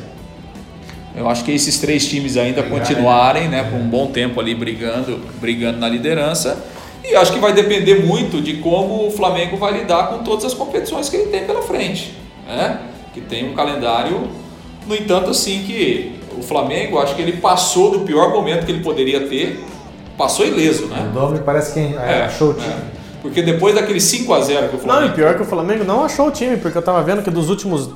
eu 1.17 1.29
acho 1.29 1.45
que 1.45 1.53
esses 1.53 1.79
três 1.79 2.07
times 2.07 2.37
ainda 2.37 2.63
continuarem 2.65 3.49
né, 3.49 3.63
por 3.63 3.79
um 3.79 3.89
bom 3.89 4.09
tempo 4.09 4.39
ali 4.41 4.55
brigando, 4.55 5.21
brigando 5.41 5.79
na 5.79 5.89
liderança 5.89 6.63
e 7.05 7.17
acho 7.17 7.33
que 7.33 7.39
vai 7.39 7.53
depender 7.53 8.05
muito 8.05 8.41
de 8.41 8.55
como 8.59 9.07
o 9.07 9.11
Flamengo 9.11 9.57
vai 9.57 9.73
lidar 9.81 10.09
com 10.09 10.19
todas 10.19 10.45
as 10.45 10.55
competições 10.55 11.09
que 11.09 11.17
ele 11.17 11.31
tem 11.31 11.45
pela 11.45 11.63
frente. 11.63 12.17
Né? 12.47 12.81
Que 13.13 13.21
tem 13.21 13.51
um 13.51 13.55
calendário, 13.55 14.29
no 14.87 14.95
entanto, 14.95 15.31
assim 15.31 15.63
que 15.65 16.21
o 16.39 16.43
Flamengo, 16.43 16.99
acho 16.99 17.15
que 17.15 17.23
ele 17.23 17.33
passou 17.33 17.91
do 17.91 18.01
pior 18.01 18.31
momento 18.31 18.65
que 18.65 18.73
ele 18.73 18.83
poderia 18.83 19.29
ter, 19.29 19.63
passou 20.17 20.47
ileso, 20.47 20.87
né? 20.87 21.11
O 21.11 21.15
nome 21.15 21.41
parece 21.41 21.73
que 21.75 21.95
é, 21.97 22.25
achou 22.25 22.51
o 22.51 22.55
time. 22.55 22.67
É. 22.67 23.03
Porque 23.21 23.41
depois 23.41 23.75
daquele 23.75 24.01
5 24.01 24.35
a 24.35 24.41
0 24.41 24.69
que 24.69 24.77
o 24.77 24.79
Flamengo. 24.81 25.07
Não, 25.07 25.13
e 25.13 25.15
pior 25.15 25.37
que 25.37 25.43
o 25.43 25.45
Flamengo 25.45 25.85
não 25.85 26.05
achou 26.05 26.27
o 26.27 26.31
time, 26.31 26.57
porque 26.57 26.77
eu 26.77 26.83
tava 26.83 27.03
vendo 27.03 27.23
que 27.23 27.31
dos 27.31 27.49
últimos. 27.49 27.89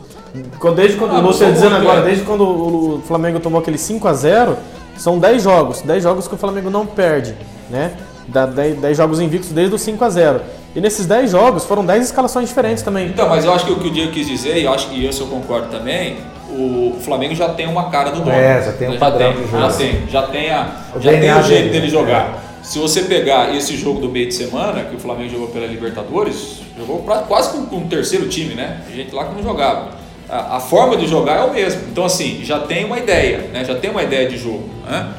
Desde 0.77 0.97
quando. 0.97 1.17
Ah, 1.17 1.21
você 1.21 1.51
dizendo 1.51 1.75
agora, 1.75 2.01
é. 2.01 2.05
desde 2.05 2.25
quando 2.25 2.43
o 2.45 3.03
Flamengo 3.07 3.41
tomou 3.41 3.61
aquele 3.61 3.79
5 3.79 4.07
a 4.07 4.13
0 4.13 4.57
são 4.97 5.19
10 5.19 5.43
jogos. 5.43 5.83
10 5.83 6.03
jogos 6.03 6.29
que 6.29 6.35
o 6.35 6.39
Flamengo 6.39 6.71
não 6.71 6.87
perde, 6.87 7.35
né? 7.69 7.93
10, 8.29 8.97
jogos 8.97 9.21
invictos 9.21 9.51
desde 9.51 9.75
o 9.75 9.79
5 9.79 10.05
a 10.05 10.11
0 10.11 10.41
E 10.75 10.81
nesses 10.81 11.07
10 11.07 11.31
jogos 11.31 11.65
foram 11.65 11.85
10 11.85 12.07
escalações 12.07 12.49
diferentes 12.49 12.83
também. 12.83 13.09
Então, 13.09 13.29
mas 13.29 13.45
eu 13.45 13.53
acho 13.53 13.67
que 13.67 13.73
o 13.73 13.77
que 13.77 13.89
o 13.89 13.91
Diego 13.91 14.13
quis 14.13 14.27
dizer, 14.27 14.57
e 14.59 14.65
eu 14.65 14.73
acho 14.73 14.89
que 14.89 15.07
isso 15.07 15.23
eu 15.23 15.27
concordo 15.29 15.69
também, 15.69 16.17
o 16.51 16.97
Flamengo 17.01 17.35
já 17.35 17.49
tem 17.51 17.67
uma 17.67 17.91
cara 17.91 18.11
do 18.11 18.21
dono. 18.21 18.33
É, 18.33 18.63
já 18.63 18.73
tem 18.73 18.89
um 18.89 18.99
padrão 18.99 19.33
tem, 19.33 19.43
de 19.43 19.51
jogo. 19.51 19.63
Já 19.63 19.73
tem, 19.73 20.09
já 20.09 20.23
tem, 20.23 20.51
a, 20.51 20.71
o 20.95 21.01
já 21.01 21.11
tem 21.11 21.33
o 21.33 21.43
jeito 21.43 21.73
dele, 21.73 21.89
jogar. 21.89 22.43
É. 22.43 22.47
Se 22.63 22.79
você 22.79 23.03
pegar 23.03 23.55
esse 23.55 23.77
jogo 23.77 24.01
do 24.01 24.09
meio 24.09 24.27
de 24.27 24.35
semana, 24.35 24.83
que 24.85 24.97
o 24.97 24.99
Flamengo 24.99 25.31
jogou 25.31 25.49
pela 25.49 25.67
Libertadores, 25.67 26.63
jogou 26.77 27.03
pra, 27.03 27.19
quase 27.19 27.51
com, 27.51 27.67
com 27.67 27.79
o 27.79 27.87
terceiro 27.87 28.29
time, 28.29 28.55
né? 28.55 28.83
Gente 28.93 29.15
lá 29.15 29.25
que 29.25 29.35
não 29.35 29.43
jogava. 29.43 29.91
A, 30.29 30.57
a, 30.57 30.61
forma 30.61 30.97
de 30.97 31.07
jogar 31.07 31.37
é 31.37 31.45
o 31.45 31.53
mesmo. 31.53 31.83
Então, 31.91 32.05
assim, 32.05 32.41
já 32.43 32.59
tem 32.59 32.85
uma 32.85 32.99
ideia, 32.99 33.49
né? 33.53 33.65
Já 33.65 33.77
tem 33.77 33.91
uma 33.91 34.03
ideia 34.03 34.29
de 34.29 34.37
jogo. 34.37 34.69
Né? 34.85 35.13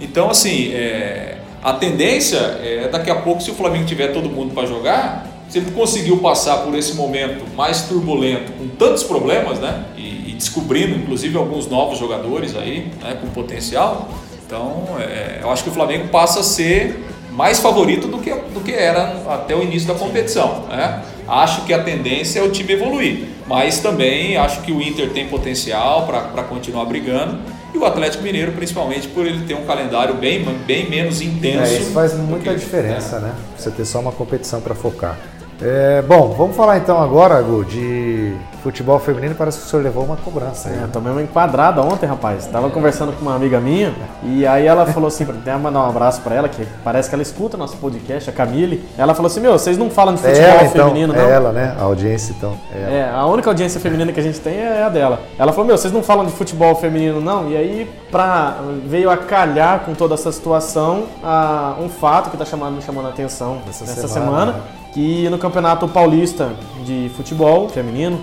Então, 0.00 0.30
assim, 0.30 0.72
é, 0.72 1.36
a 1.64 1.72
tendência 1.72 2.36
é 2.36 2.88
daqui 2.88 3.10
a 3.10 3.14
pouco, 3.14 3.42
se 3.42 3.50
o 3.50 3.54
Flamengo 3.54 3.86
tiver 3.86 4.08
todo 4.08 4.28
mundo 4.28 4.52
para 4.52 4.66
jogar, 4.66 5.26
se 5.48 5.56
ele 5.56 5.70
conseguiu 5.70 6.18
passar 6.18 6.58
por 6.58 6.74
esse 6.74 6.92
momento 6.92 7.42
mais 7.56 7.82
turbulento, 7.84 8.52
com 8.52 8.68
tantos 8.68 9.02
problemas, 9.02 9.58
né? 9.58 9.86
E, 9.96 10.30
e 10.30 10.34
descobrindo, 10.36 10.94
inclusive, 10.94 11.38
alguns 11.38 11.66
novos 11.66 11.98
jogadores 11.98 12.54
aí, 12.54 12.90
né? 13.02 13.16
Com 13.18 13.28
potencial. 13.28 14.10
Então, 14.46 14.84
é, 15.00 15.38
eu 15.42 15.50
acho 15.50 15.64
que 15.64 15.70
o 15.70 15.72
Flamengo 15.72 16.08
passa 16.08 16.40
a 16.40 16.42
ser 16.42 17.02
mais 17.32 17.60
favorito 17.60 18.08
do 18.08 18.18
que, 18.18 18.30
do 18.30 18.60
que 18.60 18.72
era 18.72 19.22
até 19.30 19.56
o 19.56 19.62
início 19.62 19.88
da 19.88 19.94
competição. 19.94 20.66
Né? 20.68 21.02
Acho 21.26 21.64
que 21.64 21.72
a 21.72 21.82
tendência 21.82 22.40
é 22.40 22.42
o 22.42 22.50
time 22.50 22.74
evoluir, 22.74 23.24
mas 23.46 23.80
também 23.80 24.36
acho 24.36 24.60
que 24.60 24.70
o 24.70 24.82
Inter 24.82 25.10
tem 25.10 25.28
potencial 25.28 26.06
para 26.06 26.42
continuar 26.44 26.84
brigando 26.84 27.38
e 27.74 27.78
o 27.78 27.84
Atlético 27.84 28.22
Mineiro, 28.22 28.52
principalmente 28.52 29.08
por 29.08 29.26
ele 29.26 29.44
ter 29.44 29.54
um 29.54 29.64
calendário 29.64 30.14
bem, 30.14 30.44
bem 30.64 30.88
menos 30.88 31.20
intenso. 31.20 31.72
É, 31.72 31.78
isso 31.78 31.90
faz 31.90 32.14
muita 32.14 32.54
diferença, 32.54 33.16
é. 33.16 33.20
né? 33.20 33.34
Você 33.58 33.70
ter 33.70 33.84
só 33.84 33.98
uma 33.98 34.12
competição 34.12 34.60
para 34.60 34.74
focar. 34.74 35.18
É, 35.62 36.02
bom, 36.02 36.34
vamos 36.36 36.56
falar 36.56 36.78
então 36.78 37.02
agora, 37.02 37.40
Gu, 37.40 37.64
de 37.64 38.36
futebol 38.64 38.98
feminino. 38.98 39.34
Parece 39.34 39.58
que 39.58 39.66
o 39.66 39.68
senhor 39.68 39.82
levou 39.82 40.04
uma 40.04 40.16
cobrança 40.16 40.68
aí. 40.68 40.74
É, 40.74 40.78
né? 40.78 40.88
tomei 40.90 41.12
uma 41.12 41.22
enquadrada 41.22 41.82
ontem, 41.82 42.06
rapaz. 42.06 42.46
Tava 42.46 42.70
conversando 42.70 43.12
com 43.12 43.20
uma 43.20 43.36
amiga 43.36 43.60
minha 43.60 43.94
e 44.22 44.46
aí 44.46 44.66
ela 44.66 44.86
falou 44.86 45.08
assim, 45.08 45.24
até 45.28 45.54
mandar 45.56 45.80
um 45.80 45.88
abraço 45.88 46.22
pra 46.22 46.34
ela, 46.34 46.48
que 46.48 46.66
parece 46.82 47.08
que 47.08 47.14
ela 47.14 47.22
escuta 47.22 47.58
nosso 47.58 47.76
podcast, 47.76 48.30
a 48.30 48.32
Camille. 48.32 48.82
Ela 48.96 49.14
falou 49.14 49.26
assim: 49.26 49.40
Meu, 49.40 49.52
vocês 49.52 49.76
não 49.76 49.90
falam 49.90 50.14
de 50.14 50.26
É 50.26 50.30
futebol 50.30 50.50
ela, 50.50 50.64
então. 50.64 50.88
feminino, 50.88 51.12
não? 51.12 51.20
É 51.20 51.30
ela, 51.30 51.52
né? 51.52 51.76
A 51.78 51.82
audiência, 51.82 52.34
então. 52.36 52.56
É. 52.74 52.94
É, 52.94 53.10
a 53.12 53.26
única 53.26 53.50
audiência 53.50 53.78
feminina 53.78 54.12
que 54.12 54.20
a 54.20 54.22
gente 54.22 54.40
tem 54.40 54.56
é 54.56 54.82
a 54.82 54.88
dela. 54.88 55.20
Ela 55.38 55.52
falou, 55.52 55.66
meu, 55.66 55.76
vocês 55.76 55.92
não 55.92 56.02
falam 56.02 56.24
de 56.24 56.32
futebol 56.32 56.74
feminino, 56.76 57.20
não? 57.20 57.50
E 57.50 57.56
aí, 57.56 57.90
pra, 58.10 58.56
veio 58.86 59.10
a 59.10 59.16
calhar 59.16 59.80
com 59.80 59.94
toda 59.94 60.14
essa 60.14 60.32
situação, 60.32 61.04
a, 61.22 61.74
um 61.78 61.88
fato 61.88 62.30
que 62.30 62.36
tá 62.36 62.44
chamando, 62.44 62.76
me 62.76 62.82
chamando 62.82 63.06
a 63.06 63.10
atenção 63.10 63.58
Essa 63.68 63.84
nessa 63.84 64.08
semana, 64.08 64.30
semana, 64.30 64.52
né? 64.52 64.83
Que 64.94 65.28
no 65.28 65.36
Campeonato 65.38 65.88
Paulista 65.88 66.52
de 66.84 67.10
Futebol 67.16 67.68
Feminino, 67.68 68.20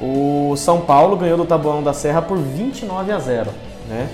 o 0.00 0.54
São 0.56 0.80
Paulo 0.80 1.16
ganhou 1.16 1.36
do 1.36 1.44
Tabuão 1.44 1.82
da 1.82 1.92
Serra 1.92 2.22
por 2.22 2.38
29 2.38 3.12
a 3.12 3.18
0, 3.18 3.50
né? 3.88 4.08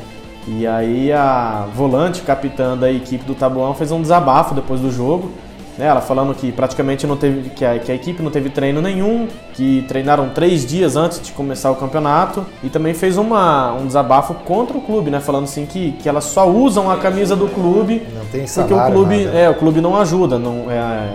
E 0.46 0.66
aí 0.66 1.12
a 1.12 1.66
volante, 1.74 2.22
capitã 2.22 2.76
da 2.76 2.90
equipe 2.90 3.24
do 3.24 3.34
Tabuão, 3.34 3.74
fez 3.74 3.92
um 3.92 4.00
desabafo 4.00 4.54
depois 4.54 4.80
do 4.80 4.90
jogo, 4.90 5.30
né? 5.76 5.86
Ela 5.86 6.00
falando 6.00 6.34
que 6.34 6.50
praticamente 6.50 7.06
não 7.06 7.16
teve, 7.18 7.50
que 7.50 7.62
a, 7.64 7.78
que 7.78 7.92
a 7.92 7.94
equipe 7.94 8.22
não 8.22 8.30
teve 8.30 8.48
treino 8.48 8.80
nenhum, 8.80 9.28
que 9.52 9.84
treinaram 9.86 10.30
três 10.30 10.64
dias 10.66 10.96
antes 10.96 11.20
de 11.20 11.32
começar 11.32 11.70
o 11.70 11.76
campeonato 11.76 12.44
e 12.64 12.70
também 12.70 12.94
fez 12.94 13.18
uma, 13.18 13.74
um 13.74 13.86
desabafo 13.86 14.32
contra 14.32 14.76
o 14.78 14.80
clube, 14.80 15.10
né? 15.10 15.20
Falando 15.20 15.44
assim 15.44 15.66
que, 15.66 15.92
que 15.92 16.08
elas 16.08 16.24
só 16.24 16.48
usam 16.48 16.90
a 16.90 16.96
camisa 16.96 17.36
do 17.36 17.48
clube 17.48 18.06
Não 18.14 18.24
tem 18.26 18.40
porque 18.40 18.48
salário, 18.48 18.76
o 18.88 18.92
clube, 18.92 19.24
nada. 19.26 19.38
é, 19.38 19.50
o 19.50 19.54
clube 19.54 19.82
não 19.82 19.96
ajuda, 19.96 20.38
não 20.38 20.70
é, 20.70 21.14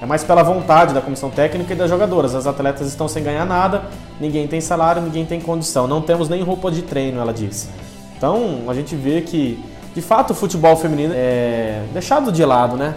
é 0.00 0.06
mais 0.06 0.24
pela 0.24 0.42
vontade 0.42 0.94
da 0.94 1.00
comissão 1.00 1.28
técnica 1.28 1.74
e 1.74 1.76
das 1.76 1.90
jogadoras. 1.90 2.34
As 2.34 2.46
atletas 2.46 2.88
estão 2.88 3.06
sem 3.06 3.22
ganhar 3.22 3.44
nada, 3.44 3.82
ninguém 4.18 4.46
tem 4.46 4.60
salário, 4.60 5.02
ninguém 5.02 5.26
tem 5.26 5.40
condição. 5.40 5.86
Não 5.86 6.00
temos 6.00 6.28
nem 6.28 6.42
roupa 6.42 6.70
de 6.70 6.82
treino, 6.82 7.20
ela 7.20 7.34
disse. 7.34 7.68
Então 8.16 8.62
a 8.66 8.72
gente 8.72 8.96
vê 8.96 9.20
que, 9.20 9.62
de 9.94 10.00
fato, 10.00 10.30
o 10.30 10.34
futebol 10.34 10.74
feminino 10.76 11.12
é 11.14 11.82
deixado 11.92 12.32
de 12.32 12.42
lado, 12.44 12.76
né? 12.76 12.94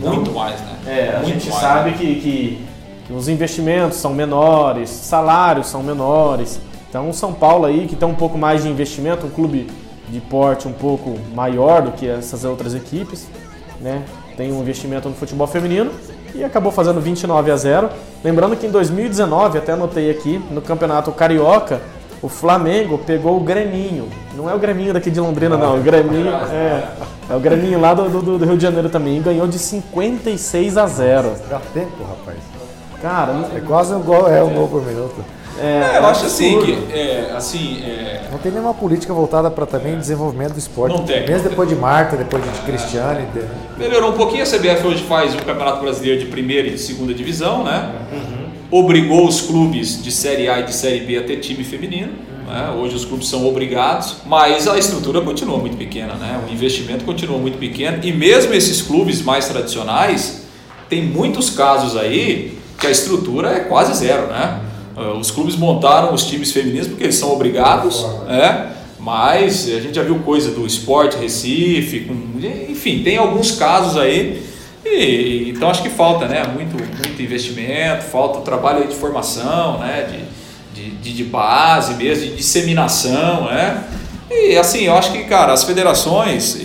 Muito 0.00 0.32
mais, 0.32 0.58
né? 0.60 0.76
É, 0.86 1.10
a 1.10 1.18
Muito 1.18 1.28
gente 1.28 1.48
mais, 1.50 1.60
sabe 1.60 1.90
né? 1.90 1.96
que, 1.98 2.14
que, 2.20 2.66
que 3.06 3.12
os 3.12 3.28
investimentos 3.28 3.98
são 3.98 4.14
menores, 4.14 4.88
salários 4.88 5.66
são 5.66 5.82
menores. 5.82 6.58
Então, 6.88 7.10
o 7.10 7.12
São 7.12 7.34
Paulo 7.34 7.66
aí, 7.66 7.86
que 7.86 7.96
tem 7.96 8.08
um 8.08 8.14
pouco 8.14 8.38
mais 8.38 8.62
de 8.62 8.70
investimento, 8.70 9.26
um 9.26 9.30
clube 9.30 9.68
de 10.08 10.20
porte 10.20 10.66
um 10.66 10.72
pouco 10.72 11.18
maior 11.34 11.82
do 11.82 11.92
que 11.92 12.08
essas 12.08 12.44
outras 12.44 12.74
equipes, 12.74 13.26
né? 13.78 14.04
Tem 14.36 14.52
um 14.52 14.60
investimento 14.60 15.08
no 15.08 15.14
futebol 15.14 15.46
feminino 15.46 15.90
e 16.36 16.44
acabou 16.44 16.70
fazendo 16.70 17.00
29 17.00 17.50
a 17.50 17.56
0. 17.56 17.88
Lembrando 18.22 18.56
que 18.56 18.66
em 18.66 18.70
2019, 18.70 19.58
até 19.58 19.72
anotei 19.72 20.10
aqui, 20.10 20.42
no 20.50 20.60
Campeonato 20.60 21.10
Carioca, 21.12 21.80
o 22.22 22.28
Flamengo 22.28 22.98
pegou 22.98 23.36
o 23.36 23.40
Greminho. 23.40 24.08
Não 24.34 24.48
é 24.48 24.54
o 24.54 24.58
Greminho 24.58 24.92
daqui 24.92 25.10
de 25.10 25.20
Londrina, 25.20 25.56
não. 25.56 25.78
O 25.78 25.82
Greminho 25.82 26.28
é, 26.28 26.88
é 27.30 27.34
o 27.36 27.40
Greminho 27.40 27.80
lá 27.80 27.94
do, 27.94 28.08
do, 28.08 28.38
do 28.38 28.44
Rio 28.44 28.56
de 28.56 28.62
Janeiro 28.62 28.88
também. 28.88 29.18
E 29.18 29.20
ganhou 29.20 29.46
de 29.46 29.58
56 29.58 30.76
a 30.76 30.86
0. 30.86 31.32
Dá 31.48 31.60
tempo, 31.72 32.04
rapaz. 32.04 32.38
Cara, 33.00 33.32
É 33.54 33.60
quase 33.60 33.94
um 33.94 34.00
gol, 34.00 34.28
é 34.28 34.42
um 34.42 34.50
gol 34.50 34.68
por 34.68 34.84
minuto. 34.84 35.24
É, 35.60 35.98
eu 35.98 36.06
acho 36.06 36.26
assim 36.26 36.60
que, 36.60 36.72
é, 36.92 37.32
assim, 37.36 37.82
é, 37.82 38.22
Não 38.30 38.38
tem 38.38 38.52
nenhuma 38.52 38.74
política 38.74 39.14
voltada 39.14 39.50
para 39.50 39.64
também 39.66 39.96
desenvolvimento 39.98 40.52
do 40.52 40.58
esporte. 40.58 40.96
Não 40.96 41.04
tem. 41.04 41.26
Mesmo 41.26 41.48
depois 41.48 41.68
de 41.68 41.74
Marta, 41.74 42.16
depois 42.16 42.42
de 42.44 42.50
Cristiane. 42.60 43.26
de- 43.32 43.78
melhorou 43.78 44.10
um 44.10 44.16
pouquinho. 44.16 44.42
A 44.42 44.46
CBF 44.46 44.86
hoje 44.86 45.02
faz 45.04 45.34
um 45.34 45.38
campeonato 45.38 45.80
brasileiro 45.80 46.18
de 46.20 46.26
primeira 46.26 46.66
e 46.68 46.72
de 46.72 46.78
segunda 46.78 47.14
divisão, 47.14 47.64
né? 47.64 47.90
Obrigou 48.70 49.26
os 49.26 49.40
clubes 49.42 50.02
de 50.02 50.10
Série 50.10 50.48
A 50.48 50.60
e 50.60 50.64
de 50.64 50.74
Série 50.74 51.00
B 51.00 51.16
a 51.16 51.22
ter 51.22 51.36
time 51.36 51.62
feminino. 51.64 52.12
né? 52.48 52.70
Hoje 52.76 52.94
os 52.96 53.04
clubes 53.04 53.28
são 53.28 53.46
obrigados, 53.46 54.16
mas 54.26 54.68
a 54.68 54.78
estrutura 54.78 55.20
continua 55.20 55.58
muito 55.58 55.76
pequena, 55.76 56.14
né? 56.14 56.40
O 56.48 56.52
investimento 56.52 57.04
continua 57.04 57.38
muito 57.38 57.58
pequeno 57.58 57.98
e 58.04 58.12
mesmo 58.12 58.52
esses 58.54 58.82
clubes 58.82 59.22
mais 59.22 59.48
tradicionais 59.48 60.42
tem 60.88 61.02
muitos 61.04 61.50
casos 61.50 61.96
aí 61.96 62.56
que 62.78 62.86
a 62.86 62.90
estrutura 62.90 63.50
é 63.50 63.60
quase 63.60 63.94
zero, 63.94 64.26
né? 64.28 64.60
Ah, 64.96 65.12
Os 65.12 65.30
clubes 65.30 65.54
montaram 65.56 66.14
os 66.14 66.24
times 66.24 66.50
femininos 66.52 66.88
porque 66.88 67.04
eles 67.04 67.16
são 67.16 67.32
obrigados, 67.32 68.04
né? 68.26 68.72
Mas 68.98 69.68
a 69.68 69.80
gente 69.80 69.94
já 69.94 70.02
viu 70.02 70.18
coisa 70.20 70.50
do 70.50 70.66
esporte 70.66 71.16
Recife, 71.16 72.00
com- 72.00 72.40
enfim, 72.68 73.02
tem 73.04 73.16
alguns 73.16 73.52
casos 73.52 73.96
aí. 73.96 74.42
E, 74.84 75.50
então 75.50 75.68
acho 75.70 75.82
que 75.82 75.90
falta, 75.90 76.26
né? 76.26 76.44
Muito, 76.52 76.76
muito 76.76 77.22
investimento, 77.22 78.04
falta 78.04 78.38
o 78.38 78.42
trabalho 78.42 78.86
de 78.88 78.94
formação, 78.96 79.78
né? 79.78 80.08
De, 80.74 80.90
de, 80.90 81.12
de, 81.12 81.24
base 81.24 81.94
mesmo, 81.94 82.24
de 82.26 82.36
disseminação, 82.36 83.44
né? 83.46 83.84
E 84.30 84.56
assim, 84.56 84.84
eu 84.84 84.96
acho 84.96 85.12
que, 85.12 85.24
cara, 85.24 85.52
as 85.52 85.62
federações, 85.64 86.56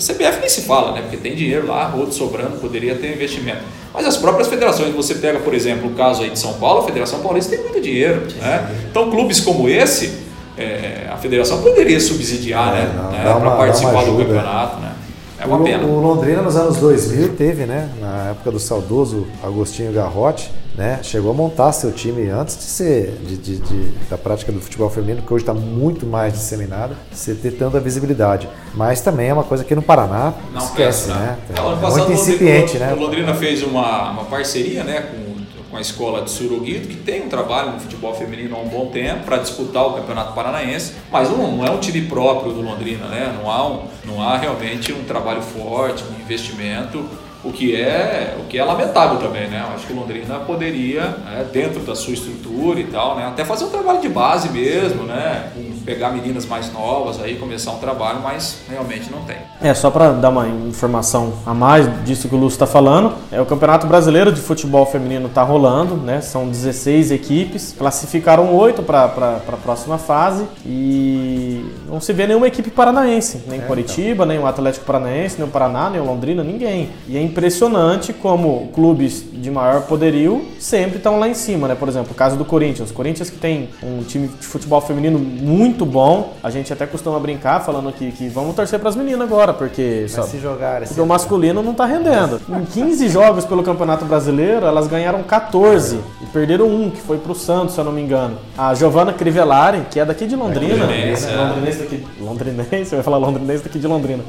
CBF 0.00 0.40
nem 0.40 0.48
se 0.48 0.62
fala, 0.62 0.92
né? 0.92 1.02
Porque 1.02 1.16
tem 1.16 1.34
dinheiro 1.34 1.66
lá, 1.66 1.86
rodo 1.86 2.12
sobrando, 2.12 2.58
poderia 2.60 2.94
ter 2.94 3.12
investimento. 3.14 3.60
Mas 3.92 4.06
as 4.06 4.16
próprias 4.16 4.48
federações, 4.48 4.94
você 4.94 5.14
pega, 5.16 5.38
por 5.40 5.52
exemplo, 5.54 5.90
o 5.90 5.94
caso 5.94 6.22
aí 6.22 6.30
de 6.30 6.38
São 6.38 6.54
Paulo, 6.54 6.80
a 6.80 6.84
Federação 6.84 7.20
Paulista 7.20 7.54
tem 7.54 7.64
muito 7.64 7.80
dinheiro, 7.80 8.26
né? 8.40 8.70
Então 8.90 9.10
clubes 9.10 9.40
como 9.40 9.68
esse, 9.68 10.12
é, 10.56 11.08
a 11.10 11.16
federação 11.16 11.60
poderia 11.62 11.98
subsidiar, 12.00 12.68
É, 12.76 12.82
né? 12.82 13.10
né? 13.12 13.38
Para 13.40 13.50
participar 13.52 14.04
do 14.04 14.16
campeonato, 14.16 14.80
né? 14.80 14.92
É 15.38 15.46
uma 15.46 15.56
o, 15.58 15.64
pena. 15.64 15.84
o 15.84 16.00
Londrina 16.00 16.42
nos 16.42 16.54
anos 16.54 16.76
2000 16.76 17.30
teve, 17.30 17.64
né? 17.64 17.88
Na 17.98 18.30
época 18.30 18.50
do 18.50 18.58
saudoso 18.60 19.26
Agostinho 19.42 19.90
Garrote, 19.92 20.50
né? 20.76 21.00
Chegou 21.02 21.30
a 21.32 21.34
montar 21.34 21.72
seu 21.72 21.92
time 21.92 22.28
antes 22.28 22.56
de 22.56 22.62
ser 22.64 23.18
de, 23.26 23.36
de- 23.36 23.56
de- 23.58 23.88
da 24.08 24.16
prática 24.16 24.50
do 24.52 24.60
futebol 24.60 24.88
feminino, 24.88 25.22
que 25.22 25.32
hoje 25.34 25.42
está 25.42 25.52
muito 25.54 26.06
mais 26.06 26.32
disseminada, 26.32 26.94
você 27.12 27.34
ter 27.34 27.52
tanta 27.52 27.78
visibilidade. 27.80 28.48
Mas 28.74 29.00
também 29.00 29.28
é 29.28 29.32
uma 29.34 29.44
coisa 29.44 29.64
que 29.64 29.74
no 29.74 29.82
Paraná 29.82 30.32
Não 30.52 30.62
esquece, 30.64 31.08
pensa, 31.08 31.14
né? 31.18 31.38
É, 31.54 31.60
ano 31.60 31.72
É 31.72 31.80
passado, 31.80 31.80
muito 31.80 31.90
o 31.90 31.98
Londrina- 31.98 32.14
incipiente, 32.14 32.78
né? 32.78 32.92
O 32.92 33.00
Londrina 33.00 33.34
fez 33.34 33.62
uma, 33.62 34.10
uma 34.10 34.24
parceria 34.24 34.84
né, 34.84 35.00
com, 35.02 35.30
com 35.70 35.76
a 35.76 35.80
escola 35.80 36.22
de 36.22 36.30
Suruguito, 36.30 36.88
que 36.88 36.96
tem 36.96 37.22
um 37.24 37.28
trabalho 37.28 37.72
no 37.72 37.80
futebol 37.80 38.14
feminino 38.14 38.56
há 38.56 38.58
um 38.60 38.68
bom 38.68 38.86
tempo 38.86 39.24
para 39.24 39.36
disputar 39.38 39.86
o 39.86 39.92
Campeonato 39.94 40.32
Paranaense, 40.34 40.92
mas 41.12 41.28
não, 41.30 41.56
não 41.56 41.64
é 41.66 41.70
um 41.70 41.78
time 41.78 42.02
próprio 42.02 42.52
do 42.52 42.60
Londrina, 42.60 43.06
né? 43.06 43.36
Não 43.40 43.50
há, 43.50 43.68
um, 43.68 43.82
não 44.04 44.22
há 44.22 44.36
realmente 44.36 44.92
um 44.92 45.04
trabalho 45.04 45.42
forte, 45.42 46.02
um 46.04 46.20
investimento. 46.22 47.04
O 47.42 47.50
que, 47.52 47.74
é, 47.74 48.36
o 48.38 48.44
que 48.44 48.58
é 48.58 48.64
lamentável 48.64 49.18
também, 49.18 49.48
né? 49.48 49.64
Eu 49.66 49.74
acho 49.74 49.86
que 49.86 49.92
Londrina 49.94 50.40
poderia, 50.40 51.02
né, 51.02 51.46
dentro 51.50 51.80
da 51.80 51.94
sua 51.94 52.12
estrutura 52.12 52.78
e 52.78 52.84
tal, 52.84 53.16
né, 53.16 53.26
até 53.26 53.44
fazer 53.44 53.64
um 53.64 53.70
trabalho 53.70 54.00
de 54.00 54.08
base 54.08 54.50
mesmo, 54.50 55.04
né? 55.04 55.50
Pegar 55.84 56.10
meninas 56.10 56.44
mais 56.44 56.70
novas 56.72 57.20
aí, 57.20 57.36
começar 57.36 57.72
um 57.72 57.78
trabalho, 57.78 58.20
mas 58.22 58.58
realmente 58.68 59.10
não 59.10 59.22
tem. 59.22 59.38
É, 59.62 59.72
só 59.72 59.90
para 59.90 60.12
dar 60.12 60.28
uma 60.28 60.46
informação 60.46 61.32
a 61.46 61.54
mais 61.54 61.88
disso 62.04 62.28
que 62.28 62.34
o 62.34 62.38
Lúcio 62.38 62.56
está 62.56 62.66
falando, 62.66 63.14
é 63.32 63.40
o 63.40 63.46
Campeonato 63.46 63.86
Brasileiro 63.86 64.30
de 64.30 64.40
Futebol 64.40 64.84
Feminino 64.84 65.26
está 65.26 65.42
rolando, 65.42 65.96
né? 65.96 66.20
São 66.20 66.46
16 66.46 67.10
equipes, 67.10 67.74
classificaram 67.76 68.54
8 68.54 68.82
para 68.82 69.04
a 69.04 69.56
próxima 69.56 69.96
fase 69.96 70.46
e 70.66 71.49
não 71.90 72.00
se 72.00 72.12
vê 72.12 72.26
nenhuma 72.26 72.46
equipe 72.46 72.70
paranaense, 72.70 73.42
nem 73.48 73.60
Curitiba, 73.60 74.24
nem 74.24 74.38
o 74.38 74.46
Atlético 74.46 74.86
Paranaense, 74.86 75.36
nem 75.38 75.46
o 75.46 75.50
Paraná, 75.50 75.90
nem 75.90 76.00
o 76.00 76.04
Londrina, 76.04 76.44
ninguém. 76.44 76.90
E 77.08 77.16
é 77.16 77.22
impressionante 77.22 78.12
como 78.12 78.68
clubes 78.72 79.24
de 79.32 79.50
maior 79.50 79.82
poderio 79.82 80.46
sempre 80.58 80.98
estão 80.98 81.18
lá 81.18 81.28
em 81.28 81.34
cima, 81.34 81.66
né? 81.66 81.74
Por 81.74 81.88
exemplo, 81.88 82.12
o 82.12 82.14
caso 82.14 82.36
do 82.36 82.44
Corinthians. 82.44 82.90
O 82.90 82.94
Corinthians 82.94 83.28
que 83.28 83.38
tem 83.38 83.70
um 83.82 84.02
time 84.02 84.28
de 84.28 84.46
futebol 84.46 84.80
feminino 84.80 85.18
muito 85.18 85.84
bom, 85.84 86.34
a 86.42 86.50
gente 86.50 86.72
até 86.72 86.86
costuma 86.86 87.18
brincar 87.18 87.60
falando 87.60 87.92
que, 87.92 88.12
que 88.12 88.28
vamos 88.28 88.54
torcer 88.54 88.78
para 88.78 88.88
as 88.88 88.96
meninas 88.96 89.22
agora, 89.22 89.52
porque 89.52 90.06
só, 90.08 90.22
se 90.22 90.38
jogar 90.38 90.82
o 91.00 91.06
masculino 91.06 91.62
não 91.62 91.74
tá 91.74 91.86
rendendo. 91.86 92.40
Em 92.48 92.64
15 92.64 93.08
jogos 93.08 93.44
pelo 93.44 93.62
Campeonato 93.62 94.04
Brasileiro, 94.04 94.66
elas 94.66 94.86
ganharam 94.86 95.22
14 95.22 95.98
e 96.22 96.26
perderam 96.26 96.66
um, 96.66 96.90
que 96.90 97.00
foi 97.00 97.18
pro 97.18 97.34
Santos, 97.34 97.74
se 97.74 97.80
eu 97.80 97.84
não 97.84 97.92
me 97.92 98.02
engano. 98.02 98.36
A 98.56 98.74
Giovanna 98.74 99.12
Crivellari, 99.12 99.82
que 99.90 99.98
é 99.98 100.04
daqui 100.04 100.26
de 100.26 100.36
Londrina, 100.36 100.86
né? 100.86 101.12
é. 101.12 101.79
Daqui, 101.80 102.06
londrinense, 102.20 102.94
ia 102.96 103.02
falar 103.02 103.18
londrinense 103.18 103.64
daqui 103.64 103.78
de 103.78 103.86
Londrina. 103.86 104.24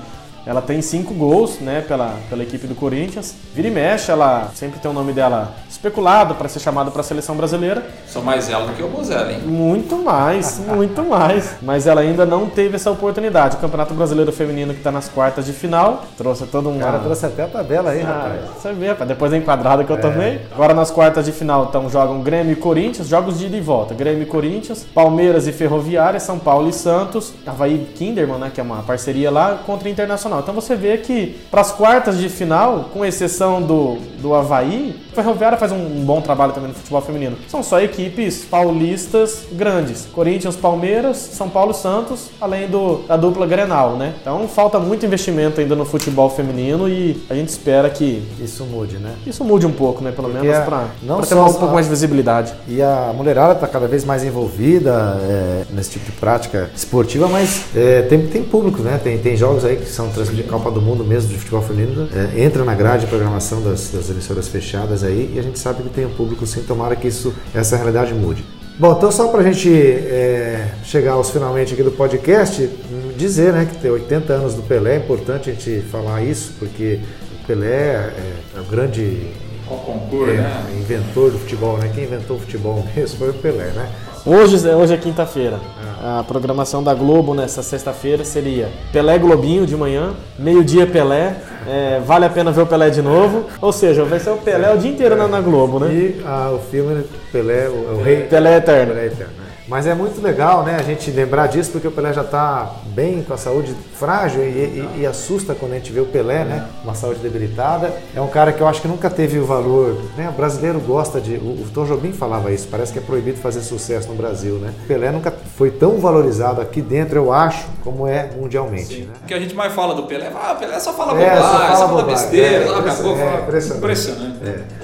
Ela 0.46 0.62
tem 0.62 0.82
cinco 0.82 1.14
gols, 1.14 1.60
né, 1.60 1.82
pela, 1.82 2.18
pela 2.30 2.42
equipe 2.42 2.66
do 2.66 2.74
Corinthians. 2.74 3.36
Vira 3.54 3.68
e 3.68 3.72
mexe, 3.72 4.10
ela 4.10 4.52
sempre 4.56 4.80
tem 4.80 4.90
o 4.90 4.94
nome 4.94 5.14
dela 5.14 5.56
especulado 5.82 6.36
para 6.36 6.48
ser 6.48 6.60
chamada 6.60 6.92
para 6.92 7.02
a 7.02 7.04
seleção 7.04 7.36
brasileira. 7.36 7.84
São 8.08 8.22
mais 8.22 8.48
ela 8.48 8.68
do 8.68 8.74
que 8.74 8.84
o 8.84 8.88
Bozelli, 8.88 9.34
hein? 9.34 9.42
Muito 9.42 9.98
mais, 9.98 10.60
muito 10.60 11.04
mais. 11.04 11.56
Mas 11.60 11.88
ela 11.88 12.02
ainda 12.02 12.24
não 12.24 12.48
teve 12.48 12.76
essa 12.76 12.92
oportunidade. 12.92 13.56
O 13.56 13.60
Campeonato 13.60 13.94
Brasileiro 13.96 14.32
Feminino 14.32 14.74
que 14.74 14.80
está 14.80 14.92
nas 14.92 15.10
quartas 15.10 15.48
de 15.48 15.54
final 15.54 16.04
trouxe 16.16 16.46
todo 16.46 16.70
um 16.70 16.78
O 16.78 16.80
cara 16.80 17.00
trouxe 17.00 17.26
até 17.26 17.44
a 17.44 17.48
tabela 17.48 17.92
aí, 17.92 18.02
ah, 18.02 18.06
rapaz. 18.06 18.62
você 18.62 18.74
vê, 18.74 18.90
rapaz, 18.90 19.08
depois 19.08 19.32
da 19.32 19.38
enquadrada 19.38 19.84
que 19.84 19.92
eu 19.92 20.00
tomei. 20.00 20.42
Agora 20.54 20.74
nas 20.76 20.92
quartas 20.92 21.26
de 21.26 21.32
final, 21.32 21.66
então 21.70 21.90
jogam 21.90 22.22
Grêmio 22.22 22.54
e 22.54 22.56
Corinthians, 22.56 23.08
jogos 23.08 23.40
de 23.40 23.48
ida 23.48 23.58
e 23.58 23.62
volta. 23.62 23.96
Grêmio 23.96 24.24
e 24.24 24.26
Corinthians, 24.28 24.86
Palmeiras 24.94 25.48
e 25.48 25.52
Ferroviária, 25.52 26.20
São 26.20 26.38
Paulo 26.38 26.70
e 26.70 26.74
Santos, 26.74 27.34
Havaí 27.46 27.74
e 27.74 27.94
Kinderman, 27.98 28.38
né, 28.38 28.52
que 28.54 28.60
é 28.60 28.64
uma 28.64 28.84
parceria 28.84 29.32
lá, 29.32 29.60
contra 29.66 29.88
o 29.88 29.92
Internacional. 29.92 30.42
Então 30.42 30.54
você 30.54 30.76
vê 30.76 30.98
que 30.98 31.40
para 31.50 31.62
as 31.62 31.72
quartas 31.72 32.20
de 32.20 32.30
final, 32.30 32.90
com 32.94 33.04
exceção 33.04 33.62
do, 33.62 33.96
do 34.22 34.36
Havaí, 34.36 34.96
a 35.12 35.16
Ferroviária 35.16 35.58
faz 35.58 35.71
faz 35.72 35.82
um 35.82 36.04
bom 36.06 36.22
trabalho 36.22 36.52
também 36.54 36.70
no 36.70 36.76
futebol 36.76 37.02
feminino. 37.02 37.38
São 37.48 37.64
só 37.64 37.80
equipes 37.82 38.44
paulistas 38.44 39.44
grandes. 39.54 40.06
Corinthians, 40.14 40.56
Palmeiras, 40.56 41.18
São 41.18 41.50
Paulo 41.50 41.74
Santos, 41.74 42.30
além 42.40 42.68
do, 42.68 43.00
da 43.08 43.16
dupla 43.18 43.46
Grenal, 43.48 43.96
né? 43.96 44.14
Então 44.22 44.48
falta 44.48 44.80
muito 44.80 45.06
investimento 45.06 45.60
ainda 45.62 45.76
no 45.76 45.86
futebol 45.86 46.30
feminino 46.30 46.88
e 46.90 47.22
a 47.30 47.34
gente 47.36 47.50
espera 47.50 47.90
que 47.90 48.22
Isso 48.42 48.64
mude, 48.66 48.98
né? 48.98 49.14
isso 49.26 49.44
mude 49.44 49.66
um 49.66 49.72
pouco, 49.72 50.04
né? 50.04 50.12
Pelo 50.12 50.30
Porque 50.30 50.46
menos 50.46 50.58
a- 50.58 50.62
para 50.64 50.88
ter 51.28 51.36
um 51.36 51.46
a- 51.46 51.50
pouco 51.50 51.74
mais 51.74 51.86
de 51.86 51.90
visibilidade. 51.92 52.54
E 52.68 52.82
a 52.82 53.14
mulherada 53.16 53.54
está 53.54 53.68
cada 53.68 53.88
vez 53.88 54.04
mais 54.04 54.24
envolvida 54.24 55.18
é, 55.22 55.64
nesse 55.72 55.92
tipo 55.92 56.06
de 56.06 56.12
prática 56.14 56.70
esportiva, 56.76 57.28
mas 57.28 57.66
é, 57.76 58.02
tem, 58.04 58.28
tem 58.28 58.44
público, 58.44 58.82
né? 58.82 59.00
Tem, 59.04 59.18
tem 59.18 59.36
jogos 59.38 59.64
aí 59.66 59.78
que 59.78 59.86
são 59.90 60.10
transmitidos 60.10 60.52
Copa 60.52 60.72
do 60.72 60.82
Mundo 60.82 61.04
mesmo 61.04 61.30
de 61.30 61.38
futebol 61.38 61.62
feminino. 61.62 62.08
é, 62.14 62.44
entra 62.44 62.64
na 62.66 62.74
grade 62.74 63.02
de 63.06 63.08
programação 63.08 63.62
das, 63.62 63.90
das 63.92 64.10
emissoras 64.10 64.48
fechadas 64.48 65.04
aí 65.04 65.32
e 65.36 65.40
a 65.40 65.42
gente 65.42 65.60
sabe 65.62 65.84
que 65.84 65.90
tem 65.90 66.06
um 66.06 66.14
público 66.14 66.46
sim. 66.46 66.64
Tomara 66.64 66.96
que 66.96 67.08
isso, 67.08 67.34
essa 67.54 67.76
realidade 67.76 68.14
mude. 68.14 68.44
Bom, 68.78 68.94
então 68.94 69.12
só 69.12 69.28
para 69.28 69.42
a 69.42 69.44
gente 69.44 69.72
é, 69.72 70.70
chegar 70.84 71.14
aos 71.14 71.30
finalmente 71.30 71.74
aqui 71.74 71.84
do 71.84 71.92
podcast, 71.92 72.68
dizer 73.16 73.54
né, 73.54 73.68
que 73.70 73.78
tem 73.78 73.92
80 73.92 74.34
anos 74.34 74.56
do 74.56 74.64
Pelé, 74.64 74.96
é 74.96 74.98
importante 74.98 75.50
a 75.50 75.54
gente 75.54 75.82
falar 75.92 76.24
isso, 76.24 76.54
porque 76.58 77.00
o 77.42 77.46
Pelé 77.46 77.68
é, 77.68 78.14
é 78.58 78.60
o 78.60 78.64
grande 78.64 79.28
Qual 79.68 79.80
concurso, 79.82 80.34
né? 80.34 80.66
é, 80.74 80.80
inventor 80.80 81.32
do 81.32 81.38
futebol, 81.38 81.78
né? 81.78 81.92
Quem 81.94 82.06
inventou 82.06 82.38
o 82.38 82.40
futebol 82.40 82.84
mesmo 82.96 83.20
foi 83.20 83.30
o 83.30 83.34
Pelé, 83.34 83.72
né? 83.76 83.88
Hoje, 84.26 84.68
hoje 84.68 84.94
é 84.94 84.98
quinta-feira. 84.98 85.60
A 86.04 86.24
programação 86.24 86.82
da 86.82 86.96
Globo 86.96 87.36
nessa 87.36 87.62
sexta-feira 87.62 88.26
seria 88.26 88.70
Pelé 88.92 89.20
Globinho 89.20 89.68
de 89.68 89.78
manhã, 89.78 90.16
meio-dia 90.40 90.88
Pelé, 90.88 91.36
é, 91.68 92.02
vale 92.04 92.26
a 92.26 92.30
pena 92.30 92.52
ver 92.52 92.62
o 92.62 92.66
Pelé 92.66 92.90
de 92.90 93.04
novo. 93.04 93.46
Ou 93.62 93.72
seja, 93.72 94.04
vai 94.04 94.20
ser 94.20 94.32
o 94.32 94.38
Pelé 94.38 94.74
o 94.74 94.80
dia 94.80 94.90
inteiro 94.90 95.16
na, 95.16 95.28
na 95.28 95.40
Globo, 95.40 95.80
né? 95.80 95.94
E 95.94 96.22
ah, 96.26 96.52
o 96.56 96.58
filme 96.58 97.04
Pelé, 97.32 97.70
o, 97.70 98.00
o 98.00 98.04
rei 98.04 98.24
Pelé 98.24 98.58
Eterno. 98.58 98.96
Pelé 98.96 99.06
Eterno. 99.06 99.41
Mas 99.68 99.88
é 99.88 99.94
muito 99.94 100.22
legal, 100.22 100.64
né, 100.64 100.76
a 100.80 100.84
gente 100.84 101.10
lembrar 101.12 101.48
disso, 101.48 101.72
porque 101.72 101.88
o 101.88 101.92
Pelé 101.92 102.12
já 102.14 102.22
está 102.22 102.72
bem, 102.88 103.22
com 103.24 103.34
a 103.34 103.38
saúde 103.38 103.74
frágil 103.98 104.42
e, 104.44 104.48
e- 104.48 104.90
e 105.02 105.06
assusta 105.06 105.56
quando 105.56 105.74
a 105.74 105.76
gente 105.76 105.92
vê 105.94 106.00
o 106.02 106.06
Pelé, 106.06 106.44
né, 106.44 106.66
uma 106.84 106.94
saúde 106.96 107.20
debilitada. 107.20 107.94
É 108.16 108.20
um 108.20 108.28
cara 108.28 108.52
que 108.52 108.62
eu 108.62 108.68
acho 108.68 108.82
que 108.82 108.88
nunca 108.88 109.10
teve 109.10 109.38
o 109.40 109.46
valor, 109.46 110.02
né, 110.18 110.28
o 110.30 110.32
brasileiro 110.34 110.80
gosta 110.80 111.22
de, 111.22 111.36
o, 111.36 111.62
o 111.64 111.68
Tom 111.74 111.86
Jobim 111.86 112.12
falava 112.12 112.52
isso, 112.52 112.68
parece 112.70 112.92
que 112.92 113.00
é 113.00 113.02
proibido 113.02 113.38
fazer 113.38 113.62
sucesso 113.62 114.08
no 114.10 114.16
Brasil, 114.16 114.56
né. 114.56 114.74
O 114.84 114.88
Pelé 114.88 115.12
nunca 115.12 115.32
foi 115.56 115.70
tão 115.72 116.00
valorizado 116.00 116.60
aqui 116.60 116.82
dentro, 116.82 117.18
eu 117.18 117.32
acho, 117.32 117.66
como 117.84 118.08
é 118.08 118.30
mundialmente, 118.36 119.02
né. 119.04 119.14
O 119.24 119.26
que 119.28 119.34
a 119.34 119.40
gente 119.40 119.56
mais 119.56 119.72
fala 119.74 119.94
do 119.96 120.04
Pelé, 120.04 120.32
ah, 120.36 120.54
o 120.54 120.60
Pelé 120.60 120.80
só 120.80 120.92
fala 120.94 121.14
É, 121.22 121.30
bobagem, 121.36 121.42
só 121.42 121.52
só 121.52 121.60
fala 121.60 121.78
fala, 121.78 121.88
bobagem. 122.02 122.16
besteira, 122.30 122.48
É, 122.48 122.58
é, 122.58 122.66
fala- 122.92 123.42
impressionante. 123.44 123.78
impressionante. 123.78 124.38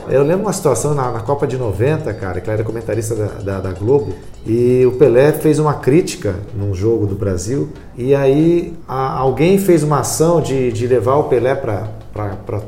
Eu 0.09 0.23
lembro 0.23 0.43
uma 0.45 0.53
situação 0.53 0.93
na, 0.93 1.11
na 1.11 1.19
Copa 1.19 1.45
de 1.47 1.57
90, 1.57 2.13
cara, 2.13 2.39
que 2.41 2.49
ela 2.49 2.55
era 2.57 2.63
comentarista 2.63 3.13
da, 3.15 3.25
da- 3.25 3.59
da 3.59 3.71
Globo, 3.71 4.13
e 4.45 4.85
o 4.85 4.93
Pelé 4.93 5.31
fez 5.33 5.59
uma 5.59 5.73
crítica 5.75 6.35
num 6.55 6.73
jogo 6.73 7.05
do 7.05 7.15
Brasil, 7.15 7.69
e 7.97 8.15
aí 8.15 8.73
a- 8.87 9.17
alguém 9.17 9.57
fez 9.57 9.83
uma 9.83 9.99
ação 9.99 10.39
de, 10.41 10.71
de 10.71 10.87
levar 10.87 11.15
o 11.15 11.25
Pelé 11.25 11.55
para 11.55 11.87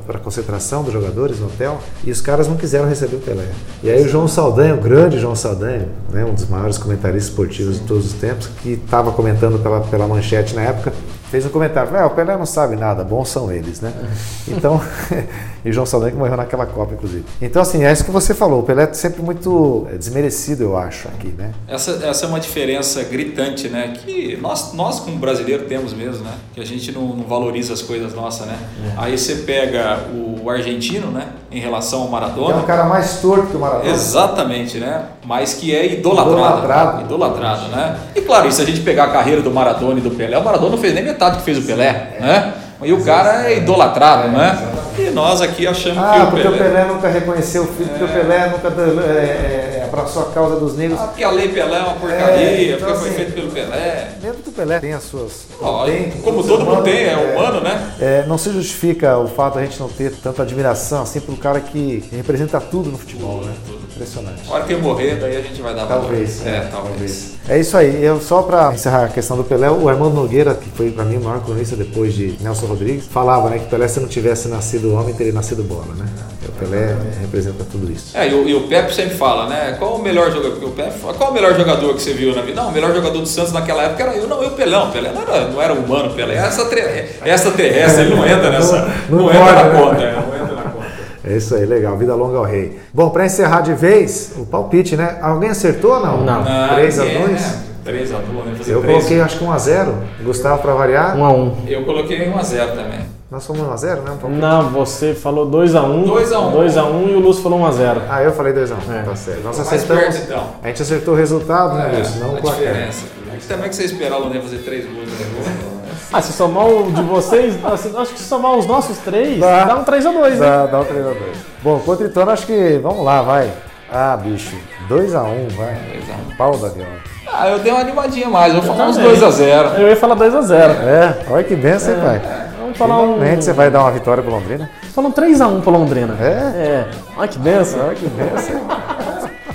para 0.06 0.20
concentração 0.20 0.84
dos 0.84 0.92
jogadores 0.92 1.40
no 1.40 1.46
hotel 1.46 1.80
e 2.04 2.12
os 2.12 2.20
caras 2.20 2.46
não 2.46 2.56
quiseram 2.56 2.88
receber 2.88 3.16
o 3.16 3.18
Pelé. 3.18 3.46
E 3.82 3.90
aí 3.90 4.00
o 4.04 4.08
João 4.08 4.28
Saldanha, 4.28 4.76
o 4.76 4.80
grande 4.80 5.18
João 5.18 5.34
Saldanha, 5.34 5.88
né, 6.12 6.24
um 6.24 6.32
dos 6.32 6.48
maiores 6.48 6.78
comentaristas 6.78 7.30
esportivos 7.32 7.80
de 7.80 7.84
todos 7.84 8.06
os 8.06 8.12
tempos, 8.12 8.46
que 8.62 8.74
estava 8.74 9.10
comentando 9.10 9.60
pela, 9.60 9.80
pela 9.80 10.06
manchete 10.06 10.54
na 10.54 10.62
época, 10.62 10.92
fez 11.30 11.46
um 11.46 11.48
comentário, 11.50 11.94
"É, 11.96 12.04
o 12.04 12.10
Pelé 12.10 12.36
não 12.36 12.46
sabe 12.46 12.76
nada, 12.76 13.04
bons 13.04 13.28
são 13.28 13.50
eles, 13.52 13.80
né? 13.80 13.92
Então, 14.48 14.80
e 15.64 15.70
o 15.70 15.72
João 15.72 15.86
Saldanha 15.86 16.12
que 16.12 16.18
morreu 16.18 16.36
naquela 16.36 16.66
Copa, 16.66 16.94
inclusive. 16.94 17.24
Então, 17.40 17.62
assim, 17.62 17.84
é 17.84 17.92
isso 17.92 18.04
que 18.04 18.10
você 18.10 18.34
falou, 18.34 18.60
o 18.60 18.62
Pelé 18.62 18.84
é 18.84 18.92
sempre 18.92 19.22
muito 19.22 19.86
é, 19.92 19.96
desmerecido, 19.96 20.64
eu 20.64 20.76
acho, 20.76 21.06
aqui, 21.08 21.28
né? 21.38 21.52
Essa, 21.68 22.00
essa 22.04 22.26
é 22.26 22.28
uma 22.28 22.40
diferença 22.40 23.02
gritante, 23.04 23.68
né? 23.68 23.94
Que 23.96 24.36
nós, 24.40 24.72
nós 24.74 24.98
como 25.00 25.16
brasileiro 25.18 25.64
temos 25.64 25.92
mesmo, 25.92 26.24
né? 26.24 26.32
Que 26.54 26.60
a 26.60 26.66
gente 26.66 26.90
não, 26.90 27.02
não 27.14 27.24
valoriza 27.24 27.72
as 27.72 27.82
coisas 27.82 28.12
nossas, 28.14 28.46
né? 28.46 28.58
Aí 28.96 29.16
você 29.16 29.36
pega 29.36 30.00
o 30.12 30.50
argentino, 30.50 31.10
né? 31.10 31.28
Em 31.52 31.60
relação 31.60 32.02
ao 32.02 32.08
É 32.08 32.10
Maradona. 32.10 32.56
um 32.56 32.62
cara 32.62 32.84
mais 32.84 33.20
torto 33.20 33.46
que 33.48 33.56
o 33.56 33.60
Maradona. 33.60 33.90
Exatamente, 33.90 34.78
né? 34.78 35.04
Mas 35.24 35.54
que 35.54 35.74
é 35.74 35.94
idolatrado. 35.94 36.32
Idolatrado. 36.32 37.02
Idolatrado, 37.02 37.68
né? 37.68 37.98
E 38.16 38.20
claro, 38.20 38.48
e 38.48 38.52
se 38.52 38.62
a 38.62 38.64
gente 38.64 38.80
pegar 38.80 39.04
a 39.04 39.08
carreira 39.10 39.42
do 39.42 39.50
Maradona 39.50 39.98
e 39.98 40.02
do 40.02 40.10
Pelé, 40.10 40.38
o 40.38 40.44
Maradona 40.44 40.70
não 40.70 40.78
fez 40.78 40.94
nem 40.94 41.04
metade 41.04 41.19
do 41.28 41.36
que 41.38 41.42
fez 41.42 41.58
o 41.58 41.62
Pelé, 41.62 42.16
né? 42.20 42.54
E 42.82 42.92
o 42.94 43.04
cara 43.04 43.50
é 43.50 43.58
idolatrado, 43.58 44.28
né? 44.28 44.58
E 44.98 45.10
nós 45.10 45.40
aqui 45.42 45.66
achamos 45.66 45.98
Ah, 46.02 46.12
que 46.14 46.20
o 46.22 46.26
porque 46.30 46.42
Pelé... 46.42 46.56
o 46.56 46.58
Pelé 46.58 46.84
nunca 46.86 47.08
reconheceu 47.08 47.64
o 47.64 47.66
filho, 47.66 47.88
porque 47.90 48.04
o 48.04 48.08
Pelé 48.08 48.48
nunca 48.48 48.68
é, 49.02 49.80
é, 49.80 49.84
abraçou 49.84 50.22
a 50.22 50.26
causa 50.26 50.56
dos 50.56 50.76
negros. 50.76 50.98
Ah, 50.98 51.08
porque 51.08 51.22
a 51.22 51.30
lei 51.30 51.48
Pelé 51.48 51.76
é 51.76 51.80
uma 51.82 51.94
porcaria, 51.94 52.34
É, 52.34 52.64
então, 52.64 52.78
porque 52.78 52.94
foi 52.94 53.08
assim, 53.08 53.16
feito 53.16 53.32
pelo 53.32 53.50
Pelé. 53.50 54.08
Mesmo 54.22 54.42
que 54.42 54.48
o 54.48 54.52
Pelé 54.52 54.80
tem 54.80 54.92
as 54.94 55.02
suas. 55.02 55.46
Ó, 55.60 55.84
tem, 55.84 56.10
como 56.22 56.42
todo 56.42 56.64
mundo 56.64 56.82
tem, 56.82 57.04
é 57.04 57.16
humano, 57.16 57.60
né? 57.60 57.92
É, 58.00 58.24
não 58.26 58.38
se 58.38 58.50
justifica 58.50 59.18
o 59.18 59.28
fato 59.28 59.54
de 59.54 59.58
a 59.60 59.62
gente 59.66 59.78
não 59.78 59.88
ter 59.88 60.12
tanta 60.12 60.42
admiração 60.42 61.02
assim 61.02 61.20
um 61.28 61.36
cara 61.36 61.60
que 61.60 62.02
representa 62.12 62.58
tudo 62.60 62.90
no 62.90 62.96
futebol, 62.98 63.42
né? 63.42 63.52
Impressionante. 64.00 64.40
A 64.48 64.54
hora 64.54 64.64
que 64.64 64.72
eu 64.72 64.80
morrer, 64.80 65.16
daí 65.16 65.36
a 65.36 65.42
gente 65.42 65.60
vai 65.60 65.74
dar 65.74 65.84
valor. 65.84 66.04
Talvez. 66.04 66.46
É, 66.46 66.60
talvez. 66.72 67.32
É 67.46 67.58
isso 67.58 67.76
aí. 67.76 68.02
Eu 68.02 68.18
só 68.18 68.40
para 68.40 68.72
encerrar 68.72 69.04
a 69.04 69.08
questão 69.08 69.36
do 69.36 69.44
Pelé, 69.44 69.70
o 69.70 69.88
Armando 69.90 70.14
Nogueira, 70.14 70.54
que 70.54 70.70
foi 70.70 70.90
para 70.90 71.04
mim 71.04 71.18
o 71.18 71.20
maior 71.20 71.40
cronista 71.44 71.76
depois 71.76 72.14
de 72.14 72.34
Nelson 72.40 72.64
Rodrigues, 72.66 73.04
falava, 73.06 73.50
né, 73.50 73.58
que 73.58 73.66
Pelé 73.66 73.86
se 73.88 74.00
não 74.00 74.08
tivesse 74.08 74.48
nascido 74.48 74.94
homem 74.94 75.12
teria 75.14 75.34
nascido 75.34 75.62
bola, 75.62 75.94
né? 75.98 76.06
O 76.48 76.52
Pelé 76.52 76.96
representa 77.20 77.62
tudo 77.70 77.92
isso. 77.92 78.16
É, 78.16 78.26
e 78.28 78.34
o, 78.34 78.48
e 78.48 78.54
o 78.54 78.62
Pepe 78.68 78.94
sempre 78.94 79.14
fala, 79.16 79.46
né? 79.46 79.76
Qual 79.78 79.96
o 79.96 80.02
melhor 80.02 80.30
jogador? 80.30 80.52
Porque 80.52 80.66
o 80.66 80.70
Pepe 80.70 80.98
qual 81.18 81.30
o 81.30 81.34
melhor 81.34 81.54
jogador 81.54 81.94
que 81.94 82.00
você 82.02 82.14
viu 82.14 82.34
na 82.34 82.40
vida? 82.40 82.60
Não, 82.62 82.70
o 82.70 82.72
melhor 82.72 82.94
jogador 82.94 83.18
do 83.18 83.26
Santos 83.26 83.52
naquela 83.52 83.82
época 83.82 84.02
era 84.02 84.14
eu, 84.16 84.26
não, 84.26 84.42
eu 84.42 84.48
o 84.48 84.52
Pelé. 84.52 84.78
O 84.78 84.90
Pelé 84.90 85.12
não 85.12 85.20
era, 85.22 85.48
não 85.48 85.60
era 85.60 85.74
humano, 85.74 86.10
o 86.10 86.14
Pelé 86.14 86.36
era 86.36 86.48
extraterrestre, 86.48 88.04
ele 88.04 88.14
não 88.14 88.26
entra 88.26 88.50
nessa. 88.50 88.90
Não- 89.10 89.18
Não, 89.18 89.26
não 89.26 89.30
entra 89.30 89.52
na 89.52 89.64
né? 89.64 89.80
conta, 89.80 90.02
é, 90.02 90.12
não 90.14 90.34
entra 90.44 90.56
na 90.56 90.62
conta. 90.70 90.86
É 91.30 91.36
isso 91.36 91.54
aí, 91.54 91.64
legal. 91.64 91.96
Vida 91.96 92.14
longa 92.14 92.38
ao 92.38 92.44
rei. 92.44 92.78
Bom, 92.92 93.10
para 93.10 93.26
encerrar 93.26 93.60
de 93.60 93.72
vez, 93.74 94.32
o 94.36 94.44
palpite, 94.46 94.96
né? 94.96 95.18
Alguém 95.22 95.50
acertou 95.50 95.92
ou 95.94 96.00
não? 96.00 96.24
Não. 96.24 96.44
3 96.74 96.98
a 96.98 97.06
é, 97.06 97.18
2 97.26 97.58
3 97.84 98.12
a 98.12 98.16
2 98.18 98.26
vamos 98.28 98.58
fazer 98.58 98.72
Eu 98.72 98.80
três. 98.82 98.96
coloquei 98.96 99.20
acho 99.20 99.38
que 99.38 99.44
1 99.44 99.52
a 99.52 99.58
0 99.58 99.94
Gustavo 100.22 100.60
para 100.62 100.74
variar. 100.74 101.16
1 101.16 101.24
a 101.24 101.32
1 101.32 101.56
Eu 101.68 101.84
coloquei 101.84 102.28
1 102.28 102.38
a 102.38 102.42
0 102.42 102.72
também. 102.72 103.00
Nós 103.30 103.46
fomos 103.46 103.62
1 103.62 103.70
a 103.72 103.76
0 103.76 104.02
né? 104.02 104.10
Um 104.10 104.16
palpite. 104.16 104.40
Não, 104.40 104.70
você 104.70 105.14
falou 105.14 105.48
2x1. 105.50 106.04
2 106.04 106.32
a 106.32 106.40
1. 106.40 106.52
2x1 106.52 107.08
e 107.08 107.14
o 107.14 107.20
Lúcio 107.20 107.42
falou 107.42 107.60
1x0. 107.60 108.02
Ah, 108.08 108.22
eu 108.22 108.32
falei 108.32 108.52
2 108.52 108.72
a 108.72 108.74
1 108.74 108.78
É. 108.92 109.02
Tá 109.02 109.14
certo. 109.16 109.42
Nós 109.44 109.60
acertamos. 109.60 110.02
perto, 110.04 110.22
então. 110.26 110.44
A 110.62 110.66
gente 110.68 110.82
acertou 110.82 111.14
o 111.14 111.16
resultado, 111.16 111.74
né, 111.74 111.92
É, 111.94 111.98
Lúcio? 111.98 112.20
Não 112.20 112.30
o 112.34 112.36
a 112.36 112.40
placar. 112.40 112.58
diferença. 112.60 113.04
Aqui 113.32 113.46
também 113.46 113.68
que 113.68 113.76
você 113.76 113.84
esperar 113.84 114.18
o 114.18 114.24
Londrina 114.24 114.42
fazer 114.42 114.58
3 114.58 114.84
gols 114.86 115.06
né? 115.06 115.79
Ah, 116.12 116.20
se 116.20 116.32
somar 116.32 116.66
o 116.66 116.90
de 116.90 117.02
vocês, 117.02 117.54
assim, 117.64 117.92
acho 117.96 118.12
que 118.12 118.18
se 118.18 118.26
somar 118.26 118.56
os 118.56 118.66
nossos 118.66 118.98
três, 118.98 119.38
Dá. 119.38 119.64
dá 119.64 119.76
um 119.76 119.84
3x2, 119.84 120.30
né? 120.30 120.38
Dá, 120.38 120.66
dá 120.66 120.80
o 120.80 120.84
3 120.84 121.06
a 121.06 121.10
2 121.10 121.18
Bom, 121.62 121.78
contra 121.80 122.06
o 122.06 122.10
Ituano, 122.10 122.30
acho 122.32 122.46
que. 122.46 122.80
Vamos 122.82 123.04
lá, 123.04 123.22
vai. 123.22 123.50
Ah, 123.92 124.16
bicho. 124.16 124.56
2 124.88 125.14
a 125.14 125.22
1 125.22 125.48
vai. 125.50 125.74
2 125.74 126.10
a 126.10 126.32
1. 126.32 126.36
Pau 126.36 126.56
da 126.56 126.68
Guilherme. 126.68 126.98
Ah, 127.32 127.48
eu 127.48 127.58
dei 127.60 127.70
uma 127.72 127.80
animadinha 127.80 128.28
mais, 128.28 128.54
eu 128.54 128.60
vou 128.60 128.74
falar 128.74 128.88
uns 128.88 128.96
também. 128.96 129.10
2 129.10 129.22
a 129.22 129.30
0 129.30 129.68
Eu 129.80 129.88
ia 129.88 129.96
falar 129.96 130.16
2x0. 130.16 130.54
É, 130.54 131.26
olha 131.30 131.44
que 131.44 131.54
benção, 131.54 131.94
hein, 131.94 132.00
pai. 132.00 132.20
Vamos 132.58 132.76
falar 132.78 133.00
um. 133.00 133.14
Finalmente 133.14 133.44
você 133.44 133.52
vai 133.52 133.70
dar 133.70 133.80
uma 133.82 133.90
vitória 133.92 134.22
pro 134.22 134.32
Londrina. 134.32 134.70
Falar 134.94 135.08
um 135.08 135.12
3x1 135.12 135.60
pro 135.60 135.70
Londrina. 135.70 136.16
É? 136.20 136.24
É. 136.26 136.88
Olha 137.16 137.28
que 137.28 137.38
benção. 137.38 137.86
Olha 137.86 137.94
que 137.94 138.08
benção. 138.08 138.60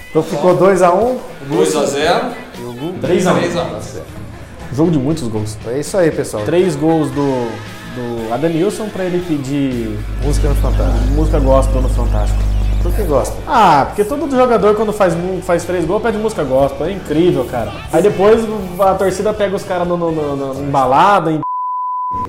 Então 0.09 0.23
ficou 0.23 0.55
2 0.55 0.81
a 0.81 0.93
1 0.93 1.19
2 1.49 1.75
a 1.75 1.85
0 1.85 2.25
3x1. 3.01 4.14
3 4.75 4.79
a 4.79 4.83
1 4.83 4.85
Jogo 4.85 4.91
de 4.91 4.97
muitos 4.99 5.27
gols. 5.27 5.57
É 5.67 5.79
isso 5.79 5.97
aí, 5.97 6.11
pessoal. 6.11 6.43
Três 6.43 6.75
gols 6.75 7.09
do, 7.11 7.47
do 7.95 8.33
Adanilson 8.33 8.89
pra 8.89 9.03
ele 9.05 9.19
pedir 9.25 9.97
Música 10.23 10.49
no 10.49 10.55
Fantástico. 10.55 11.07
música 11.13 11.39
gospel 11.39 11.81
no 11.81 11.89
Fantástico. 11.89 12.39
Tu 12.83 12.91
que 12.91 13.03
gosta. 13.03 13.35
Ah, 13.47 13.85
porque 13.87 14.03
todo 14.03 14.29
jogador 14.29 14.75
quando 14.75 14.93
faz, 14.93 15.15
faz 15.43 15.63
três 15.63 15.85
gols 15.85 16.03
pede 16.03 16.17
música 16.17 16.43
gospel. 16.43 16.85
É 16.87 16.91
incrível, 16.91 17.45
cara. 17.45 17.71
Aí 17.91 18.01
depois 18.01 18.41
a 18.79 18.93
torcida 18.93 19.33
pega 19.33 19.55
os 19.55 19.63
caras 19.63 19.87
no, 19.87 19.97
no, 19.97 20.11
no, 20.11 20.35
no- 20.53 20.61
em 20.63 20.69
balada, 20.69 21.31
em 21.31 21.41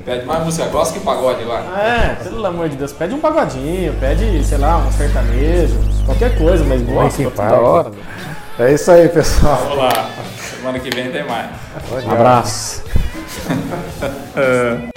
Pede 0.05 0.25
mais 0.25 0.43
música 0.45 0.67
gospel 0.69 1.01
que 1.01 1.05
pagode 1.07 1.43
agora. 1.43 1.65
É, 1.79 2.15
pelo 2.25 2.45
amor 2.47 2.69
de 2.69 2.77
Deus, 2.77 2.93
pede 2.93 3.15
um 3.15 3.19
pagodinho, 3.21 3.93
pede, 4.01 4.43
sei 4.45 4.57
lá, 4.59 4.79
um 4.79 4.91
sertanejo, 4.93 5.75
qualquer 6.07 6.37
coisa, 6.39 6.65
mas 6.65 6.81
gosta, 6.83 7.31
Park. 7.31 7.53
hora. 7.63 7.91
É 8.59 8.73
isso 8.73 8.91
aí, 8.91 9.09
pessoal. 9.09 9.57
Vamos 9.69 9.77
lá. 9.79 10.09
Semana 10.67 10.81
que 10.81 10.91
vem 10.91 11.13
tem 11.13 11.25
mais. 11.25 11.49
Abraço. 12.11 12.83